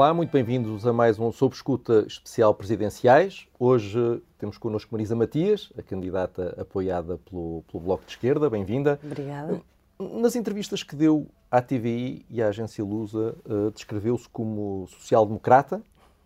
Olá, 0.00 0.14
muito 0.14 0.30
bem-vindos 0.30 0.86
a 0.86 0.94
mais 0.94 1.18
um 1.18 1.30
Sob 1.30 1.54
Escuta 1.54 2.06
Especial 2.06 2.54
Presidenciais. 2.54 3.46
Hoje 3.58 4.22
temos 4.38 4.56
connosco 4.56 4.88
Marisa 4.94 5.14
Matias, 5.14 5.70
a 5.76 5.82
candidata 5.82 6.54
apoiada 6.58 7.18
pelo, 7.18 7.62
pelo 7.70 7.84
Bloco 7.84 8.06
de 8.06 8.12
Esquerda. 8.12 8.48
Bem-vinda. 8.48 8.98
Obrigada. 9.04 9.60
Nas 9.98 10.34
entrevistas 10.36 10.82
que 10.82 10.96
deu 10.96 11.26
à 11.50 11.60
TVI 11.60 12.24
e 12.30 12.40
à 12.40 12.48
agência 12.48 12.82
Lusa, 12.82 13.36
uh, 13.44 13.70
descreveu-se 13.72 14.26
como 14.30 14.86
social-democrata. 14.88 15.82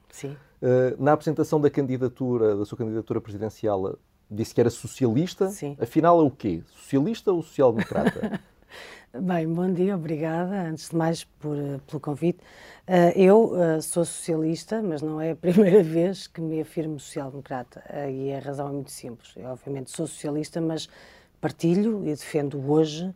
Sim. 0.09 0.37
Uh, 0.62 1.02
na 1.02 1.12
apresentação 1.12 1.61
da 1.61 1.69
candidatura, 1.69 2.55
da 2.55 2.65
sua 2.65 2.79
candidatura 2.79 3.20
presidencial, 3.20 3.98
disse 4.30 4.55
que 4.55 4.61
era 4.61 4.70
socialista. 4.70 5.48
Sim. 5.48 5.77
Afinal, 5.80 6.20
é 6.20 6.23
o 6.23 6.30
quê? 6.30 6.62
Socialista 6.77 7.33
ou 7.33 7.43
social-democrata? 7.43 8.41
Bem, 9.23 9.46
bom 9.46 9.73
dia, 9.73 9.95
obrigada, 9.95 10.62
antes 10.62 10.88
de 10.88 10.96
mais, 10.96 11.23
por, 11.23 11.56
eh, 11.56 11.78
pelo 11.86 12.00
convite. 12.00 12.41
Uh, 12.88 13.16
eu 13.16 13.45
uh, 13.52 13.80
sou 13.80 14.04
socialista, 14.04 14.82
mas 14.82 15.02
não 15.02 15.20
é 15.20 15.30
a 15.30 15.37
primeira 15.40 15.84
vez 15.84 16.27
que 16.27 16.40
me 16.40 16.60
afirmo 16.60 16.98
social-democrata. 16.98 17.80
E 18.10 18.34
a 18.34 18.40
razão 18.40 18.68
é 18.68 18.73
muito 18.73 18.90
simples. 18.90 19.32
Eu, 19.37 19.50
obviamente, 19.50 19.92
sou 19.92 20.09
socialista, 20.09 20.60
mas 20.60 20.88
partilho 21.40 22.02
e 22.04 22.10
defendo 22.10 22.59
hoje 22.68 23.14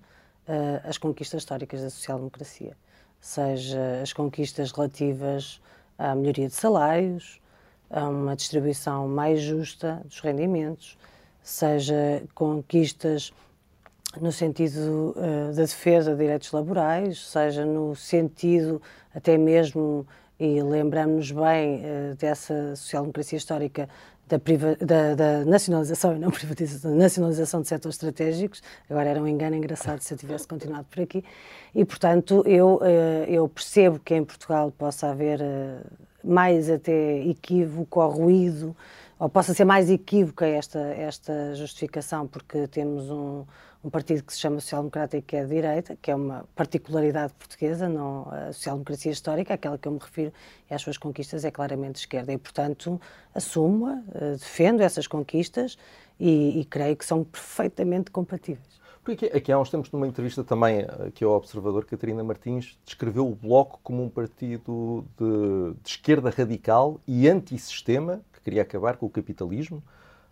as 0.84 0.98
conquistas 0.98 1.42
históricas 1.42 1.82
da 1.82 1.90
social-democracia. 1.90 2.76
Seja 3.20 4.00
as 4.00 4.12
conquistas 4.12 4.70
relativas 4.70 5.60
à 5.98 6.14
melhoria 6.14 6.46
de 6.46 6.54
salários, 6.54 7.40
a 7.90 8.08
uma 8.08 8.36
distribuição 8.36 9.08
mais 9.08 9.40
justa 9.40 10.00
dos 10.04 10.20
rendimentos, 10.20 10.96
seja 11.42 12.22
conquistas 12.36 13.32
no 14.22 14.32
sentido 14.32 15.14
uh, 15.16 15.54
da 15.54 15.62
defesa 15.62 16.12
de 16.12 16.18
direitos 16.18 16.52
laborais, 16.52 17.26
seja 17.26 17.64
no 17.64 17.94
sentido 17.94 18.80
até 19.14 19.36
mesmo, 19.36 20.06
e 20.38 20.62
lembramos-nos 20.62 21.32
bem 21.32 21.80
uh, 21.80 22.14
dessa 22.16 22.76
social-democracia 22.76 23.36
histórica 23.36 23.88
da, 24.28 24.36
da, 24.84 25.14
da, 25.14 25.44
nacionalização 25.44 26.14
e 26.16 26.18
não 26.18 26.30
privatização, 26.30 26.94
nacionalização 26.94 27.62
de 27.62 27.68
setores 27.68 27.96
estratégicos, 27.96 28.62
agora 28.88 29.08
era 29.08 29.20
um 29.20 29.26
engano 29.26 29.56
engraçado 29.56 30.00
se 30.00 30.12
eu 30.12 30.18
tivesse 30.18 30.46
continuado 30.46 30.84
por 30.90 31.02
aqui, 31.02 31.24
e 31.74 31.84
portanto 31.84 32.42
eu, 32.46 32.76
uh, 32.76 33.24
eu 33.26 33.48
percebo 33.48 33.98
que 33.98 34.14
em 34.14 34.24
Portugal 34.24 34.70
possa 34.70 35.08
haver 35.08 35.40
mais 36.22 36.68
até 36.68 37.20
equívoco 37.22 38.00
ou 38.00 38.10
ruído, 38.10 38.76
ou 39.18 39.28
possa 39.28 39.52
ser 39.52 39.64
mais 39.64 39.90
equívoca 39.90 40.46
esta, 40.46 40.78
esta 40.78 41.54
justificação, 41.54 42.26
porque 42.26 42.68
temos 42.68 43.10
um, 43.10 43.44
um 43.82 43.90
partido 43.90 44.24
que 44.24 44.32
se 44.32 44.40
chama 44.40 44.60
Social 44.60 44.82
Democrata 44.82 45.16
e 45.16 45.22
que 45.22 45.36
é 45.36 45.44
de 45.44 45.50
direita, 45.50 45.96
que 46.00 46.10
é 46.10 46.14
uma 46.14 46.44
particularidade 46.54 47.32
portuguesa, 47.34 47.88
não 47.88 48.28
a 48.30 48.52
social-democracia 48.52 49.12
histórica, 49.12 49.54
aquela 49.54 49.78
que 49.78 49.86
eu 49.86 49.92
me 49.92 49.98
refiro 49.98 50.32
e 50.68 50.74
às 50.74 50.82
suas 50.82 50.98
conquistas 50.98 51.44
é 51.44 51.50
claramente 51.50 51.92
de 51.92 51.98
esquerda. 52.00 52.32
E, 52.32 52.38
portanto, 52.38 53.00
assumo-a, 53.34 54.02
eh, 54.14 54.32
defendo 54.32 54.80
essas 54.80 55.06
conquistas 55.06 55.78
e, 56.18 56.60
e 56.60 56.64
creio 56.64 56.96
que 56.96 57.04
são 57.04 57.22
perfeitamente 57.22 58.10
compatíveis. 58.10 58.78
Porque 59.04 59.26
aqui 59.26 59.50
há 59.50 59.58
uns 59.58 59.70
tempos, 59.70 59.90
numa 59.90 60.06
entrevista 60.06 60.44
também 60.44 60.84
aqui 61.06 61.24
ao 61.24 61.32
Observador, 61.32 61.86
Catarina 61.86 62.22
Martins 62.22 62.78
descreveu 62.84 63.26
o 63.26 63.34
Bloco 63.34 63.80
como 63.82 64.02
um 64.02 64.08
partido 64.10 65.04
de, 65.16 65.80
de 65.82 65.88
esquerda 65.88 66.28
radical 66.28 67.00
e 67.06 67.26
antissistema, 67.28 68.20
que 68.32 68.40
queria 68.42 68.60
acabar 68.60 68.96
com 68.96 69.06
o 69.06 69.10
capitalismo 69.10 69.82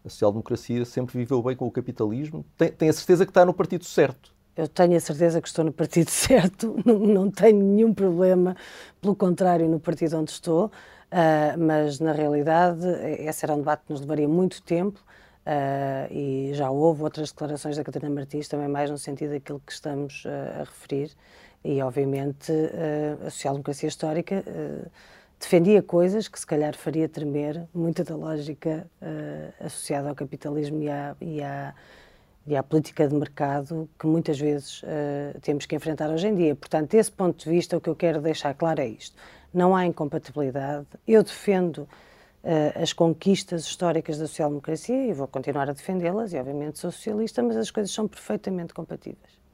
a 0.06 0.10
social-democracia 0.10 0.84
sempre 0.84 1.18
viveu 1.18 1.42
bem 1.42 1.56
com 1.56 1.66
o 1.66 1.70
capitalismo. 1.70 2.44
Tem, 2.56 2.70
tem, 2.70 2.88
a 2.88 2.92
certeza 2.92 3.26
que 3.26 3.30
está 3.30 3.44
no 3.44 3.52
partido 3.52 3.84
certo? 3.84 4.34
Eu 4.56 4.68
tenho 4.68 4.96
a 4.96 5.00
certeza 5.00 5.40
que 5.42 5.48
estou 5.48 5.64
no 5.64 5.72
partido 5.72 6.08
certo, 6.10 6.76
não, 6.84 6.98
não 6.98 7.30
tenho 7.30 7.62
nenhum 7.62 7.92
problema, 7.92 8.56
pelo 9.00 9.14
contrário, 9.14 9.68
no 9.68 9.78
partido 9.78 10.16
onde 10.18 10.30
estou, 10.30 10.66
uh, 10.66 11.58
mas 11.58 12.00
na 12.00 12.12
realidade 12.12 12.86
esse 13.18 13.44
era 13.44 13.52
um 13.54 13.58
debate 13.58 13.84
que 13.86 13.92
nos 13.92 14.00
levaria 14.00 14.28
muito 14.28 14.62
tempo. 14.62 15.04
Uh, 15.46 16.12
e 16.12 16.50
já 16.54 16.68
houve 16.70 17.04
outras 17.04 17.30
declarações 17.30 17.76
da 17.76 17.84
Catarina 17.84 18.12
Martins, 18.12 18.48
também 18.48 18.66
mais 18.66 18.90
no 18.90 18.98
sentido 18.98 19.30
daquilo 19.30 19.62
que 19.64 19.70
estamos 19.70 20.24
uh, 20.24 20.60
a 20.60 20.64
referir, 20.64 21.12
e 21.64 21.80
obviamente 21.82 22.52
a 23.24 23.30
social-democracia 23.30 23.88
histórica 23.88 24.44
defendia 25.38 25.82
coisas 25.82 26.28
que 26.28 26.38
se 26.38 26.46
calhar 26.46 26.76
faria 26.76 27.08
tremer 27.08 27.66
muita 27.74 28.02
da 28.02 28.16
lógica 28.16 28.86
uh, 29.00 29.64
associada 29.64 30.08
ao 30.08 30.14
capitalismo 30.14 30.82
e 30.82 30.88
à, 30.88 31.16
e, 31.20 31.42
à, 31.42 31.74
e 32.46 32.56
à, 32.56 32.62
política 32.62 33.06
de 33.06 33.14
mercado 33.14 33.88
que 33.98 34.06
muitas 34.06 34.38
vezes 34.38 34.82
uh, 34.82 35.38
temos 35.42 35.66
que 35.66 35.76
enfrentar 35.76 36.10
hoje 36.10 36.26
em 36.26 36.34
dia. 36.34 36.54
Portanto, 36.54 36.90
desse 36.90 37.12
ponto 37.12 37.44
de 37.44 37.50
vista, 37.50 37.76
o 37.76 37.80
que 37.80 37.88
eu 37.88 37.94
quero 37.94 38.20
deixar 38.20 38.54
claro 38.54 38.80
é 38.80 38.88
isto: 38.88 39.16
não 39.52 39.76
há 39.76 39.84
incompatibilidade. 39.84 40.86
Eu 41.06 41.22
defendo 41.22 41.78
uh, 41.78 41.88
as 42.82 42.92
conquistas 42.92 43.64
históricas 43.64 44.18
da 44.18 44.26
social-democracia 44.26 45.06
e 45.06 45.12
vou 45.12 45.28
continuar 45.28 45.68
a 45.68 45.72
defendê-las, 45.72 46.32
e 46.32 46.38
obviamente 46.38 46.78
sou 46.78 46.90
socialista, 46.90 47.42
mas 47.42 47.56
as 47.56 47.70
coisas 47.70 47.92
são 47.92 48.08
perfeitamente 48.08 48.72
compatíveis. 48.72 49.45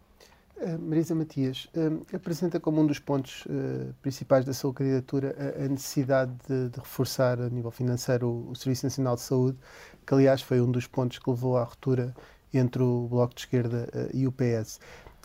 Uh, 0.63 0.79
Marisa 0.81 1.13
Matias 1.13 1.69
uh, 1.75 2.07
apresenta 2.15 2.61
como 2.61 2.81
um 2.81 2.87
dos 2.87 3.01
pontos 3.01 3.45
uh, 3.47 3.93
principais 4.01 4.45
da 4.45 4.55
sua 4.55 4.73
candidatura 4.73 5.35
a, 5.59 5.67
necessidade 5.67 6.33
de, 6.49 6.69
de, 6.69 6.79
reforçar 6.79 7.41
a 7.41 7.51
nível 7.51 7.73
financeiro 7.73 8.47
o, 8.49 8.55
Serviço 8.55 8.87
Nacional 8.87 9.17
de 9.17 9.23
Saúde, 9.23 9.59
que 10.07 10.15
aliás 10.15 10.41
foi 10.41 10.61
um 10.61 10.71
dos 10.71 10.87
pontos 10.87 11.19
que 11.19 11.29
levou 11.29 11.57
à 11.57 11.65
ruptura 11.65 12.15
entre 12.55 12.81
o 12.81 13.09
Bloco 13.09 13.35
de 13.35 13.41
Esquerda 13.41 13.89
e 14.15 14.25
o 14.25 14.31
PS. 14.31 14.79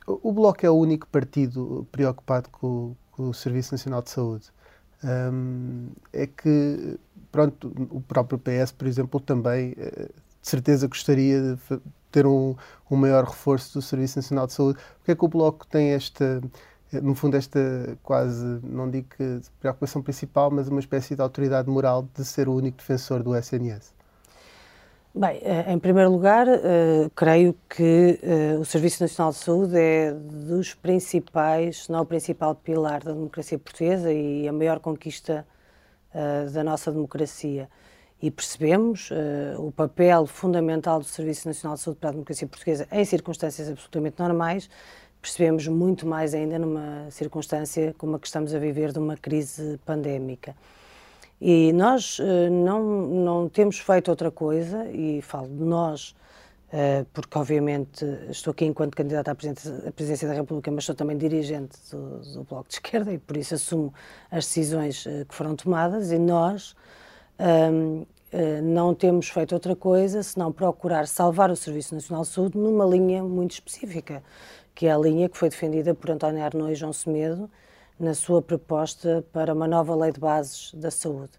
O, 0.07 0.29
o, 0.29 0.33
Bloco 0.33 0.65
é 0.65 0.69
o 0.71 0.73
único 0.73 1.05
partido 1.07 1.87
preocupado 1.91 2.49
com, 2.49 2.95
com 3.11 3.29
o 3.29 3.33
Serviço 3.33 3.75
Nacional 3.75 4.01
de 4.01 4.09
Saúde. 4.09 4.47
Um, 5.03 5.89
é 6.11 6.25
que, 6.25 6.97
pronto, 7.31 7.71
o 7.91 8.01
próprio 8.01 8.39
PS, 8.39 8.71
por 8.71 8.87
exemplo, 8.87 9.19
também 9.19 9.75
de 10.41 10.49
certeza 10.49 10.87
gostaria 10.87 11.55
de 11.55 11.79
ter 12.11 12.25
um, 12.25 12.55
um 12.89 12.95
maior 12.95 13.23
reforço 13.23 13.73
do 13.73 13.81
Serviço 13.81 14.17
Nacional 14.17 14.47
de 14.47 14.53
Saúde. 14.53 14.79
Porque 14.97 15.11
é 15.11 15.15
que 15.15 15.25
o 15.25 15.27
Bloco 15.27 15.65
tem 15.67 15.91
esta, 15.91 16.41
no 16.91 17.15
fundo, 17.15 17.35
esta 17.35 17.59
quase, 18.03 18.59
não 18.63 18.89
digo 18.89 19.07
que 19.15 19.41
preocupação 19.59 20.01
principal, 20.01 20.49
mas 20.51 20.67
uma 20.67 20.79
espécie 20.79 21.15
de 21.15 21.21
autoridade 21.21 21.69
moral 21.69 22.07
de 22.15 22.23
ser 22.23 22.47
o 22.47 22.55
único 22.55 22.77
defensor 22.77 23.23
do 23.23 23.35
SNS? 23.35 23.95
Bem, 25.13 25.39
eh, 25.41 25.73
em 25.73 25.79
primeiro 25.79 26.11
lugar, 26.11 26.47
uh, 26.47 27.09
creio 27.15 27.55
que 27.67 28.19
uh, 28.21 28.59
o 28.59 28.65
Serviço 28.65 29.01
Nacional 29.01 29.31
de 29.31 29.39
Saúde 29.39 29.75
é 29.75 30.13
dos 30.13 30.75
principais, 30.75 31.85
se 31.85 31.91
não 31.91 32.01
o 32.01 32.05
principal 32.05 32.53
pilar 32.53 33.03
da 33.03 33.13
democracia 33.13 33.57
portuguesa 33.57 34.13
e 34.13 34.47
a 34.47 34.53
maior 34.53 34.79
conquista 34.79 35.45
da 36.51 36.63
nossa 36.63 36.91
democracia 36.91 37.69
e 38.21 38.31
percebemos 38.31 39.11
uh, 39.11 39.61
o 39.61 39.71
papel 39.71 40.25
fundamental 40.25 40.99
do 40.99 41.05
Serviço 41.05 41.47
Nacional 41.47 41.75
de 41.75 41.83
Saúde 41.83 41.99
para 41.99 42.09
a 42.09 42.13
Democracia 42.13 42.47
Portuguesa 42.47 42.87
em 42.91 43.05
circunstâncias 43.05 43.69
absolutamente 43.69 44.19
normais, 44.19 44.69
percebemos 45.21 45.67
muito 45.67 46.07
mais 46.07 46.33
ainda 46.33 46.57
numa 46.57 47.09
circunstância 47.11 47.93
como 47.97 48.15
a 48.15 48.19
que 48.19 48.25
estamos 48.25 48.55
a 48.55 48.59
viver 48.59 48.91
de 48.91 48.99
uma 48.99 49.15
crise 49.15 49.79
pandémica. 49.85 50.55
E 51.39 51.71
nós 51.73 52.17
uh, 52.17 52.49
não, 52.49 52.83
não 53.07 53.49
temos 53.49 53.77
feito 53.77 54.09
outra 54.09 54.31
coisa, 54.31 54.89
e 54.89 55.21
falo 55.21 55.47
de 55.47 55.63
nós, 55.63 56.15
uh, 56.73 57.05
porque 57.13 57.37
obviamente 57.37 58.03
estou 58.31 58.49
aqui 58.49 58.65
enquanto 58.65 58.95
candidata 58.95 59.29
à 59.29 59.35
presidência, 59.35 59.87
à 59.87 59.91
presidência 59.91 60.27
da 60.27 60.33
República, 60.33 60.71
mas 60.71 60.85
sou 60.85 60.95
também 60.95 61.15
dirigente 61.15 61.77
do, 61.91 62.17
do, 62.33 62.43
Bloco 62.45 62.67
de 62.67 62.73
Esquerda 62.73 63.13
e 63.13 63.19
por 63.19 63.37
isso 63.37 63.53
assumo 63.53 63.93
as 64.31 64.45
decisões 64.45 65.03
que 65.03 65.35
foram 65.35 65.55
tomadas, 65.55 66.11
e 66.11 66.17
nós 66.17 66.75
um, 67.39 68.05
Uh, 68.27 68.61
não 68.61 68.93
temos 68.93 69.29
feito 69.29 69.53
outra 69.53 69.73
coisa 69.73 70.21
senão 70.21 70.51
procurar 70.51 71.07
salvar 71.07 71.49
o 71.49 71.55
Serviço 71.55 71.95
Nacional 71.95 72.23
de 72.23 72.27
Saúde 72.27 72.57
numa 72.57 72.85
linha 72.85 73.23
muito 73.23 73.51
específica, 73.51 74.21
que 74.75 74.85
é 74.85 74.91
a 74.91 74.97
linha 74.97 75.29
que 75.29 75.37
foi 75.37 75.47
defendida 75.47 75.95
por 75.95 76.11
António 76.11 76.43
Arnoux 76.43 76.69
e 76.69 76.75
João 76.75 76.91
Semedo 76.91 77.49
na 77.97 78.13
sua 78.13 78.41
proposta 78.41 79.25
para 79.31 79.53
uma 79.53 79.65
nova 79.65 79.95
lei 79.95 80.11
de 80.11 80.19
bases 80.19 80.73
da 80.73 80.91
saúde. 80.91 81.31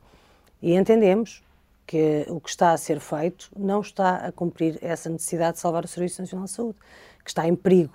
E 0.62 0.75
entendemos 0.75 1.43
que 1.87 2.25
o 2.29 2.41
que 2.41 2.49
está 2.49 2.73
a 2.73 2.77
ser 2.79 3.01
feito 3.01 3.51
não 3.55 3.83
está 3.83 4.17
a 4.17 4.33
cumprir 4.33 4.79
essa 4.81 5.11
necessidade 5.11 5.55
de 5.55 5.61
salvar 5.61 5.85
o 5.85 5.89
Serviço 5.89 6.23
Nacional 6.23 6.47
de 6.47 6.53
Saúde, 6.53 6.79
que 7.23 7.31
está 7.31 7.47
em 7.47 7.55
perigo. 7.55 7.94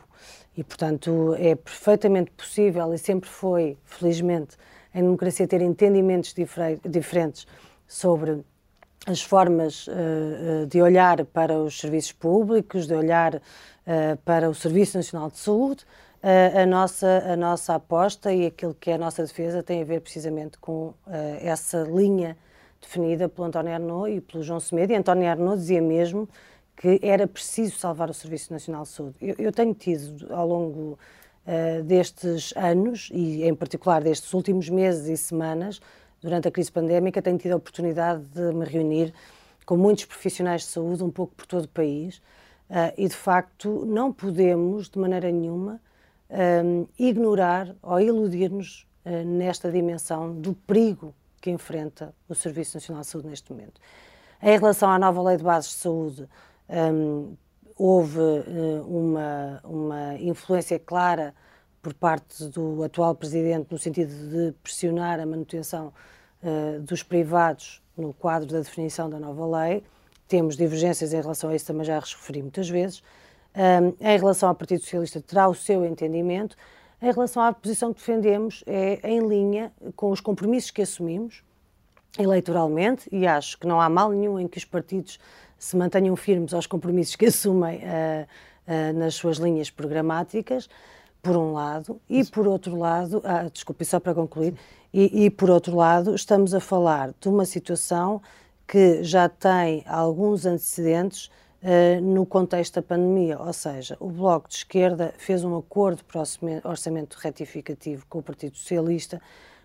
E, 0.55 0.63
portanto, 0.63 1.35
é 1.39 1.55
perfeitamente 1.55 2.29
possível 2.29 2.93
e 2.93 2.97
sempre 2.99 3.27
foi, 3.27 3.75
felizmente, 3.85 4.55
em 4.93 5.01
democracia 5.01 5.47
ter 5.47 5.61
entendimentos 5.61 6.33
diferentes 6.85 7.47
sobre 7.93 8.43
as 9.05 9.21
formas 9.21 9.87
uh, 9.87 10.65
de 10.67 10.81
olhar 10.81 11.23
para 11.25 11.59
os 11.59 11.79
serviços 11.79 12.11
públicos, 12.11 12.87
de 12.87 12.95
olhar 12.95 13.35
uh, 13.35 13.41
para 14.25 14.49
o 14.49 14.55
Serviço 14.55 14.97
Nacional 14.97 15.29
de 15.29 15.37
Saúde, 15.37 15.83
uh, 16.23 16.59
a, 16.59 16.65
nossa, 16.65 17.23
a 17.27 17.35
nossa 17.35 17.75
aposta 17.75 18.33
e 18.33 18.47
aquilo 18.47 18.73
que 18.73 18.89
é 18.89 18.95
a 18.95 18.97
nossa 18.97 19.21
defesa 19.21 19.61
tem 19.61 19.83
a 19.83 19.85
ver 19.85 20.01
precisamente 20.01 20.57
com 20.57 20.93
essa 21.41 21.83
linha 21.83 22.35
definida 22.81 23.29
pelo 23.29 23.47
António 23.47 23.73
Arnaud 23.73 24.11
e 24.11 24.19
pelo 24.19 24.41
João 24.41 24.59
Semedo. 24.59 24.91
E 24.91 24.95
António 24.95 25.29
Arnaud 25.29 25.57
dizia 25.57 25.81
mesmo 25.81 26.27
que 26.75 26.99
era 27.03 27.27
preciso 27.27 27.77
salvar 27.77 28.09
o 28.09 28.13
Serviço 28.13 28.51
Nacional 28.51 28.83
de 28.83 28.89
Saúde. 28.89 29.15
Eu, 29.21 29.35
eu 29.37 29.51
tenho 29.51 29.73
tido, 29.73 30.33
ao 30.33 30.47
longo 30.47 30.97
destes 31.83 32.53
anos, 32.55 33.09
e 33.13 33.43
em 33.43 33.53
particular 33.53 34.01
destes 34.01 34.33
últimos 34.33 34.69
meses 34.69 35.07
e 35.09 35.17
semanas, 35.17 35.81
durante 36.23 36.47
a 36.47 36.51
crise 36.51 36.71
pandémica, 36.71 37.21
tenho 37.21 37.37
tido 37.37 37.51
a 37.51 37.57
oportunidade 37.57 38.23
de 38.33 38.53
me 38.53 38.65
reunir 38.65 39.13
com 39.65 39.75
muitos 39.75 40.05
profissionais 40.05 40.61
de 40.61 40.67
saúde, 40.67 41.03
um 41.03 41.11
pouco 41.11 41.35
por 41.35 41.45
todo 41.45 41.65
o 41.65 41.69
país, 41.69 42.17
uh, 42.69 42.93
e 42.97 43.07
de 43.07 43.15
facto 43.15 43.85
não 43.85 44.11
podemos, 44.11 44.89
de 44.89 44.97
maneira 44.97 45.29
nenhuma, 45.29 45.81
um, 46.29 46.87
ignorar 46.97 47.75
ou 47.81 47.99
iludir-nos 47.99 48.87
uh, 49.05 49.25
nesta 49.25 49.69
dimensão 49.69 50.33
do 50.33 50.53
perigo 50.53 51.13
que 51.41 51.51
enfrenta 51.51 52.13
o 52.27 52.33
Serviço 52.33 52.77
Nacional 52.77 53.01
de 53.01 53.07
Saúde 53.07 53.27
neste 53.27 53.51
momento. 53.51 53.79
Em 54.41 54.57
relação 54.57 54.89
à 54.89 54.97
nova 54.97 55.21
Lei 55.21 55.37
de 55.37 55.43
Bases 55.43 55.71
de 55.71 55.77
Saúde, 55.77 56.27
um, 56.69 57.35
houve 57.77 58.19
uh, 58.19 58.85
uma, 58.87 59.61
uma 59.63 60.15
influência 60.15 60.79
clara 60.79 61.35
por 61.83 61.93
parte 61.93 62.45
do 62.45 62.81
atual 62.81 63.13
Presidente 63.13 63.67
no 63.69 63.77
sentido 63.77 64.09
de 64.09 64.53
pressionar 64.63 65.19
a 65.19 65.25
manutenção 65.25 65.93
uh, 66.41 66.79
dos 66.79 67.03
privados 67.03 67.83
no 67.95 68.13
quadro 68.13 68.47
da 68.47 68.59
definição 68.59 69.09
da 69.09 69.19
nova 69.19 69.45
lei. 69.45 69.83
Temos 70.25 70.55
divergências 70.55 71.11
em 71.13 71.21
relação 71.21 71.49
a 71.49 71.55
isso, 71.55 71.65
também 71.67 71.83
já 71.83 71.99
referi 71.99 72.41
muitas 72.41 72.69
vezes. 72.69 73.03
Um, 73.53 73.93
em 73.99 74.17
relação 74.17 74.47
ao 74.47 74.55
Partido 74.55 74.81
Socialista, 74.81 75.21
terá 75.21 75.47
o 75.49 75.53
seu 75.53 75.85
entendimento. 75.85 76.55
Em 77.01 77.11
relação 77.11 77.43
à 77.43 77.51
posição 77.51 77.93
que 77.93 77.99
defendemos, 77.99 78.63
é 78.65 78.99
em 79.03 79.27
linha 79.27 79.71
com 79.95 80.09
os 80.09 80.21
compromissos 80.21 80.71
que 80.71 80.81
assumimos 80.81 81.43
eleitoralmente, 82.17 83.09
e 83.11 83.27
acho 83.27 83.59
que 83.59 83.67
não 83.67 83.81
há 83.81 83.89
mal 83.89 84.11
nenhum 84.11 84.39
em 84.39 84.47
que 84.47 84.57
os 84.57 84.65
partidos 84.65 85.19
se 85.57 85.75
mantenham 85.75 86.15
firmes 86.15 86.53
aos 86.53 86.65
compromissos 86.65 87.15
que 87.15 87.25
assumem 87.25 87.79
uh, 87.79 87.81
uh, 88.67 88.97
nas 88.97 89.15
suas 89.15 89.37
linhas 89.37 89.69
programáticas 89.69 90.69
por 91.23 91.37
um 91.37 91.53
lado, 91.53 92.01
e 92.09 92.23
por 92.25 92.45
outro 92.45 92.77
lado, 92.77 93.21
ah, 93.23 93.49
desculpe, 93.51 93.85
só 93.85 93.97
para 93.97 94.13
concluir, 94.13 94.53
e, 94.93 95.25
e, 95.25 95.29
por 95.29 95.49
outro 95.49 95.75
lado, 95.75 96.13
estamos 96.13 96.53
a 96.53 96.59
falar 96.59 97.13
de 97.19 97.29
uma 97.29 97.45
situação 97.45 98.21
que 98.67 99.01
já 99.03 99.29
tem 99.29 99.83
alguns 99.87 100.45
antecedentes 100.45 101.31
uh, 101.63 102.01
no 102.01 102.25
contexto 102.25 102.75
da 102.75 102.81
pandemia, 102.81 103.39
ou 103.39 103.53
seja, 103.53 103.95
o 103.99 104.09
Bloco 104.09 104.49
de 104.49 104.55
Esquerda 104.57 105.13
fez 105.17 105.43
um 105.43 105.57
acordo 105.57 106.03
para 106.03 106.19
o 106.19 106.69
orçamento 106.69 107.15
retificativo 107.15 108.05
com 108.07 108.19
o 108.19 108.23
Partido 108.23 108.57
Socialista, 108.57 109.21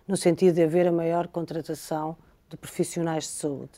no 0.07 0.15
sentido 0.15 0.55
de 0.55 0.63
haver 0.63 0.87
a 0.87 0.91
maior 0.91 1.27
contratação 1.27 2.15
de 2.49 2.55
profissionais 2.57 3.25
de 3.25 3.31
saúde. 3.31 3.73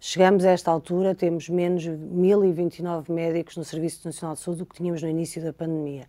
Chegamos 0.00 0.44
a 0.44 0.50
esta 0.50 0.70
altura, 0.70 1.14
temos 1.14 1.48
menos 1.48 1.84
1.029 1.84 3.10
médicos 3.10 3.56
no 3.56 3.64
Serviço 3.64 4.00
Nacional 4.04 4.34
de 4.34 4.42
Saúde 4.42 4.58
do 4.58 4.66
que 4.66 4.74
tínhamos 4.74 5.02
no 5.02 5.08
início 5.08 5.42
da 5.42 5.52
pandemia. 5.52 6.06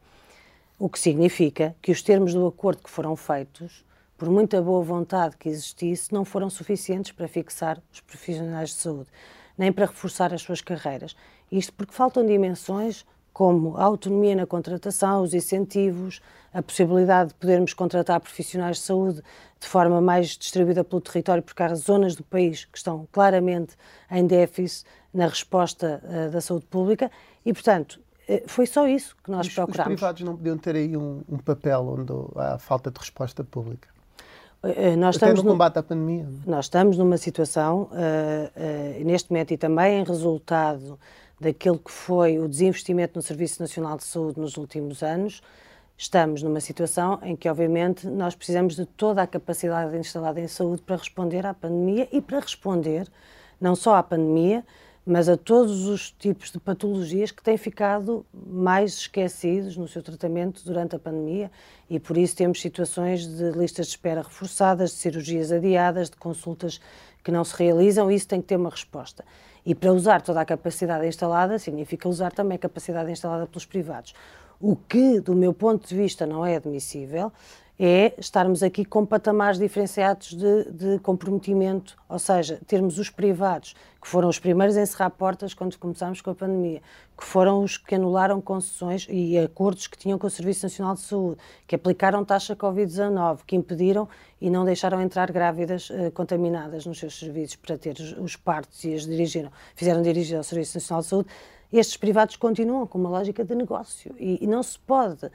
O 0.78 0.90
que 0.90 1.00
significa 1.00 1.74
que 1.82 1.90
os 1.90 2.02
termos 2.02 2.34
do 2.34 2.46
acordo 2.46 2.84
que 2.84 2.90
foram 2.90 3.16
feitos, 3.16 3.86
por 4.18 4.30
muita 4.30 4.62
boa 4.62 4.84
vontade 4.84 5.38
que 5.38 5.48
existisse, 5.48 6.14
não 6.14 6.26
foram 6.26 6.50
suficientes 6.50 7.14
para 7.14 7.30
fixar 7.30 7.82
os 7.94 8.02
profissionais 8.02 8.72
de 8.72 8.76
saúde, 8.76 9.10
nem 9.58 9.72
para 9.72 9.86
reforçar 9.86 10.34
as 10.34 10.42
suas 10.42 10.60
carreiras. 10.60 11.16
Isto 11.50 11.72
porque 11.72 11.94
faltam 11.94 12.26
dimensões 12.26 13.06
como 13.32 13.78
a 13.78 13.84
autonomia 13.84 14.36
na 14.36 14.46
contratação, 14.46 15.24
os 15.24 15.34
incentivos, 15.34 16.22
a 16.54 16.62
possibilidade 16.62 17.30
de 17.30 17.36
podermos 17.36 17.74
contratar 17.74 18.20
profissionais 18.20 18.78
de 18.78 18.84
saúde 18.84 19.22
de 19.60 19.68
forma 19.68 20.02
mais 20.02 20.38
distribuída 20.38 20.84
pelo 20.84 21.02
território, 21.02 21.42
porque 21.42 21.64
há 21.64 21.74
zonas 21.74 22.16
do 22.16 22.24
país 22.24 22.66
que 22.66 22.78
estão 22.78 23.08
claramente 23.14 23.76
em 24.12 24.28
déficit 24.28 24.86
na 25.14 25.28
resposta 25.28 26.02
uh, 26.04 26.32
da 26.32 26.42
saúde 26.42 26.66
pública 26.66 27.10
e, 27.46 27.54
portanto, 27.54 28.00
foi 28.48 28.66
só 28.66 28.88
isso 28.88 29.16
que 29.24 29.30
nós 29.30 29.48
os, 29.48 29.54
procurámos. 29.54 29.94
Os 29.94 30.00
privados 30.00 30.22
não 30.24 30.36
podiam 30.36 30.58
ter 30.58 30.76
aí 30.76 30.98
um, 30.98 31.22
um 31.30 31.38
papel 31.38 31.88
onde 31.88 32.14
há 32.40 32.58
falta 32.58 32.90
de 32.90 33.00
resposta 33.00 33.44
pública? 33.44 33.88
Uh, 34.64 34.98
nós 34.98 35.18
Até 35.18 35.32
no 35.32 35.44
combate 35.44 35.78
à 35.78 35.84
pandemia. 35.84 36.24
É? 36.24 36.50
Nós 36.50 36.66
estamos 36.66 36.98
numa 36.98 37.18
situação, 37.18 37.84
uh, 37.84 37.92
uh, 37.92 39.06
neste 39.06 39.32
momento, 39.32 39.52
e 39.52 39.58
também 39.58 40.00
em 40.00 40.04
resultado 40.04 40.98
daquilo 41.40 41.78
que 41.78 41.92
foi 41.92 42.40
o 42.40 42.48
desinvestimento 42.48 43.14
no 43.16 43.22
Serviço 43.22 43.62
Nacional 43.62 43.98
de 43.98 44.06
Saúde 44.06 44.40
nos 44.40 44.58
últimos 44.58 45.04
anos, 45.04 45.42
estamos 45.96 46.42
numa 46.42 46.60
situação 46.60 47.20
em 47.22 47.36
que, 47.36 47.48
obviamente, 47.48 48.08
nós 48.08 48.34
precisamos 48.34 48.76
de 48.76 48.86
toda 48.86 49.22
a 49.22 49.28
capacidade 49.28 49.96
instalada 49.98 50.40
em 50.40 50.48
saúde 50.48 50.82
para 50.82 50.96
responder 50.96 51.46
à 51.46 51.54
pandemia 51.54 52.08
e 52.12 52.20
para 52.20 52.40
responder 52.40 53.08
não 53.60 53.76
só 53.76 53.96
à 53.96 54.04
pandemia, 54.04 54.66
mas 55.06 55.30
a 55.30 55.38
todos 55.38 55.86
os 55.86 56.10
tipos 56.12 56.52
de 56.52 56.60
patologias 56.60 57.30
que 57.30 57.44
têm 57.44 57.58
ficado 57.58 58.26
mais 58.34 58.94
esquecidos 58.94 59.78
no 59.78 59.88
seu 59.88 60.02
tratamento 60.02 60.64
durante 60.66 60.96
a 60.96 61.00
pandemia 61.00 61.52
e 61.88 62.00
por 62.00 62.18
isso 62.18 62.36
temos 62.36 62.60
situações 62.60 63.28
de 63.28 63.52
listas 63.52 63.86
de 63.86 63.92
espera 63.92 64.24
reforçadas, 64.24 64.92
de 64.92 64.98
cirurgias 64.98 65.52
adiadas, 65.52 66.10
de 66.10 66.16
consultas 66.16 66.82
que 67.24 67.32
não 67.32 67.44
se 67.44 67.56
realizam 67.56 68.10
e 68.10 68.16
isso 68.16 68.28
tem 68.28 68.42
que 68.42 68.48
ter 68.48 68.56
uma 68.56 68.70
resposta. 68.70 69.24
E 69.64 69.76
para 69.76 69.94
usar 69.94 70.22
toda 70.22 70.42
a 70.42 70.46
capacidade 70.46 71.06
instalada 71.08 71.60
significa 71.60 72.10
usar 72.10 72.32
também 72.32 72.56
a 72.56 72.60
capacidade 72.60 73.12
instalada 73.12 73.46
pelos 73.46 73.66
privados. 73.66 74.14
O 74.60 74.76
que, 74.76 75.20
do 75.20 75.36
meu 75.36 75.54
ponto 75.54 75.88
de 75.88 75.96
vista, 75.96 76.26
não 76.26 76.46
é 76.46 76.56
admissível 76.56 77.32
é 77.78 78.14
estarmos 78.18 78.64
aqui 78.64 78.86
com 78.86 79.06
patamares 79.06 79.60
diferenciados 79.60 80.34
de, 80.34 80.72
de, 80.72 81.00
comprometimento, 81.00 81.98
ou 82.08 82.18
seja, 82.18 82.60
termos 82.66 82.98
os 82.98 83.10
privados, 83.10 83.76
que 84.02 84.08
foram 84.08 84.30
os 84.30 84.40
primeiros 84.40 84.78
a 84.78 84.82
encerrar 84.82 85.10
portas 85.10 85.54
quando 85.54 85.78
começámos 85.78 86.22
com 86.22 86.30
a 86.30 86.36
pandemia, 86.36 86.82
que 87.18 87.26
foram 87.26 87.64
os 87.64 87.78
que 87.78 87.96
anularam 87.96 88.40
concessões 88.40 89.08
e 89.10 89.38
acordos 89.38 89.88
que 89.88 89.98
tinham 89.98 90.18
com 90.18 90.28
o 90.28 90.30
Serviço 90.30 90.66
Nacional 90.66 90.96
de 90.96 91.02
Saúde, 91.02 91.38
que 91.68 91.76
aplicaram 91.76 92.24
taxa 92.24 92.56
Covid-19, 92.56 93.40
que 93.46 93.56
impediram 93.56 94.08
e 94.40 94.50
não 94.50 94.64
deixaram 94.64 95.02
entrar 95.02 95.32
grávidas 95.32 95.90
uh, 95.90 96.12
contaminadas 96.14 96.86
nos 96.86 97.00
seus 97.00 97.18
serviços 97.18 97.58
para 97.58 97.78
ter 97.78 97.96
os, 97.96 98.14
os 98.18 98.36
partos 98.36 98.84
e 98.86 98.94
as 98.94 99.06
dirigiram, 99.06 99.52
fizeram 99.76 100.02
dirigir 100.02 100.38
ao 100.38 100.44
Serviço 100.44 100.78
Nacional 100.78 101.02
de 101.02 101.08
Saúde, 101.08 101.30
estes 101.74 101.98
privados 101.98 102.36
continuam 102.36 102.88
com 102.88 102.98
uma 102.98 103.10
lógica 103.10 103.44
de 103.44 103.54
negócio 103.56 104.16
e, 104.18 104.44
e 104.44 104.48
não 104.48 104.64
se 104.64 104.80
pode 104.80 105.26
eh, 105.26 105.32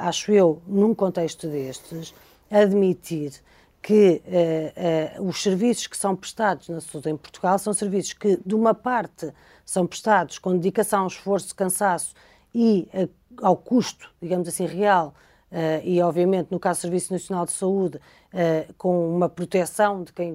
acho 0.00 0.32
eu, 0.32 0.62
num 0.66 0.94
contexto 0.94 1.48
destes, 1.48 2.14
admitir 2.50 3.32
que 3.82 4.22
uh, 5.18 5.22
uh, 5.24 5.28
os 5.28 5.42
serviços 5.42 5.88
que 5.88 5.96
são 5.96 6.14
prestados 6.14 6.68
na 6.68 6.80
saúde 6.80 7.10
em 7.10 7.16
Portugal 7.16 7.58
são 7.58 7.74
serviços 7.74 8.12
que, 8.12 8.38
de 8.46 8.54
uma 8.54 8.72
parte, 8.72 9.32
são 9.66 9.86
prestados 9.86 10.38
com 10.38 10.52
dedicação, 10.52 11.06
esforço, 11.08 11.54
cansaço 11.54 12.14
e 12.54 12.88
uh, 12.94 13.10
ao 13.42 13.56
custo, 13.56 14.08
digamos 14.22 14.46
assim, 14.46 14.66
real, 14.66 15.14
e, 15.84 16.00
obviamente, 16.00 16.50
no 16.50 16.58
caso 16.58 16.78
do 16.78 16.82
Serviço 16.82 17.12
Nacional 17.12 17.44
de 17.44 17.52
Saúde, 17.52 18.00
com 18.78 19.14
uma 19.14 19.28
proteção 19.28 20.02
de 20.02 20.10
quem, 20.10 20.34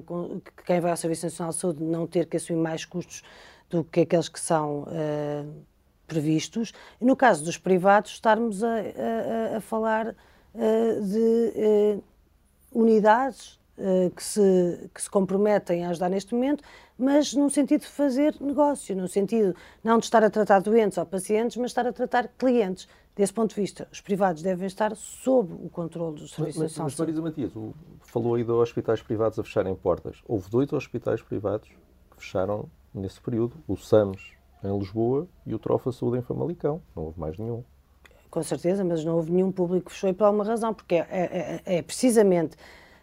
quem 0.64 0.80
vai 0.80 0.92
ao 0.92 0.96
Serviço 0.96 1.26
Nacional 1.26 1.52
de 1.52 1.58
Saúde 1.58 1.82
não 1.82 2.06
ter 2.06 2.26
que 2.26 2.36
assumir 2.36 2.60
mais 2.60 2.84
custos 2.84 3.24
do 3.68 3.82
que 3.82 4.02
aqueles 4.02 4.28
que 4.28 4.38
são 4.38 4.86
previstos, 6.08 6.72
e 7.00 7.04
no 7.04 7.14
caso 7.14 7.44
dos 7.44 7.58
privados, 7.58 8.12
estarmos 8.12 8.64
a, 8.64 8.74
a, 8.74 9.56
a 9.58 9.60
falar 9.60 10.08
uh, 10.08 11.02
de 11.04 11.52
uh, 12.00 12.02
unidades 12.72 13.60
uh, 13.76 14.10
que, 14.10 14.22
se, 14.22 14.90
que 14.92 15.02
se 15.02 15.10
comprometem 15.10 15.84
a 15.84 15.90
ajudar 15.90 16.08
neste 16.08 16.34
momento, 16.34 16.64
mas 16.98 17.32
no 17.34 17.48
sentido 17.48 17.82
de 17.82 17.88
fazer 17.88 18.34
negócio, 18.40 18.96
no 18.96 19.06
sentido 19.06 19.54
não 19.84 19.98
de 19.98 20.06
estar 20.06 20.24
a 20.24 20.30
tratar 20.30 20.60
doentes 20.60 20.98
ou 20.98 21.06
pacientes, 21.06 21.56
mas 21.56 21.70
estar 21.70 21.86
a 21.86 21.92
tratar 21.92 22.28
clientes. 22.36 22.88
Desse 23.14 23.32
ponto 23.32 23.52
de 23.52 23.60
vista, 23.60 23.88
os 23.90 24.00
privados 24.00 24.42
devem 24.42 24.68
estar 24.68 24.94
sob 24.94 25.52
o 25.52 25.68
controle 25.68 26.20
dos 26.20 26.30
serviços 26.30 26.62
mas, 26.62 26.78
mas, 26.78 26.84
mas 26.84 27.00
Marisa 27.00 27.20
Matias, 27.20 27.52
falou 28.02 28.36
aí 28.36 28.44
de 28.44 28.50
hospitais 28.52 29.02
privados 29.02 29.40
a 29.40 29.42
fecharem 29.42 29.74
portas. 29.74 30.22
Houve 30.24 30.48
dois 30.48 30.72
hospitais 30.72 31.20
privados 31.20 31.68
que 31.68 32.22
fecharam 32.22 32.68
nesse 32.94 33.20
período. 33.20 33.56
O 33.66 33.76
SAMS 33.76 34.37
em 34.62 34.78
Lisboa 34.78 35.26
e 35.46 35.54
o 35.54 35.58
Trofa 35.58 35.92
Saúde 35.92 36.18
em 36.18 36.22
Famalicão. 36.22 36.80
Não 36.94 37.04
houve 37.04 37.20
mais 37.20 37.38
nenhum. 37.38 37.62
Com 38.30 38.42
certeza, 38.42 38.84
mas 38.84 39.04
não 39.04 39.16
houve 39.16 39.32
nenhum 39.32 39.50
público 39.50 39.86
que 39.86 39.92
fechou 39.92 40.12
por 40.12 40.24
alguma 40.24 40.44
razão, 40.44 40.74
porque 40.74 40.96
é, 40.96 41.06
é, 41.10 41.62
é, 41.64 41.78
é 41.78 41.82
precisamente 41.82 42.56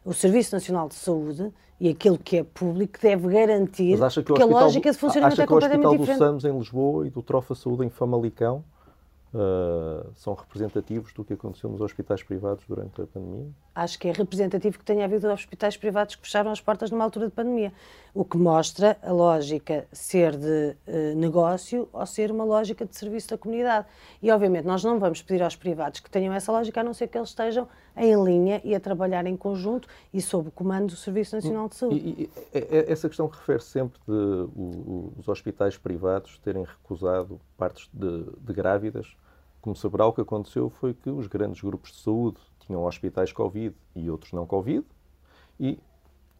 o 0.03 0.13
Serviço 0.13 0.53
Nacional 0.53 0.87
de 0.87 0.95
Saúde 0.95 1.51
e 1.79 1.89
aquilo 1.89 2.17
que 2.17 2.37
é 2.37 2.43
público 2.43 2.99
deve 3.01 3.27
garantir 3.27 3.97
que 3.97 4.21
porque 4.23 4.41
a 4.41 4.45
lógica 4.45 4.91
de 4.91 4.97
funcionamento 4.97 5.41
é 5.41 5.45
completamente 5.45 5.97
diferente. 5.97 5.97
o 5.97 6.13
Hospital 6.13 6.33
do 6.33 6.39
SAMS 6.39 6.45
em 6.45 6.57
Lisboa 6.57 7.07
e 7.07 7.09
do 7.09 7.21
Trofa 7.21 7.55
Saúde 7.55 7.85
em 7.85 7.89
Famalicão 7.89 8.63
uh, 9.35 10.09
são 10.15 10.33
representativos 10.33 11.11
do 11.13 11.23
que 11.23 11.33
aconteceu 11.33 11.69
nos 11.69 11.81
hospitais 11.81 12.23
privados 12.23 12.63
durante 12.65 13.01
a 13.01 13.05
pandemia? 13.05 13.49
Acho 13.73 13.99
que 13.99 14.07
é 14.07 14.11
representativo 14.11 14.79
que 14.79 14.85
tenha 14.85 15.03
havido 15.03 15.27
hospitais 15.29 15.75
privados 15.75 16.15
que 16.15 16.21
fecharam 16.21 16.49
as 16.49 16.61
portas 16.61 16.89
numa 16.89 17.03
altura 17.03 17.27
de 17.27 17.33
pandemia, 17.33 17.73
o 18.13 18.23
que 18.23 18.37
mostra 18.37 18.97
a 19.03 19.11
lógica 19.11 19.85
ser 19.91 20.37
de 20.37 20.75
uh, 20.87 21.15
negócio 21.15 21.89
ou 21.91 22.05
ser 22.05 22.31
uma 22.31 22.45
lógica 22.45 22.85
de 22.85 22.95
serviço 22.95 23.29
da 23.29 23.37
comunidade. 23.37 23.85
E, 24.21 24.31
obviamente, 24.31 24.65
nós 24.65 24.83
não 24.83 24.97
vamos 24.97 25.21
pedir 25.21 25.43
aos 25.43 25.55
privados 25.55 25.99
que 25.99 26.09
tenham 26.09 26.33
essa 26.33 26.51
lógica, 26.51 26.79
a 26.79 26.83
não 26.83 26.93
ser 26.93 27.07
que 27.07 27.17
eles 27.17 27.29
estejam 27.29 27.67
em 27.97 28.23
linha 28.23 28.61
e 28.63 28.73
a 28.73 28.79
trabalhar 28.79 29.25
em 29.25 29.35
conjunto 29.35 29.87
e 30.13 30.21
sob 30.21 30.49
o 30.49 30.51
comando 30.51 30.87
do 30.87 30.95
Serviço 30.95 31.35
Nacional 31.35 31.67
de 31.67 31.75
Saúde. 31.75 31.97
E, 31.97 32.23
e, 32.23 32.29
e 32.53 32.91
essa 32.91 33.07
questão 33.07 33.27
refere 33.27 33.61
sempre 33.61 33.99
de 34.07 34.13
o, 34.13 35.13
os 35.17 35.27
hospitais 35.27 35.77
privados 35.77 36.37
terem 36.39 36.63
recusado 36.63 37.39
partes 37.57 37.89
de, 37.93 38.25
de 38.39 38.53
grávidas 38.53 39.15
como 39.65 39.75
saberá, 39.75 40.05
o 40.05 40.13
que 40.13 40.21
aconteceu 40.21 40.69
foi 40.69 40.93
que 40.93 41.09
os 41.09 41.25
grandes 41.25 41.59
grupos 41.59 41.91
de 41.91 41.97
saúde 41.97 42.37
tinham 42.59 42.85
hospitais 42.85 43.33
Covid 43.33 43.75
e 43.95 44.11
outros 44.11 44.31
não 44.31 44.45
Covid, 44.45 44.85
e 45.59 45.79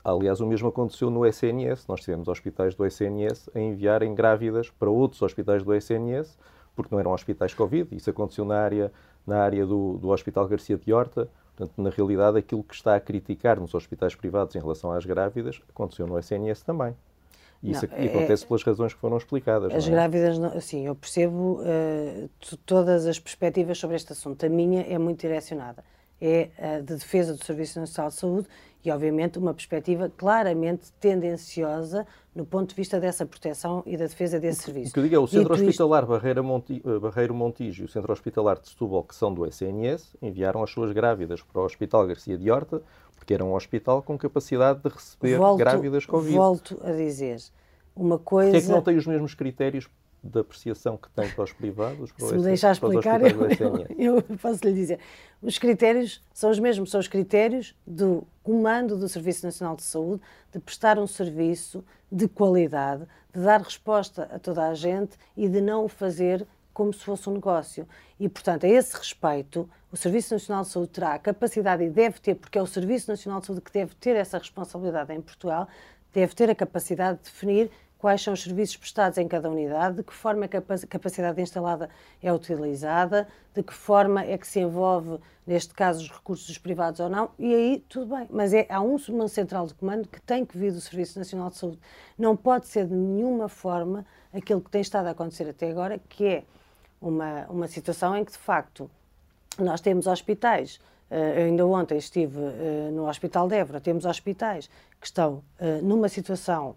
Aliás, 0.03 0.39
o 0.39 0.46
mesmo 0.46 0.67
aconteceu 0.67 1.10
no 1.10 1.25
SNS. 1.25 1.88
Nós 1.88 2.01
tivemos 2.01 2.27
hospitais 2.27 2.75
do 2.75 2.86
SNS 2.86 3.50
a 3.55 3.60
enviarem 3.60 4.13
grávidas 4.13 4.70
para 4.70 4.88
outros 4.88 5.20
hospitais 5.24 5.63
do 5.63 5.74
SNS, 5.74 6.38
porque 6.75 6.94
não 6.94 7.00
eram 7.00 7.12
hospitais 7.12 7.55
Covid. 7.55 7.88
Isso 7.91 8.12
aconteceu 8.12 8.46
na 8.46 8.55
área, 8.55 8.94
na 9.25 9.39
área 9.39 9.65
do, 9.65 9.98
do 9.98 10.10
Hospital 10.10 10.48
Garcia 10.48 10.77
de 10.77 10.94
Horta. 10.94 11.27
Portanto, 11.55 11.82
na 11.82 11.89
realidade, 11.89 12.38
aquilo 12.38 12.63
que 12.63 12.75
está 12.75 12.96
a 12.96 13.00
criticar 13.00 13.60
nos 13.60 13.74
hospitais 13.74 14.13
privados 14.13 14.55
em 14.55 14.60
relação 14.60 14.91
às 14.91 15.03
grávidas 15.03 15.60
aconteceu 15.67 16.05
no 16.05 16.20
SNS 16.20 16.62
também. 16.62 16.96
E 17.65 17.72
isso 17.72 17.88
não, 17.88 18.05
acontece 18.05 18.43
é, 18.43 18.48
pelas 18.48 18.63
razões 18.63 18.93
que 18.93 19.00
foram 19.00 19.17
explicadas. 19.17 19.74
As 19.74 19.88
é? 19.88 19.91
grávidas, 19.91 20.38
sim, 20.63 20.86
eu 20.86 20.95
percebo 20.95 21.62
uh, 21.62 22.29
todas 22.65 23.05
as 23.05 23.19
perspectivas 23.19 23.77
sobre 23.77 23.95
este 23.95 24.12
assunto. 24.12 24.45
A 24.45 24.50
minha 24.50 24.81
é 24.84 24.98
muito 24.98 25.22
direcionada. 25.22 25.84
É 26.22 26.50
uh, 26.57 26.84
de 26.84 26.95
defesa 26.95 27.34
do 27.34 27.43
Serviço 27.43 27.79
Nacional 27.79 28.10
de 28.10 28.15
Saúde 28.15 28.48
e, 28.86 28.91
obviamente, 28.91 29.39
uma 29.39 29.53
perspectiva 29.53 30.12
claramente 30.15 30.91
tendenciosa 31.00 32.05
no 32.36 32.45
ponto 32.45 32.69
de 32.69 32.75
vista 32.75 33.00
dessa 33.00 33.25
proteção 33.25 33.81
e 33.86 33.98
da 33.98 34.05
defesa 34.05 34.39
desse 34.39 34.63
serviço. 34.63 34.91
O 34.91 34.93
que 34.93 35.00
eu 35.00 35.03
digo 35.03 35.15
é 35.15 35.19
o 35.19 35.25
Centro 35.25 35.53
Hospitalar 35.53 36.03
isto... 36.03 36.12
Barreira 36.12 36.43
Monti... 36.43 36.81
Eh, 36.86 37.00
Barreiro 37.00 37.34
Montijo 37.34 37.84
e 37.84 37.86
o 37.86 37.89
Centro 37.89 38.12
Hospitalar 38.12 38.60
de 38.60 38.69
Setúbal, 38.69 39.03
que 39.03 39.15
são 39.15 39.34
do 39.34 39.45
SNS, 39.45 40.15
enviaram 40.22 40.62
as 40.62 40.69
suas 40.69 40.91
grávidas 40.91 41.41
para 41.41 41.62
o 41.62 41.65
Hospital 41.65 42.05
Garcia 42.05 42.38
de 42.38 42.51
Horta, 42.51 42.84
porque 43.15 43.34
era 43.34 43.43
um 43.43 43.53
hospital 43.53 44.01
com 44.01 44.17
capacidade 44.17 44.79
de 44.81 44.89
receber 44.89 45.38
volto, 45.38 45.57
grávidas 45.57 46.05
Covid. 46.05 46.36
Volto 46.36 46.79
a 46.84 46.91
dizer, 46.91 47.41
uma 47.95 48.19
coisa... 48.19 48.51
Porque 48.51 48.63
é 48.63 48.67
que 48.67 48.74
não 48.74 48.81
tem 48.81 48.98
os 48.98 49.07
mesmos 49.07 49.34
critérios 49.34 49.88
de 50.25 50.39
apreciação 50.39 50.98
que 50.98 51.10
tem 51.10 51.29
para 51.29 51.43
os 51.43 51.53
privados? 51.53 52.12
Para 52.12 52.27
Se 52.27 52.36
me 52.36 52.43
deixar 52.43 52.72
explicar, 52.72 53.22
eu, 53.22 54.17
eu, 54.17 54.22
posso 54.38 54.65
lhe 54.65 54.74
dizer. 54.74 55.00
Os 55.41 55.57
critérios 55.57 56.22
são 56.34 56.50
os 56.50 56.60
mesmos, 56.60 56.89
são 56.89 57.00
os 57.00 57.07
critérios 57.07 57.75
do 57.86 58.27
comando 58.41 58.98
do 58.98 59.07
Serviço 59.07 59.45
Nacional 59.45 59.75
de 59.75 59.84
Saúde 59.84 60.22
de 60.51 60.60
prestar 60.60 60.98
um 60.98 61.07
serviço 61.07 61.84
de 62.12 62.27
qualidade, 62.27 63.05
de 63.34 63.41
dar 63.41 63.62
resposta 63.62 64.24
a 64.31 64.39
toda 64.39 64.67
a 64.67 64.74
gente 64.74 65.17
e 65.38 65.48
de 65.48 65.62
não 65.62 65.86
o 65.86 65.88
fazer 65.88 66.45
como 66.75 66.94
se 66.94 67.00
fosse 67.00 67.27
um 67.29 67.34
negócio. 67.34 67.88
E, 68.20 68.27
portanto, 68.27 68.65
a 68.65 68.70
esse 68.70 68.96
respeito, 68.96 69.67
o 69.89 69.96
Serviço 69.96 70.34
Nacional 70.36 70.63
de 70.63 70.70
Saúde 70.70 70.89
terá 70.89 71.13
a 71.13 71.20
capacidade 71.20 71.84
e 71.84 71.89
deve 71.89 72.20
ter, 72.20 72.36
porque 72.36 72.58
é 72.58 72.62
o 72.62 72.67
Serviço 72.67 73.10
Nacional 73.10 73.39
de 73.39 73.48
Saúde 73.48 73.62
que 73.62 73.72
deve 73.72 73.96
ter 73.96 74.15
essa 74.17 74.38
responsabilidade 74.38 75.13
em 75.13 75.22
Portugal, 75.22 75.70
deve 76.13 76.36
ter 76.36 76.50
a 76.50 76.55
capacidade 76.55 77.20
de 77.20 77.24
definir 77.24 77.72
quais 77.98 78.22
são 78.22 78.34
os 78.34 78.44
serviços 78.44 78.75
prestados 78.75 79.17
em 79.17 79.27
cada 79.27 79.50
unidade, 79.50 79.96
de 79.96 80.03
que 80.03 80.13
forma 80.13 80.46
a 80.46 80.88
capacidade 80.88 81.41
instalada 81.41 81.89
é 82.22 82.32
utilizada, 82.32 83.25
de 83.53 83.63
que 83.63 83.74
forma 83.74 84.22
é 84.24 84.38
que 84.38 84.46
se 84.46 84.60
envolve, 84.60 85.17
neste 85.48 85.74
caso, 85.74 86.03
os 86.03 86.12
recursos 86.12 86.58
privados 86.58 87.00
ou 87.00 87.08
não, 87.08 87.32
e 87.39 87.55
aí 87.55 87.86
tudo 87.88 88.15
bem. 88.15 88.27
Mas 88.29 88.53
é, 88.53 88.67
há 88.70 88.82
um, 88.82 88.98
uma 89.10 89.29
central 89.29 89.65
de 89.65 89.74
comando 89.75 90.10
que 90.10 90.22
tem 90.22 90.46
que 90.46 90.58
vir 90.58 90.74
do 90.74 90.82
Serviço 90.82 91.17
Nacional 91.17 91.50
de 91.50 91.55
Saúde. 91.55 91.79
Não 92.17 92.36
pode 92.36 92.67
ser 92.67 92.86
de 92.86 92.94
nenhuma 92.94 93.48
forma 93.48 94.05
aquilo 94.34 94.60
que 94.60 94.70
tem 94.70 94.82
estado 94.82 95.08
a 95.08 95.12
acontecer 95.12 95.50
até 95.50 95.72
agora, 95.72 96.00
que 96.10 96.25
é 96.25 96.44
uma, 97.08 97.46
uma 97.50 97.68
situação 97.68 98.16
em 98.18 98.26
que, 98.26 98.32
de 98.32 98.38
facto, 98.38 98.90
nós 99.60 99.82
temos 99.82 100.08
hospitais. 100.08 100.80
Uh, 101.10 101.46
ainda 101.46 101.66
ontem 101.66 101.98
estive 101.98 102.40
uh, 102.40 102.92
no 102.92 103.08
Hospital 103.08 103.48
de 103.48 103.56
Évora, 103.56 103.80
temos 103.80 104.06
hospitais 104.06 104.70
que 105.00 105.06
estão 105.06 105.44
uh, 105.60 105.82
numa 105.84 106.10
situação 106.10 106.76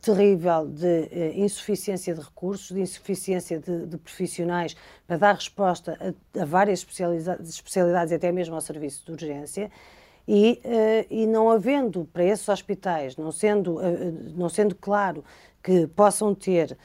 terrível 0.00 0.66
de 0.66 1.36
insuficiência 1.36 2.12
de 2.12 2.20
recursos, 2.20 2.74
de 2.74 2.80
insuficiência 2.80 3.60
de, 3.60 3.86
de 3.86 3.96
profissionais 3.98 4.74
para 5.06 5.16
dar 5.16 5.36
resposta 5.36 5.96
a, 6.36 6.42
a 6.42 6.44
várias 6.44 6.84
especialidades 7.40 8.10
e 8.10 8.14
até 8.16 8.32
mesmo 8.32 8.56
ao 8.56 8.60
serviço 8.60 9.06
de 9.06 9.12
urgência. 9.12 9.70
E, 10.26 10.60
e 11.08 11.24
não 11.24 11.48
havendo 11.48 12.04
para 12.12 12.24
esses 12.24 12.48
hospitais, 12.48 13.16
não 13.16 13.30
sendo, 13.30 13.78
não 14.34 14.48
sendo 14.48 14.74
claro 14.74 15.24
que 15.62 15.86
possam 15.86 16.34
ter 16.34 16.76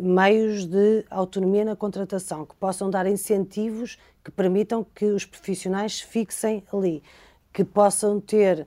meios 0.00 0.64
de 0.64 1.04
autonomia 1.10 1.64
na 1.64 1.74
contratação, 1.74 2.46
que 2.46 2.54
possam 2.54 2.88
dar 2.88 3.06
incentivos 3.06 3.98
que 4.22 4.30
permitam 4.30 4.84
que 4.94 5.06
os 5.06 5.24
profissionais 5.24 6.00
fixem 6.00 6.62
ali, 6.72 7.02
que 7.52 7.64
possam 7.64 8.20
ter 8.20 8.66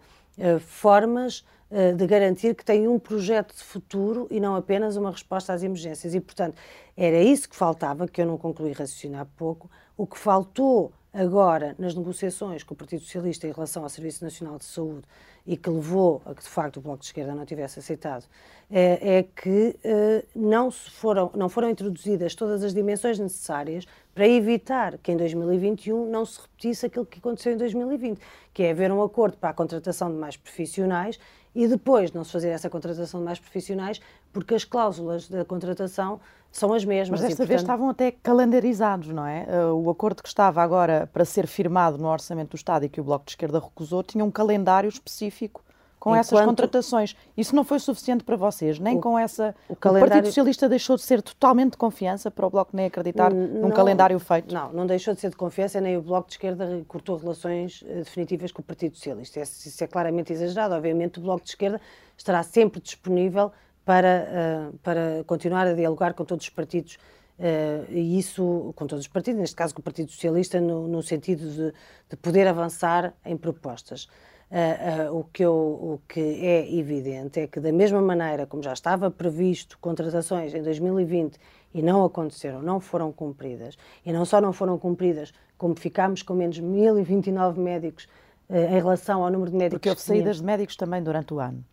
formas 0.60 1.44
eh, 1.72 1.92
de 1.92 2.08
garantir 2.08 2.56
que 2.56 2.66
tem 2.66 2.88
um 2.88 2.98
projeto 2.98 3.56
de 3.56 3.64
futuro 3.64 4.28
e 4.32 4.40
não 4.40 4.56
apenas 4.56 4.96
uma 4.96 5.12
resposta 5.12 5.54
às 5.54 5.62
emergências. 5.62 6.16
E, 6.16 6.20
portanto, 6.20 6.60
era 6.98 7.22
isso 7.22 7.48
que 7.48 7.56
faltava, 7.56 8.08
que 8.08 8.20
eu 8.20 8.26
não 8.26 8.40
concluí 8.40 8.72
raciocinar 8.72 9.28
pouco. 9.38 9.70
O 9.96 10.08
que 10.08 10.18
faltou 10.18 10.92
agora 11.14 11.76
nas 11.80 11.96
negociações 11.96 12.64
com 12.64 12.74
o 12.74 12.78
Partido 12.78 13.02
Socialista 13.02 13.48
em 13.48 13.52
relação 13.52 13.84
ao 13.84 13.90
Serviço 13.90 14.24
Nacional 14.24 14.58
de 14.58 14.66
Saúde 14.66 15.06
e 15.46 15.58
que 15.58 15.70
levou 15.70 16.22
a 16.26 16.36
que, 16.36 16.44
de 16.44 16.50
facto, 16.50 16.78
o 16.78 16.82
Bloco 16.82 17.00
de 17.00 17.06
Esquerda 17.06 17.34
não 17.34 17.46
tivesse 17.46 17.80
aceitado, 17.80 18.26
é, 18.70 19.18
é 19.18 19.24
que 19.24 19.76
eh, 19.84 20.24
não, 20.36 20.70
foram, 20.70 21.32
não 21.34 21.50
foram 21.50 21.70
introduzidas 21.70 22.36
todas 22.36 22.64
as 22.64 22.74
dimensões 22.74 23.18
necessárias 23.18 23.86
para 24.14 24.28
evitar 24.28 24.98
que 25.00 25.12
em 25.12 25.18
2021 25.18 26.08
não 26.10 26.24
se 26.24 26.42
repetisse 26.42 26.86
aquilo 26.86 27.06
que 27.06 27.18
aconteceu 27.18 27.54
em 27.54 27.58
2020, 27.58 28.20
que 28.54 28.64
é 28.64 28.72
haver 28.72 28.92
um 28.92 29.02
acordo 29.02 29.38
para 29.38 29.50
a 29.50 29.54
contratação 29.54 30.12
de 30.12 30.18
mais 30.18 30.38
profissionais 30.38 31.20
e 31.60 31.68
depois 31.68 32.14
não 32.14 32.24
se 32.24 32.32
fazer 32.32 32.48
essa 32.48 32.70
contratação 32.70 33.20
de 33.20 33.26
mais 33.26 33.38
profissionais, 33.38 34.00
porque 34.32 34.56
as 34.56 34.64
cláusulas 34.64 35.28
da 35.28 35.44
contratação 35.44 36.22
são 36.50 36.74
as 36.74 36.86
mesmas. 36.86 37.20
Mas 37.20 37.20
desta 37.20 37.34
e, 37.34 37.36
portanto... 37.36 37.48
vez 37.50 37.62
estavam 37.62 37.90
até 37.90 38.12
calendarizados, 38.12 39.10
não 39.10 39.26
é? 39.26 39.46
Uh, 39.46 39.74
o 39.74 39.90
acordo 39.90 40.24
que 40.24 40.30
estava 40.30 40.64
agora 40.64 41.10
para 41.12 41.26
ser 41.26 41.48
firmado 41.48 41.98
no 41.98 42.08
Orçamento 42.08 42.52
do 42.52 42.56
Estado 42.56 42.86
e 42.86 42.90
que 42.90 43.02
o 43.02 43.04
Bloco 43.04 43.26
de 43.26 43.32
Esquerda 43.32 43.60
recusou 43.60 44.02
tinha 44.04 44.24
um 44.24 44.32
calendário 44.32 44.88
específico 44.88 45.62
com 46.00 46.12
Enquanto... 46.12 46.20
essas 46.20 46.46
contratações. 46.46 47.16
Isso 47.36 47.54
não 47.54 47.64
foi 47.64 47.78
suficiente 47.78 48.24
para 48.24 48.38
vocês, 48.38 48.80
nem 48.80 48.98
o, 48.98 49.02
com 49.02 49.20
essa. 49.20 49.54
O, 49.68 49.76
calendário... 49.76 50.08
o, 50.08 50.10
Partido 50.10 50.28
Socialista 50.28 50.70
deixou 50.70 50.96
de 50.96 51.02
ser 51.02 51.22
totalmente 51.22 51.72
de 51.72 51.78
confiança 51.78 52.32
para 52.32 52.48
o 52.48 52.50
Bloco 52.50 52.72
nem 52.74 52.86
acreditar 52.86 53.34
não, 53.34 53.68
num 53.68 53.72
calendário 53.72 54.18
feito? 54.18 54.54
Não, 54.54 54.72
não 54.72 54.88
deixou 54.88 55.14
de 55.14 55.20
ser 55.20 55.30
de 55.30 55.36
confiança, 55.36 55.82
nem 55.82 55.98
o 55.98 56.02
Bloco 56.02 56.28
de 56.28 56.36
Esquerda 56.36 56.84
cortou 56.88 57.18
relações 57.18 57.82
uh, 57.82 57.96
definitivas 57.96 58.52
com 58.52 58.62
o 58.62 58.66
Partido 58.66 58.96
Socialista. 58.96 59.42
Isso, 59.42 59.68
isso, 59.68 59.84
é 59.84 59.88
claramente 59.88 60.32
exagerado. 60.32 60.74
Obviamente, 60.74 61.20
o 61.20 61.22
Bloco 61.22 61.44
de 61.44 61.50
Esquerda 61.50 61.82
estará 62.18 62.42
sempre 62.44 62.80
disponível 62.80 63.52
para, 63.84 64.72
uh, 64.72 64.78
para 64.78 65.24
continuar 65.26 65.68
a 65.68 65.74
dialogar 65.74 66.14
com 66.14 66.24
todos 66.24 66.46
os 66.46 66.50
partidos. 66.50 66.98
Uh, 67.38 67.90
e 67.90 68.20
isso 68.20 68.74
com 68.76 68.86
todos 68.86 69.06
os 69.06 69.08
partidos, 69.08 69.40
neste 69.40 69.56
caso 69.56 69.74
com 69.74 69.80
o 69.80 69.84
Partido 69.84 70.12
Socialista, 70.12 70.60
no, 70.60 70.88
no 70.88 71.02
sentido 71.02 71.50
de, 71.50 71.74
de 72.10 72.18
poder 72.18 72.48
avançar 72.48 73.14
em 73.26 73.36
propostas. 73.36 74.08
Uh, 74.52 75.12
uh, 75.12 75.20
o, 75.20 75.24
que 75.26 75.46
eu, 75.46 75.54
o 75.54 76.02
que 76.08 76.20
é 76.20 76.76
evidente 76.76 77.40
é 77.40 77.46
que, 77.46 77.60
da 77.60 77.72
mesma 77.72 78.02
maneira 78.02 78.48
como 78.48 78.64
já 78.64 78.74
estava 78.74 79.12
previsto 79.12 79.78
contratações 79.78 80.56
em 80.56 80.64
2020 80.64 81.38
e 81.72 81.84
não 81.84 82.04
aconteceram, 82.04 82.60
não 82.60 82.80
foram 82.80 83.12
cumpridas, 83.12 83.78
e 84.04 84.12
não 84.12 84.26
só 84.26 84.42
não 84.42 84.52
foram 84.52 84.80
cumpridas, 84.80 85.32
como 85.56 85.76
ficámos 85.76 86.24
com 86.24 86.34
menos 86.34 86.60
1.029 86.60 87.58
médicos 87.58 88.08
uh, 88.50 88.56
em 88.56 88.78
relação 88.78 89.24
ao 89.24 89.32
número 89.32 89.52
de 89.52 89.58
médicos. 89.58 89.78
Porque 89.78 89.90
houve 89.90 90.02
saídas 90.02 90.38
de 90.38 90.44
médicos 90.44 90.76
também 90.76 91.04
durante 91.04 91.32
o 91.32 91.40
ano. 91.40 91.64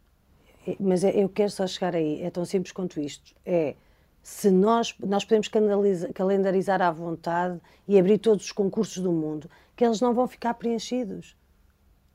Mas 0.79 1.03
é, 1.03 1.11
eu 1.11 1.31
quero 1.31 1.51
só 1.51 1.67
chegar 1.67 1.97
aí, 1.97 2.21
é 2.23 2.31
tão 2.31 2.45
simples 2.45 2.73
quanto 2.73 3.01
isto. 3.01 3.35
É 3.47 3.75
se 4.27 4.51
nós, 4.51 4.93
nós 4.99 5.25
podemos 5.25 5.49
calendarizar 6.13 6.83
à 6.83 6.91
vontade 6.91 7.61
e 7.87 7.97
abrir 7.97 8.19
todos 8.19 8.47
os 8.47 8.51
concursos 8.51 9.01
do 9.01 9.13
mundo, 9.13 9.49
que 9.77 9.85
eles 9.85 10.01
não 10.01 10.13
vão 10.13 10.27
ficar 10.27 10.53
preenchidos 10.55 11.37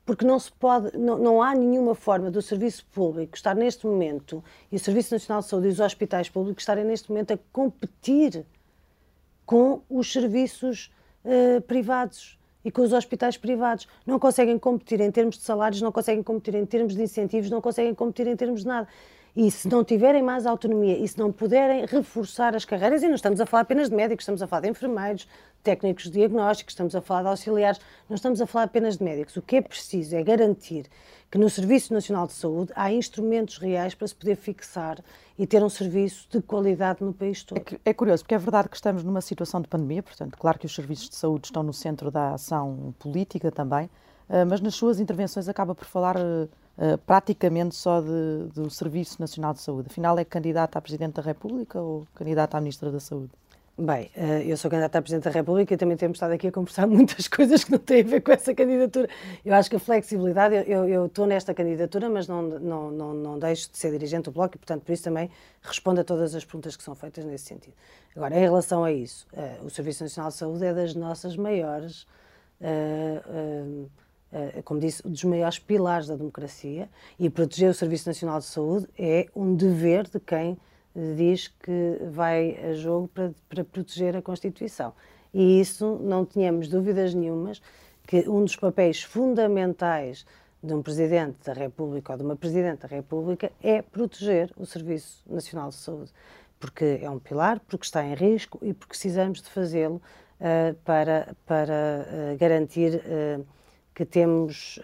porque 0.06 0.26
não 0.26 0.40
se 0.40 0.52
pode, 0.52 0.98
não, 0.98 1.18
não, 1.18 1.42
há 1.42 1.54
nenhuma 1.54 1.94
forma 1.94 2.32
do 2.32 2.42
serviço 2.42 2.86
público 2.92 3.36
estar 3.36 3.56
neste 3.56 3.86
momento 3.86 4.44
e 4.72 4.76
o 4.76 4.80
Serviço 4.80 5.14
Nacional 5.14 5.42
de 5.42 5.48
Saúde 5.48 5.68
e 5.68 5.72
os 5.72 5.80
hospitais 5.80 6.30
públicos 6.30 6.64
estarem 6.64 6.84
neste 6.84 7.10
momento 7.10 7.34
a 7.34 7.40
competir 7.52 8.46
com 9.46 9.82
os 9.90 10.12
serviços 10.12 10.92
uh, 11.24 11.62
privados 11.62 12.40
e 12.64 12.72
com 12.72 12.82
os 12.82 12.94
hospitais 12.94 13.38
privados. 13.38 13.88
Não 14.06 14.20
conseguem 14.20 14.58
competir 14.58 15.02
em 15.02 15.12
termos 15.12 15.38
de 15.38 15.44
salários, 15.44 15.82
não 15.82 15.92
conseguem 15.92 16.24
competir 16.24 16.56
em 16.56 16.66
termos 16.66 16.96
de 16.96 17.04
incentivos, 17.04 17.50
não 17.50 17.62
conseguem 17.62 17.94
competir 17.94 18.28
em 18.28 18.36
termos 18.36 18.62
de 18.62 18.68
nada. 18.68 18.88
E 19.34 19.50
se 19.50 19.70
não 19.70 19.82
tiverem 19.82 20.22
mais 20.22 20.46
autonomia 20.46 20.98
e 20.98 21.08
se 21.08 21.18
não 21.18 21.32
puderem 21.32 21.86
reforçar 21.86 22.54
as 22.54 22.66
carreiras, 22.66 23.02
e 23.02 23.08
não 23.08 23.16
estamos 23.16 23.40
a 23.40 23.46
falar 23.46 23.62
apenas 23.62 23.90
de 23.90 23.96
médicos, 23.96 24.24
estamos 24.24 24.42
a 24.42 24.48
falar 24.48 24.64
de 24.64 24.70
enfermeiros, 24.70 25.26
técnicos 25.64 26.06
de 26.06 26.12
diagnósticos, 26.12 26.74
estamos 26.74 26.96
a 26.96 27.02
falar 27.02 27.22
de 27.22 27.28
auxiliares, 27.30 27.80
não 28.10 28.16
estamos 28.16 28.42
a 28.42 28.46
falar 28.46 28.66
apenas 28.66 28.98
de 28.98 29.04
médicos. 29.04 29.38
O 29.38 29.42
que 29.42 29.56
é 29.56 29.62
preciso 29.62 30.16
é 30.18 30.24
garantir 30.24 30.88
que 31.30 31.38
no 31.38 31.50
Serviço 31.50 31.94
Nacional 31.94 32.28
de 32.28 32.34
Saúde 32.34 32.74
há 32.76 32.92
instrumentos 32.92 33.58
reais 33.58 33.96
para 33.96 34.06
se 34.06 34.16
poder 34.16 34.36
fixar 34.36 35.00
e 35.40 35.48
ter 35.48 35.64
um 35.64 35.70
serviço 35.70 36.28
de 36.30 36.42
qualidade 36.42 37.02
no 37.02 37.14
país 37.14 37.42
todo. 37.42 37.62
É, 37.86 37.92
é, 37.92 37.94
curioso, 37.94 38.24
porque 38.24 38.36
é 38.36 38.38
verdade 38.38 38.68
que 38.68 38.76
estamos 38.76 39.02
numa 39.02 39.22
situação 39.22 39.62
de 39.62 39.68
pandemia, 39.70 40.04
portanto, 40.04 40.38
claro 40.38 40.60
que 40.60 40.66
os 40.66 40.76
serviços 40.76 41.10
de 41.10 41.16
saúde 41.16 41.46
estão 41.46 41.64
no 41.64 41.72
centro 41.72 42.12
da 42.12 42.34
ação 42.34 42.94
política 43.00 43.50
também, 43.50 43.90
eh, 44.28 44.44
mas 44.44 44.60
nas 44.60 44.76
suas 44.76 45.00
intervenções 45.00 45.48
acaba 45.48 45.74
por 45.74 45.86
falar 45.86 46.18
eh, 46.82 46.94
eh, 46.94 46.98
praticamente 46.98 47.76
só 47.76 48.02
de, 48.02 48.50
do 48.54 48.70
Serviço 48.70 49.22
Nacional 49.22 49.54
de 49.54 49.62
Saúde. 49.62 49.88
Afinal, 49.92 50.18
é 50.18 50.26
candidata 50.26 50.80
a 50.80 50.82
Presidente 50.82 51.14
da 51.14 51.22
República 51.22 51.80
ou 51.80 52.08
candidata 52.16 52.58
à 52.58 52.62
Ministra 52.62 52.92
da 52.92 53.00
Saúde? 53.00 53.32
Bem, 53.78 54.12
eh, 54.16 54.44
eu 54.46 54.58
sou 54.58 54.70
candidata 54.70 55.00
a 55.00 55.02
Presidente 55.02 55.24
da 55.24 55.32
República 55.32 55.74
e 55.74 55.78
também 55.78 55.96
temos 55.96 56.18
estado 56.18 56.34
aqui 56.34 56.48
a 56.48 56.52
conversar 56.52 56.86
muitas 56.88 57.28
coisas 57.28 57.64
que 57.64 57.72
não 57.72 57.80
têm 57.80 58.02
a 58.02 58.04
ver 58.04 58.22
com 58.22 58.32
essa 58.32 58.54
candidatura. 58.54 59.08
Eu 59.46 59.56
acho 59.56 59.70
que 59.70 59.76
a 59.76 59.80
flexibilidade, 59.80 60.70
eu, 60.70 61.06
estou 61.06 61.26
nesta 61.26 61.54
candidatura, 61.54 62.10
mas 62.10 62.28
não, 62.28 62.42
não, 62.42 62.92
não, 62.92 63.14
não 63.14 63.40
deixo 63.40 63.72
de 63.72 63.78
ser 63.78 63.92
dirigente 63.92 64.26
do 64.26 64.32
Bloco 64.32 64.56
e, 64.56 64.60
portanto, 64.60 64.84
por 64.84 64.92
isso 64.92 65.04
também 65.04 65.30
respondo 65.62 66.02
a 66.02 66.04
todas 66.04 66.36
as 66.36 66.44
perguntas 66.44 66.76
que 66.76 66.84
são 66.84 66.94
feitas 66.94 67.24
nesse 67.26 67.46
sentido. 67.46 67.74
Agora, 68.16 68.36
em 68.36 68.42
relação 68.42 68.84
a 68.84 68.92
isso, 68.92 69.26
uh, 69.34 69.66
o 69.66 69.70
Serviço 69.70 70.04
Nacional 70.04 70.32
de 70.32 70.38
Saúde 70.38 70.66
é 70.66 70.74
das 70.74 70.94
nossas 70.94 71.38
maiores, 71.38 72.04
uh, 72.60 73.90
como 74.64 74.80
disse, 74.80 75.04
dos 75.04 75.24
maiores 75.24 75.60
pilares 75.60 76.08
da 76.08 76.16
democracia 76.16 76.90
e 77.20 77.30
proteger 77.30 77.70
o 77.70 77.74
Serviço 77.74 78.08
Nacional 78.08 78.40
de 78.40 78.46
Saúde 78.46 78.88
é 78.98 79.28
um 79.36 79.56
dever 79.56 80.08
de 80.08 80.20
quem 80.20 80.58
diz 81.16 81.48
que 81.48 81.98
vai 82.12 82.58
a 82.64 82.74
jogo 82.74 83.08
para, 83.08 83.34
para 83.50 83.64
proteger 83.64 84.16
a 84.16 84.22
Constituição. 84.22 84.94
E 85.34 85.60
isso 85.60 86.00
não 86.02 86.26
tínhamos 86.26 86.68
dúvidas 86.68 87.14
nenhumas 87.14 87.62
que 88.06 88.28
um 88.28 88.44
dos 88.44 88.56
papéis 88.56 89.02
fundamentais 89.02 90.26
de 90.62 90.74
um 90.74 90.82
Presidente 90.82 91.38
da 91.46 91.54
República 91.54 92.12
ou 92.12 92.18
de 92.18 92.24
uma 92.24 92.36
Presidente 92.36 92.82
da 92.82 92.88
República 92.88 93.52
é 93.64 93.82
proteger 93.82 94.52
o 94.58 94.66
Serviço 94.66 95.24
Nacional 95.28 95.70
de 95.70 95.76
Saúde, 95.76 96.12
porque 96.60 97.00
é 97.02 97.10
um 97.10 97.20
pilar, 97.20 97.60
porque 97.62 97.86
está 97.86 98.06
em 98.06 98.14
risco 98.14 98.60
e 98.62 98.74
porque 98.74 98.90
precisamos 98.90 99.42
de 99.42 99.50
fazê-lo 99.50 99.96
uh, 100.40 100.76
para, 100.84 101.36
para 101.46 102.06
uh, 102.34 102.38
garantir 102.38 102.96
uh, 102.96 103.46
que 103.94 104.06
temos 104.06 104.80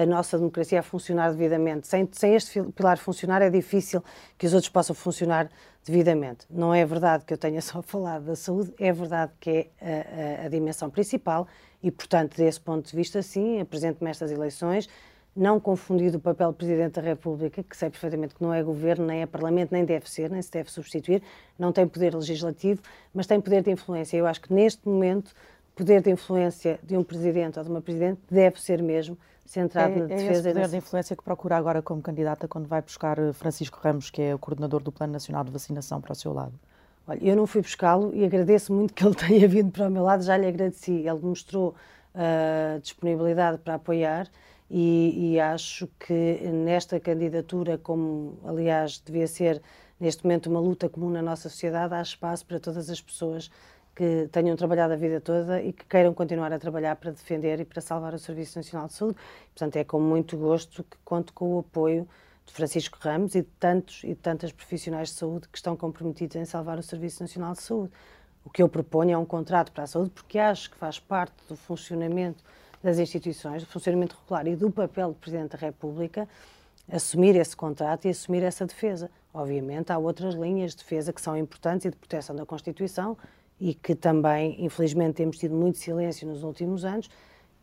a, 0.00 0.04
nossa 0.06 0.36
democracia 0.36 0.80
a 0.80 0.82
funcionar 0.82 1.30
devidamente. 1.30 1.86
Sem, 1.86 2.08
sem 2.12 2.34
este 2.34 2.62
pilar 2.74 2.98
funcionar, 2.98 3.42
é 3.42 3.50
difícil 3.50 4.02
que 4.36 4.46
os 4.46 4.52
outros 4.52 4.70
possam 4.70 4.94
funcionar 4.94 5.48
devidamente. 5.84 6.46
Não 6.50 6.74
é 6.74 6.84
verdade 6.84 7.24
que 7.24 7.32
eu 7.32 7.38
tenha 7.38 7.60
só 7.62 7.82
falado 7.82 8.24
da 8.24 8.36
saúde, 8.36 8.72
é 8.78 8.92
verdade 8.92 9.32
que 9.40 9.68
é 9.80 10.40
a, 10.40 10.42
a, 10.42 10.46
a 10.46 10.48
dimensão 10.48 10.90
principal 10.90 11.46
e, 11.82 11.90
portanto, 11.90 12.36
desse 12.36 12.60
ponto 12.60 12.88
de 12.88 12.96
vista, 12.96 13.22
sim, 13.22 13.60
apresento-me 13.60 14.10
estas 14.10 14.30
eleições, 14.30 14.88
não 15.34 15.60
confundido 15.60 16.18
o 16.18 16.20
papel 16.20 16.48
do 16.48 16.54
Presidente 16.54 16.94
da 16.94 17.02
República, 17.02 17.62
que 17.62 17.76
sei 17.76 17.88
perfeitamente 17.88 18.34
que 18.34 18.42
não 18.42 18.52
é 18.52 18.62
governo, 18.62 19.06
nem 19.06 19.22
é 19.22 19.26
Parlamento, 19.26 19.70
nem 19.72 19.84
deve 19.84 20.10
ser, 20.10 20.28
nem 20.28 20.42
se 20.42 20.50
deve 20.50 20.70
substituir, 20.70 21.22
não 21.58 21.72
tem 21.72 21.86
poder 21.86 22.14
legislativo, 22.14 22.82
mas 23.14 23.26
tem 23.26 23.40
poder 23.40 23.62
de 23.62 23.70
influência. 23.70 24.16
Eu 24.16 24.26
acho 24.26 24.40
que 24.40 24.52
neste 24.52 24.86
momento, 24.86 25.32
poder 25.80 26.02
de 26.02 26.10
influência 26.10 26.78
de 26.82 26.94
um 26.94 27.02
Presidente 27.02 27.58
ou 27.58 27.64
de 27.64 27.70
uma 27.70 27.80
Presidente 27.80 28.20
deve 28.30 28.60
ser 28.60 28.82
mesmo 28.82 29.16
centrado 29.46 29.94
é, 29.94 29.96
na 29.96 30.06
defesa. 30.06 30.28
É 30.28 30.32
esse 30.32 30.42
poder 30.42 30.68
de 30.68 30.76
influência 30.76 31.16
que 31.16 31.22
procura 31.22 31.56
agora 31.56 31.80
como 31.80 32.02
candidata 32.02 32.46
quando 32.46 32.68
vai 32.68 32.82
buscar 32.82 33.18
eh, 33.18 33.32
Francisco 33.32 33.78
Ramos, 33.82 34.10
que 34.10 34.20
é 34.20 34.34
o 34.34 34.38
coordenador 34.38 34.82
do 34.82 34.92
Plano 34.92 35.14
Nacional 35.14 35.42
de 35.42 35.50
Vacinação, 35.50 36.00
para 36.00 36.12
o 36.12 36.14
seu 36.14 36.34
lado? 36.34 36.52
Olha, 37.08 37.18
eu 37.22 37.34
não 37.34 37.46
fui 37.46 37.62
buscá-lo 37.62 38.14
e 38.14 38.22
agradeço 38.24 38.74
muito 38.74 38.92
que 38.92 39.02
ele 39.02 39.14
tenha 39.16 39.48
vindo 39.48 39.72
para 39.72 39.88
o 39.88 39.90
meu 39.90 40.02
lado, 40.02 40.22
já 40.22 40.36
lhe 40.36 40.46
agradeci. 40.46 40.92
Ele 40.92 41.20
mostrou 41.22 41.74
uh, 42.14 42.78
disponibilidade 42.80 43.58
para 43.58 43.74
apoiar 43.74 44.28
e, 44.70 45.32
e, 45.32 45.40
acho 45.40 45.88
que 45.98 46.12
nesta 46.52 47.00
candidatura, 47.00 47.78
como 47.78 48.38
aliás 48.44 49.02
devia 49.04 49.26
ser 49.26 49.62
neste 49.98 50.24
momento 50.24 50.48
uma 50.48 50.60
luta 50.60 50.88
comum 50.90 51.10
na 51.10 51.22
nossa 51.22 51.48
sociedade, 51.48 51.94
há 51.94 52.02
espaço 52.02 52.44
para 52.46 52.60
todas 52.60 52.88
as 52.88 53.00
pessoas 53.00 53.50
que 54.00 54.30
tenham 54.32 54.56
trabalhado 54.56 54.94
a 54.94 54.96
vida 54.96 55.20
toda 55.20 55.60
e 55.60 55.74
que 55.74 55.84
queiram 55.84 56.14
continuar 56.14 56.50
a 56.54 56.58
trabalhar 56.58 56.96
para 56.96 57.10
defender 57.10 57.60
e 57.60 57.66
para 57.66 57.82
salvar 57.82 58.14
o 58.14 58.18
Serviço 58.18 58.58
Nacional 58.58 58.86
de 58.86 58.94
Saúde. 58.94 59.18
Portanto, 59.54 59.76
é 59.76 59.84
com 59.84 60.00
muito 60.00 60.38
gosto 60.38 60.82
que 60.84 60.96
conto 61.04 61.34
com 61.34 61.56
o 61.56 61.58
apoio 61.58 62.08
de 62.46 62.52
Francisco 62.54 62.96
Ramos 62.98 63.34
e 63.34 63.42
de 63.42 63.48
tantos 63.58 64.02
e 64.02 64.08
de 64.08 64.14
tantas 64.14 64.52
profissionais 64.52 65.10
de 65.10 65.16
saúde 65.16 65.48
que 65.48 65.58
estão 65.58 65.76
comprometidos 65.76 66.34
em 66.36 66.46
salvar 66.46 66.78
o 66.78 66.82
Serviço 66.82 67.22
Nacional 67.22 67.52
de 67.52 67.60
Saúde. 67.60 67.92
O 68.42 68.48
que 68.48 68.62
eu 68.62 68.70
proponho 68.70 69.12
é 69.12 69.18
um 69.18 69.26
contrato 69.26 69.70
para 69.70 69.84
a 69.84 69.86
saúde, 69.86 70.12
porque 70.14 70.38
acho 70.38 70.70
que 70.70 70.78
faz 70.78 70.98
parte 70.98 71.34
do 71.46 71.54
funcionamento 71.54 72.42
das 72.82 72.98
instituições, 72.98 73.64
do 73.64 73.68
funcionamento 73.68 74.16
regular 74.22 74.46
e 74.46 74.56
do 74.56 74.70
papel 74.70 75.08
do 75.08 75.16
Presidente 75.16 75.50
da 75.50 75.58
República 75.58 76.26
assumir 76.90 77.36
esse 77.36 77.54
contrato 77.54 78.06
e 78.06 78.08
assumir 78.08 78.42
essa 78.42 78.64
defesa. 78.64 79.10
Obviamente, 79.34 79.92
há 79.92 79.98
outras 79.98 80.34
linhas 80.34 80.70
de 80.70 80.78
defesa 80.78 81.12
que 81.12 81.20
são 81.20 81.36
importantes 81.36 81.84
e 81.84 81.90
de 81.90 81.96
proteção 81.96 82.34
da 82.34 82.46
Constituição 82.46 83.18
e 83.60 83.74
que 83.74 83.94
também, 83.94 84.56
infelizmente, 84.64 85.16
temos 85.16 85.36
tido 85.36 85.54
muito 85.54 85.78
silêncio 85.78 86.26
nos 86.26 86.42
últimos 86.42 86.84
anos, 86.84 87.10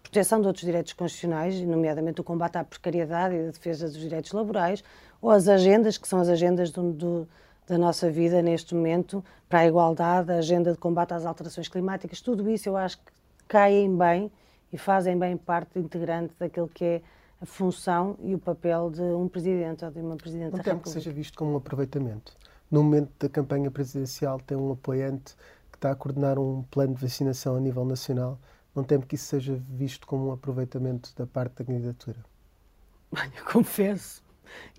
proteção 0.04 0.40
de 0.40 0.48
outros 0.48 0.64
direitos 0.64 0.94
constitucionais, 0.94 1.60
nomeadamente 1.62 2.22
o 2.22 2.24
combate 2.24 2.58
à 2.58 2.64
precariedade 2.64 3.36
e 3.36 3.48
a 3.48 3.52
defesa 3.52 3.88
dos 3.88 3.98
direitos 3.98 4.32
laborais, 4.32 4.84
ou 5.22 5.32
as 5.32 5.48
agendas, 5.48 5.98
que 5.98 6.08
são 6.08 6.20
as 6.20 6.30
agendas 6.30 6.72
do, 6.72 6.94
do, 6.94 7.28
da 7.68 7.78
nossa 7.78 8.10
vida 8.10 8.42
neste 8.42 8.76
momento, 8.76 9.24
para 9.50 9.60
a 9.60 9.68
igualdade, 9.68 10.32
a 10.32 10.36
agenda 10.36 10.72
de 10.72 10.78
combate 10.78 11.14
às 11.14 11.26
alterações 11.26 11.68
climáticas, 11.68 12.22
tudo 12.22 12.50
isso 12.50 12.70
eu 12.70 12.78
acho 12.78 12.98
que 13.00 13.12
caem 13.48 13.96
bem 13.98 14.32
e 14.72 14.78
fazem 14.78 15.18
bem 15.18 15.36
parte 15.36 15.80
integrante 15.80 16.34
daquilo 16.38 16.68
que 16.68 16.84
é 16.84 17.02
a 17.42 17.46
função 17.46 18.18
e 18.22 18.34
o 18.34 18.40
papel 18.40 18.90
de 18.90 19.02
um 19.02 19.28
presidente 19.28 19.86
ou 19.86 19.92
de 19.92 20.00
uma 20.00 20.16
presidente 20.16 20.52
Não 20.52 20.58
da 20.58 20.64
República. 20.64 20.84
que 20.84 20.90
seja 20.90 21.12
visto 21.12 21.38
como 21.38 21.54
um 21.54 21.58
aproveitamento. 21.58 22.34
No 22.70 22.84
momento 22.84 23.12
da 23.20 23.30
campanha 23.30 23.72
presidencial 23.72 24.40
tem 24.40 24.58
um 24.58 24.72
apoiante 24.72 25.36
que 25.78 25.86
está 25.86 25.92
a 25.92 25.96
coordenar 25.96 26.40
um 26.40 26.64
plano 26.64 26.96
de 26.96 27.02
vacinação 27.02 27.56
a 27.56 27.60
nível 27.60 27.86
nacional, 27.86 28.40
não 28.76 28.84
temo 28.84 29.06
que 29.06 29.16
isso 29.16 29.26
seja 29.26 29.62
visto 29.70 30.08
como 30.08 30.28
um 30.28 30.32
aproveitamento 30.32 31.14
da 31.16 31.28
parte 31.28 31.56
da 31.58 31.66
candidatura? 31.66 32.18
Eu 33.14 33.46
confesso 33.52 34.24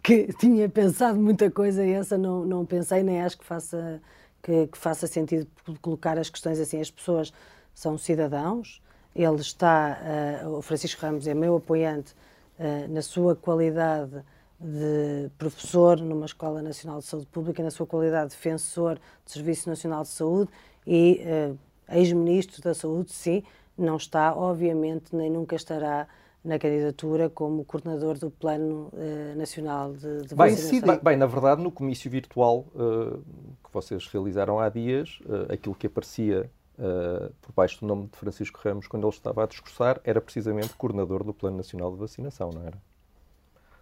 que 0.02 0.32
tinha 0.34 0.68
pensado 0.68 1.18
muita 1.18 1.50
coisa 1.50 1.84
essa 1.84 2.18
não, 2.18 2.44
não 2.44 2.66
pensei, 2.66 3.02
nem 3.02 3.22
acho 3.22 3.38
que 3.38 3.44
faça, 3.44 4.00
que, 4.42 4.66
que 4.66 4.78
faça 4.78 5.06
sentido 5.06 5.46
colocar 5.80 6.18
as 6.18 6.28
questões 6.28 6.58
assim. 6.58 6.80
As 6.80 6.90
pessoas 6.90 7.32
são 7.72 7.96
cidadãos, 7.96 8.82
ele 9.14 9.40
está, 9.40 9.98
uh, 10.44 10.56
o 10.56 10.62
Francisco 10.62 11.00
Ramos 11.00 11.26
é 11.28 11.34
meu 11.34 11.56
apoiante 11.56 12.12
uh, 12.58 12.92
na 12.92 13.02
sua 13.02 13.36
qualidade 13.36 14.22
de 14.60 15.30
professor 15.38 16.00
numa 16.00 16.26
Escola 16.26 16.60
Nacional 16.60 16.98
de 16.98 17.04
Saúde 17.04 17.26
Pública, 17.26 17.62
na 17.62 17.70
sua 17.70 17.86
qualidade 17.86 18.30
de 18.30 18.36
defensor 18.36 18.96
do 18.96 19.30
Serviço 19.30 19.68
Nacional 19.68 20.02
de 20.02 20.08
Saúde 20.08 20.50
e 20.88 21.20
uh, 21.22 21.58
ex-ministro 21.94 22.62
da 22.62 22.72
Saúde, 22.72 23.12
sim, 23.12 23.42
não 23.76 23.98
está, 23.98 24.34
obviamente, 24.34 25.14
nem 25.14 25.30
nunca 25.30 25.54
estará 25.54 26.08
na 26.42 26.58
candidatura 26.58 27.28
como 27.28 27.62
coordenador 27.62 28.18
do 28.18 28.30
Plano 28.30 28.90
uh, 28.94 29.36
Nacional 29.36 29.92
de, 29.92 30.22
de 30.22 30.34
bem, 30.34 30.56
sim, 30.56 30.80
bem, 30.80 30.98
bem, 31.02 31.16
na 31.16 31.26
verdade, 31.26 31.62
no 31.62 31.70
comício 31.70 32.10
virtual 32.10 32.64
uh, 32.74 33.18
que 33.62 33.70
vocês 33.70 34.06
realizaram 34.06 34.58
há 34.58 34.70
dias, 34.70 35.20
uh, 35.26 35.52
aquilo 35.52 35.74
que 35.74 35.86
aparecia 35.86 36.50
por 37.40 37.52
baixo 37.56 37.80
do 37.80 37.86
nome 37.88 38.06
de 38.06 38.16
Francisco 38.16 38.60
Ramos, 38.62 38.86
quando 38.86 39.04
ele 39.04 39.12
estava 39.12 39.42
a 39.42 39.46
discursar, 39.48 40.00
era 40.04 40.20
precisamente 40.20 40.74
coordenador 40.74 41.24
do 41.24 41.34
Plano 41.34 41.56
Nacional 41.56 41.90
de 41.90 41.98
Vacinação, 41.98 42.50
não 42.54 42.62
era? 42.62 42.78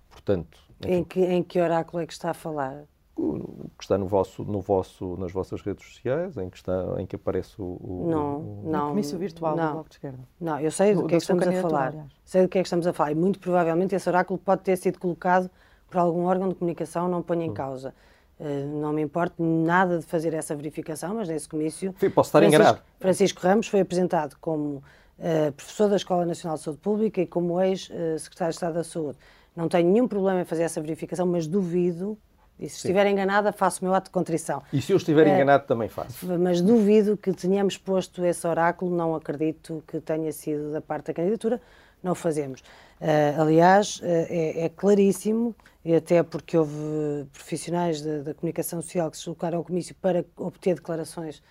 Portanto... 0.08 0.58
Em 0.82 1.04
que, 1.04 1.20
em 1.20 1.42
que 1.42 1.60
oráculo 1.60 2.02
é 2.02 2.06
que 2.06 2.14
está 2.14 2.30
a 2.30 2.34
falar? 2.34 2.84
Que 3.16 3.84
está 3.84 3.96
no 3.96 4.06
vosso, 4.06 4.44
no 4.44 4.60
vosso, 4.60 5.16
nas 5.18 5.32
vossas 5.32 5.62
redes 5.62 5.86
sociais, 5.86 6.36
em 6.36 6.50
que, 6.50 6.56
está, 6.56 6.72
em 6.98 7.06
que 7.06 7.16
aparece 7.16 7.54
o, 7.58 7.78
o 7.80 8.06
não, 8.10 8.36
o, 8.36 8.62
não, 8.64 8.80
no 8.84 8.88
comício 8.90 9.18
virtual 9.18 9.56
não, 9.56 9.66
do 9.66 9.72
Bloco 9.72 9.88
de 9.88 9.94
Esquerda. 9.94 10.18
Não, 10.38 10.60
eu 10.60 10.70
sei 10.70 10.94
do, 10.94 11.02
do 11.02 11.08
que 11.08 11.14
é 11.14 11.16
que 11.16 11.22
estamos 11.22 11.46
a 11.46 11.52
falar. 11.62 11.88
Aliás. 11.88 12.12
Sei 12.24 12.42
do 12.42 12.48
que 12.48 12.58
é 12.58 12.62
que 12.62 12.66
estamos 12.66 12.86
a 12.86 12.92
falar. 12.92 13.12
E 13.12 13.14
muito 13.14 13.38
provavelmente 13.38 13.94
esse 13.94 14.08
oráculo 14.08 14.38
pode 14.38 14.62
ter 14.62 14.76
sido 14.76 14.98
colocado 14.98 15.50
por 15.88 15.98
algum 15.98 16.24
órgão 16.24 16.48
de 16.48 16.54
comunicação, 16.56 17.08
não 17.08 17.22
ponho 17.22 17.42
em 17.42 17.50
hum. 17.50 17.54
causa. 17.54 17.94
Uh, 18.38 18.80
não 18.80 18.92
me 18.92 19.00
importa 19.00 19.42
nada 19.42 19.98
de 19.98 20.04
fazer 20.04 20.34
essa 20.34 20.54
verificação, 20.54 21.14
mas 21.14 21.28
nesse 21.28 21.48
comício. 21.48 21.94
Sim, 21.98 22.10
posso 22.10 22.28
estar 22.28 22.40
Francisco, 22.40 22.62
enganado. 22.62 22.82
Francisco 23.00 23.40
Ramos 23.40 23.66
foi 23.68 23.80
apresentado 23.80 24.36
como 24.38 24.82
uh, 25.18 25.52
professor 25.56 25.88
da 25.88 25.96
Escola 25.96 26.26
Nacional 26.26 26.58
de 26.58 26.64
Saúde 26.64 26.80
Pública 26.80 27.22
e 27.22 27.26
como 27.26 27.58
ex-secretário 27.62 28.52
de 28.52 28.56
Estado 28.56 28.74
da 28.74 28.84
Saúde. 28.84 29.16
Não 29.54 29.68
tenho 29.68 29.90
nenhum 29.90 30.06
problema 30.06 30.42
em 30.42 30.44
fazer 30.44 30.64
essa 30.64 30.82
verificação, 30.82 31.26
mas 31.26 31.46
duvido 31.46 32.18
e 32.58 32.68
se 32.68 32.76
Sim. 32.76 32.88
estiver 32.88 33.06
enganada, 33.06 33.52
faço 33.52 33.82
o 33.82 33.84
meu 33.84 33.94
ato 33.94 34.06
de 34.06 34.10
contrição. 34.10 34.62
E 34.72 34.80
se 34.80 34.92
eu 34.92 34.96
estiver 34.96 35.26
é, 35.26 35.34
enganado, 35.34 35.66
também 35.66 35.88
faço. 35.88 36.26
Mas 36.38 36.60
duvido 36.60 37.16
que 37.16 37.32
tenhamos 37.32 37.76
posto 37.76 38.24
esse 38.24 38.46
oráculo, 38.46 38.94
não 38.94 39.14
acredito 39.14 39.84
que 39.86 40.00
tenha 40.00 40.32
sido 40.32 40.72
da 40.72 40.80
parte 40.80 41.08
da 41.08 41.14
candidatura, 41.14 41.60
não 42.02 42.12
o 42.12 42.14
fazemos. 42.14 42.60
Uh, 43.00 43.40
aliás, 43.42 44.00
uh, 44.00 44.04
é, 44.04 44.64
é, 44.64 44.68
claríssimo, 44.70 45.54
e 45.84 45.94
até 45.94 46.22
porque 46.22 46.56
houve 46.56 47.26
profissionais 47.32 48.00
da, 48.00 48.18
da 48.22 48.34
comunicação 48.34 48.80
social 48.80 49.10
que 49.10 49.16
se 49.16 49.24
deslocaram 49.24 49.58
ao 49.58 49.64
comício 49.64 49.94
para 49.94 50.24
obter 50.36 50.74
declarações 50.74 51.42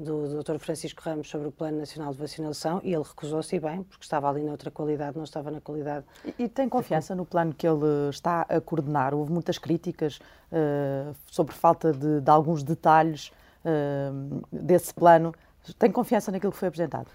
do 0.00 0.42
Dr. 0.42 0.58
Francisco 0.58 1.02
Ramos 1.04 1.28
sobre 1.28 1.48
o 1.48 1.52
Plano 1.52 1.78
Nacional 1.78 2.12
de 2.12 2.18
Vacinação 2.18 2.80
e 2.82 2.94
ele 2.94 3.04
recusou-se 3.04 3.60
bem, 3.60 3.82
porque 3.82 4.02
estava 4.02 4.30
ali 4.30 4.42
noutra 4.42 4.70
qualidade, 4.70 5.16
não 5.16 5.24
estava 5.24 5.50
na 5.50 5.60
qualidade. 5.60 6.06
E, 6.24 6.44
e 6.44 6.48
tem 6.48 6.68
confiança 6.68 7.14
no 7.14 7.26
plano 7.26 7.52
que 7.52 7.66
ele 7.66 8.08
está 8.08 8.46
a 8.48 8.60
coordenar? 8.60 9.14
Houve 9.14 9.30
muitas 9.30 9.58
críticas 9.58 10.18
uh, 10.50 11.14
sobre 11.26 11.54
falta 11.54 11.92
de, 11.92 12.20
de 12.22 12.30
alguns 12.30 12.62
detalhes 12.62 13.30
uh, 13.62 14.42
desse 14.50 14.94
plano. 14.94 15.34
Tem 15.78 15.92
confiança 15.92 16.32
naquilo 16.32 16.52
que 16.52 16.58
foi 16.58 16.68
apresentado? 16.68 17.08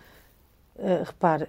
Uh, 0.75 1.03
repare, 1.05 1.47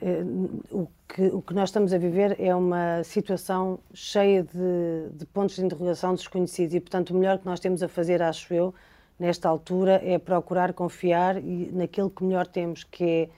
o, 0.70 0.88
que, 1.06 1.26
o 1.26 1.42
que 1.42 1.52
nós 1.52 1.68
estamos 1.68 1.92
a 1.92 1.98
viver 1.98 2.40
é 2.40 2.54
uma 2.54 3.02
situação 3.04 3.78
cheia 3.92 4.42
de, 4.42 5.10
de 5.12 5.26
pontos 5.26 5.56
de 5.56 5.64
interrogação 5.64 6.14
desconhecidos 6.14 6.74
e, 6.74 6.80
portanto, 6.80 7.10
o 7.10 7.14
melhor 7.14 7.38
que 7.38 7.44
nós 7.44 7.60
temos 7.60 7.82
a 7.82 7.88
fazer, 7.88 8.22
acho 8.22 8.54
eu, 8.54 8.72
nesta 9.18 9.48
altura, 9.48 10.00
é 10.04 10.18
procurar 10.18 10.72
confiar 10.72 11.36
naquilo 11.72 12.10
que 12.10 12.22
melhor 12.22 12.46
temos, 12.46 12.84
que 12.84 13.30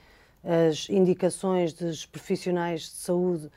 é 0.43 0.69
as 0.69 0.89
indicações 0.89 1.73
dos 1.73 2.05
profissionais 2.05 2.81
de 2.81 2.95
saúde 2.95 3.49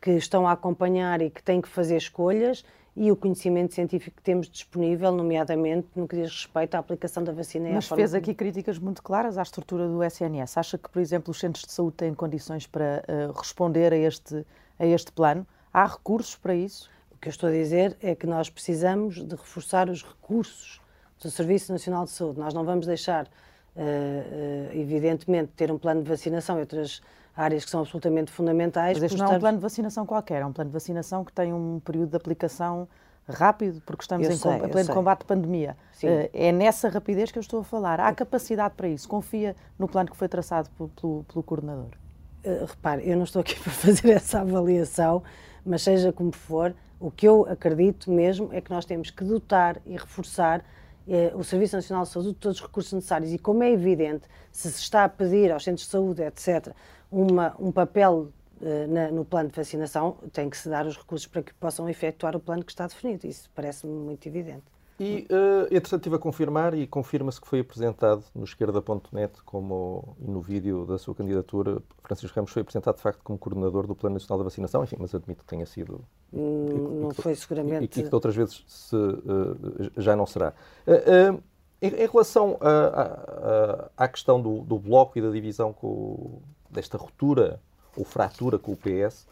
que 0.00 0.12
estão 0.12 0.46
a 0.46 0.52
acompanhar 0.52 1.22
e 1.22 1.30
que 1.30 1.42
têm 1.42 1.60
que 1.60 1.68
fazer 1.68 1.96
escolhas 1.96 2.64
e 2.96 3.10
o 3.10 3.16
conhecimento 3.16 3.74
científico 3.74 4.16
que 4.16 4.22
temos 4.22 4.48
disponível, 4.48 5.10
nomeadamente 5.10 5.88
no 5.96 6.06
que 6.06 6.16
diz 6.16 6.30
respeito 6.30 6.76
à 6.76 6.78
aplicação 6.78 7.24
da 7.24 7.32
vacina. 7.32 7.68
Mas 7.70 7.88
fez 7.88 8.14
aqui 8.14 8.32
críticas 8.34 8.78
muito 8.78 9.02
claras 9.02 9.36
à 9.36 9.42
estrutura 9.42 9.88
do 9.88 10.02
SNS. 10.02 10.56
Acha 10.56 10.78
que, 10.78 10.88
por 10.88 11.02
exemplo, 11.02 11.30
os 11.32 11.40
centros 11.40 11.64
de 11.64 11.72
saúde 11.72 11.96
têm 11.96 12.14
condições 12.14 12.66
para 12.66 13.02
uh, 13.08 13.32
responder 13.32 13.92
a 13.92 13.96
este, 13.96 14.46
a 14.78 14.86
este 14.86 15.10
plano? 15.10 15.44
Há 15.72 15.86
recursos 15.86 16.36
para 16.36 16.54
isso? 16.54 16.88
O 17.10 17.16
que 17.16 17.28
eu 17.28 17.30
estou 17.30 17.48
a 17.48 17.52
dizer 17.52 17.96
é 18.00 18.14
que 18.14 18.26
nós 18.26 18.48
precisamos 18.48 19.24
de 19.24 19.34
reforçar 19.34 19.88
os 19.88 20.04
recursos 20.04 20.80
do 21.24 21.30
Serviço 21.30 21.72
Nacional 21.72 22.04
de 22.04 22.10
Saúde. 22.10 22.38
Nós 22.38 22.54
não 22.54 22.64
vamos 22.64 22.86
deixar, 22.86 23.24
uh, 23.24 23.28
uh, 23.78 24.78
evidentemente, 24.78 25.52
ter 25.56 25.70
um 25.72 25.78
plano 25.78 26.02
de 26.02 26.08
vacinação 26.08 26.58
e 26.58 26.60
outras 26.60 27.00
áreas 27.36 27.64
que 27.64 27.70
são 27.70 27.80
absolutamente 27.80 28.30
fundamentais. 28.30 28.98
Mas 28.98 29.10
este 29.10 29.18
não 29.18 29.32
é 29.32 29.36
um 29.36 29.40
plano 29.40 29.58
de 29.58 29.62
vacinação 29.62 30.06
qualquer, 30.06 30.42
é 30.42 30.46
um 30.46 30.52
plano 30.52 30.70
de 30.70 30.74
vacinação 30.74 31.24
que 31.24 31.32
tem 31.32 31.52
um 31.52 31.80
período 31.80 32.10
de 32.10 32.16
aplicação 32.16 32.86
rápido, 33.28 33.80
porque 33.86 34.02
estamos 34.02 34.26
eu 34.26 34.32
em, 34.32 34.36
sei, 34.36 34.68
pleno 34.68 34.92
combate 34.92 35.22
à 35.22 35.24
pandemia. 35.24 35.76
Uh, 36.02 36.28
é 36.32 36.52
nessa 36.52 36.88
rapidez 36.88 37.32
que 37.32 37.38
eu 37.38 37.42
estou 37.42 37.60
a 37.60 37.64
falar. 37.64 37.98
Há 37.98 38.14
capacidade 38.14 38.74
para 38.74 38.86
isso? 38.86 39.08
Confia 39.08 39.56
no 39.78 39.88
plano 39.88 40.10
que 40.10 40.16
foi 40.16 40.28
traçado 40.28 40.68
pelo, 40.70 41.24
pelo, 41.24 41.42
coordenador? 41.42 41.90
Uh, 42.44 42.66
repare, 42.66 43.08
eu 43.08 43.16
não 43.16 43.24
estou 43.24 43.40
aqui 43.40 43.58
para 43.58 43.72
fazer 43.72 44.10
essa 44.10 44.40
avaliação, 44.40 45.22
mas 45.64 45.82
seja 45.82 46.12
como 46.12 46.32
for, 46.32 46.74
o 47.00 47.10
que 47.10 47.26
eu 47.26 47.46
acredito 47.48 48.10
mesmo 48.10 48.50
é 48.52 48.60
que 48.60 48.70
nós 48.70 48.84
temos 48.84 49.10
que 49.10 49.24
dotar 49.24 49.80
e 49.86 49.92
reforçar 49.92 50.60
eh, 50.60 50.64
o 51.34 51.44
Serviço 51.44 51.76
Nacional 51.76 52.04
de 52.04 52.10
Saúde 52.10 52.28
de 52.30 52.34
todos 52.34 52.58
os 52.58 52.66
recursos 52.66 52.92
necessários. 52.92 53.32
E 53.32 53.38
como 53.38 53.62
é 53.62 53.70
evidente, 53.70 54.26
se 54.50 54.70
se 54.70 54.80
está 54.80 55.04
a 55.04 55.08
pedir 55.08 55.52
aos 55.52 55.62
centros 55.62 55.86
de 55.86 55.90
saúde, 55.90 56.22
etc., 56.22 56.74
uma, 57.10 57.54
um 57.58 57.70
papel 57.70 58.32
uh, 58.60 58.88
na, 58.88 59.10
no 59.10 59.24
plano 59.24 59.50
de 59.50 59.56
vacinação, 59.56 60.16
tem 60.32 60.48
que 60.48 60.56
se 60.56 60.68
dar 60.68 60.86
os 60.86 60.96
recursos 60.96 61.26
para 61.26 61.42
que 61.42 61.54
possam 61.54 61.88
efetuar 61.88 62.34
o 62.34 62.40
plano 62.40 62.64
que 62.64 62.72
está 62.72 62.86
definido. 62.86 63.26
Isso 63.26 63.50
parece-me 63.54 63.92
muito 63.92 64.26
evidente. 64.26 64.73
E, 64.98 65.26
uh, 65.28 65.64
entretanto, 65.64 66.02
estive 66.02 66.16
a 66.16 66.18
confirmar 66.18 66.72
e 66.72 66.86
confirma-se 66.86 67.40
que 67.40 67.48
foi 67.48 67.60
apresentado 67.60 68.22
no 68.32 68.44
esquerda.net, 68.44 69.42
como 69.44 70.16
no 70.20 70.40
vídeo 70.40 70.86
da 70.86 70.98
sua 70.98 71.14
candidatura, 71.14 71.82
Francisco 72.04 72.36
Ramos 72.36 72.52
foi 72.52 72.62
apresentado 72.62 72.96
de 72.96 73.02
facto 73.02 73.20
como 73.24 73.36
coordenador 73.36 73.88
do 73.88 73.94
Plano 73.96 74.14
Nacional 74.14 74.38
da 74.38 74.44
Vacinação, 74.44 74.84
enfim, 74.84 74.96
mas 75.00 75.12
admito 75.12 75.42
que 75.42 75.48
tenha 75.48 75.66
sido. 75.66 76.00
Hum, 76.32 77.00
não 77.02 77.10
e, 77.10 77.14
foi 77.14 77.34
seguramente. 77.34 77.82
E, 77.82 78.02
e, 78.02 78.08
que 78.08 78.14
outras 78.14 78.36
vezes 78.36 78.62
se, 78.68 78.94
uh, 78.94 79.90
já 79.96 80.14
não 80.14 80.26
será. 80.26 80.52
Uh, 80.86 81.42
em, 81.82 81.88
em, 81.88 82.06
relação 82.06 82.56
à 83.96 84.08
questão 84.08 84.40
do, 84.40 84.60
do, 84.60 84.78
bloco 84.78 85.18
e 85.18 85.22
da 85.22 85.28
divisão 85.28 85.72
com, 85.72 86.40
desta 86.70 86.96
ruptura 86.96 87.60
ou 87.96 88.04
fratura 88.04 88.58
com 88.58 88.72
o 88.72 88.76
PS, 88.76 89.26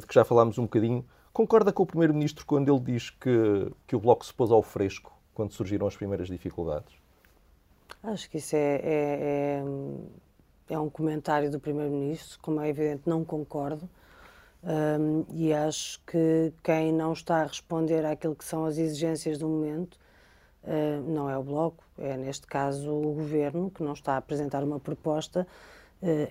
de 0.00 0.04
que 0.04 0.12
já 0.12 0.24
falámos 0.24 0.58
um 0.58 0.62
bocadinho, 0.62 1.04
Concorda 1.38 1.72
com 1.72 1.84
o 1.84 1.86
Primeiro-Ministro 1.86 2.44
quando 2.44 2.68
ele 2.68 2.80
diz 2.80 3.10
que, 3.10 3.70
que 3.86 3.94
o 3.94 4.00
Bloco 4.00 4.26
se 4.26 4.34
pôs 4.34 4.50
ao 4.50 4.60
fresco 4.60 5.16
quando 5.32 5.52
surgiram 5.52 5.86
as 5.86 5.96
primeiras 5.96 6.26
dificuldades? 6.26 6.92
Acho 8.02 8.28
que 8.28 8.38
isso 8.38 8.56
é, 8.56 8.80
é, 8.82 9.62
é, 10.68 10.74
é 10.74 10.78
um 10.80 10.90
comentário 10.90 11.48
do 11.48 11.60
Primeiro-Ministro, 11.60 12.40
como 12.42 12.60
é 12.60 12.68
evidente, 12.68 13.02
não 13.06 13.24
concordo. 13.24 13.88
Um, 14.64 15.24
e 15.32 15.52
acho 15.52 16.00
que 16.04 16.52
quem 16.60 16.92
não 16.92 17.12
está 17.12 17.42
a 17.42 17.46
responder 17.46 18.04
àquilo 18.04 18.34
que 18.34 18.44
são 18.44 18.64
as 18.64 18.76
exigências 18.76 19.38
do 19.38 19.46
momento 19.46 19.96
uh, 20.64 21.08
não 21.08 21.30
é 21.30 21.38
o 21.38 21.42
Bloco, 21.44 21.84
é 21.98 22.16
neste 22.16 22.48
caso 22.48 22.90
o 22.92 23.14
Governo, 23.14 23.70
que 23.70 23.84
não 23.84 23.92
está 23.92 24.14
a 24.14 24.16
apresentar 24.16 24.64
uma 24.64 24.80
proposta 24.80 25.46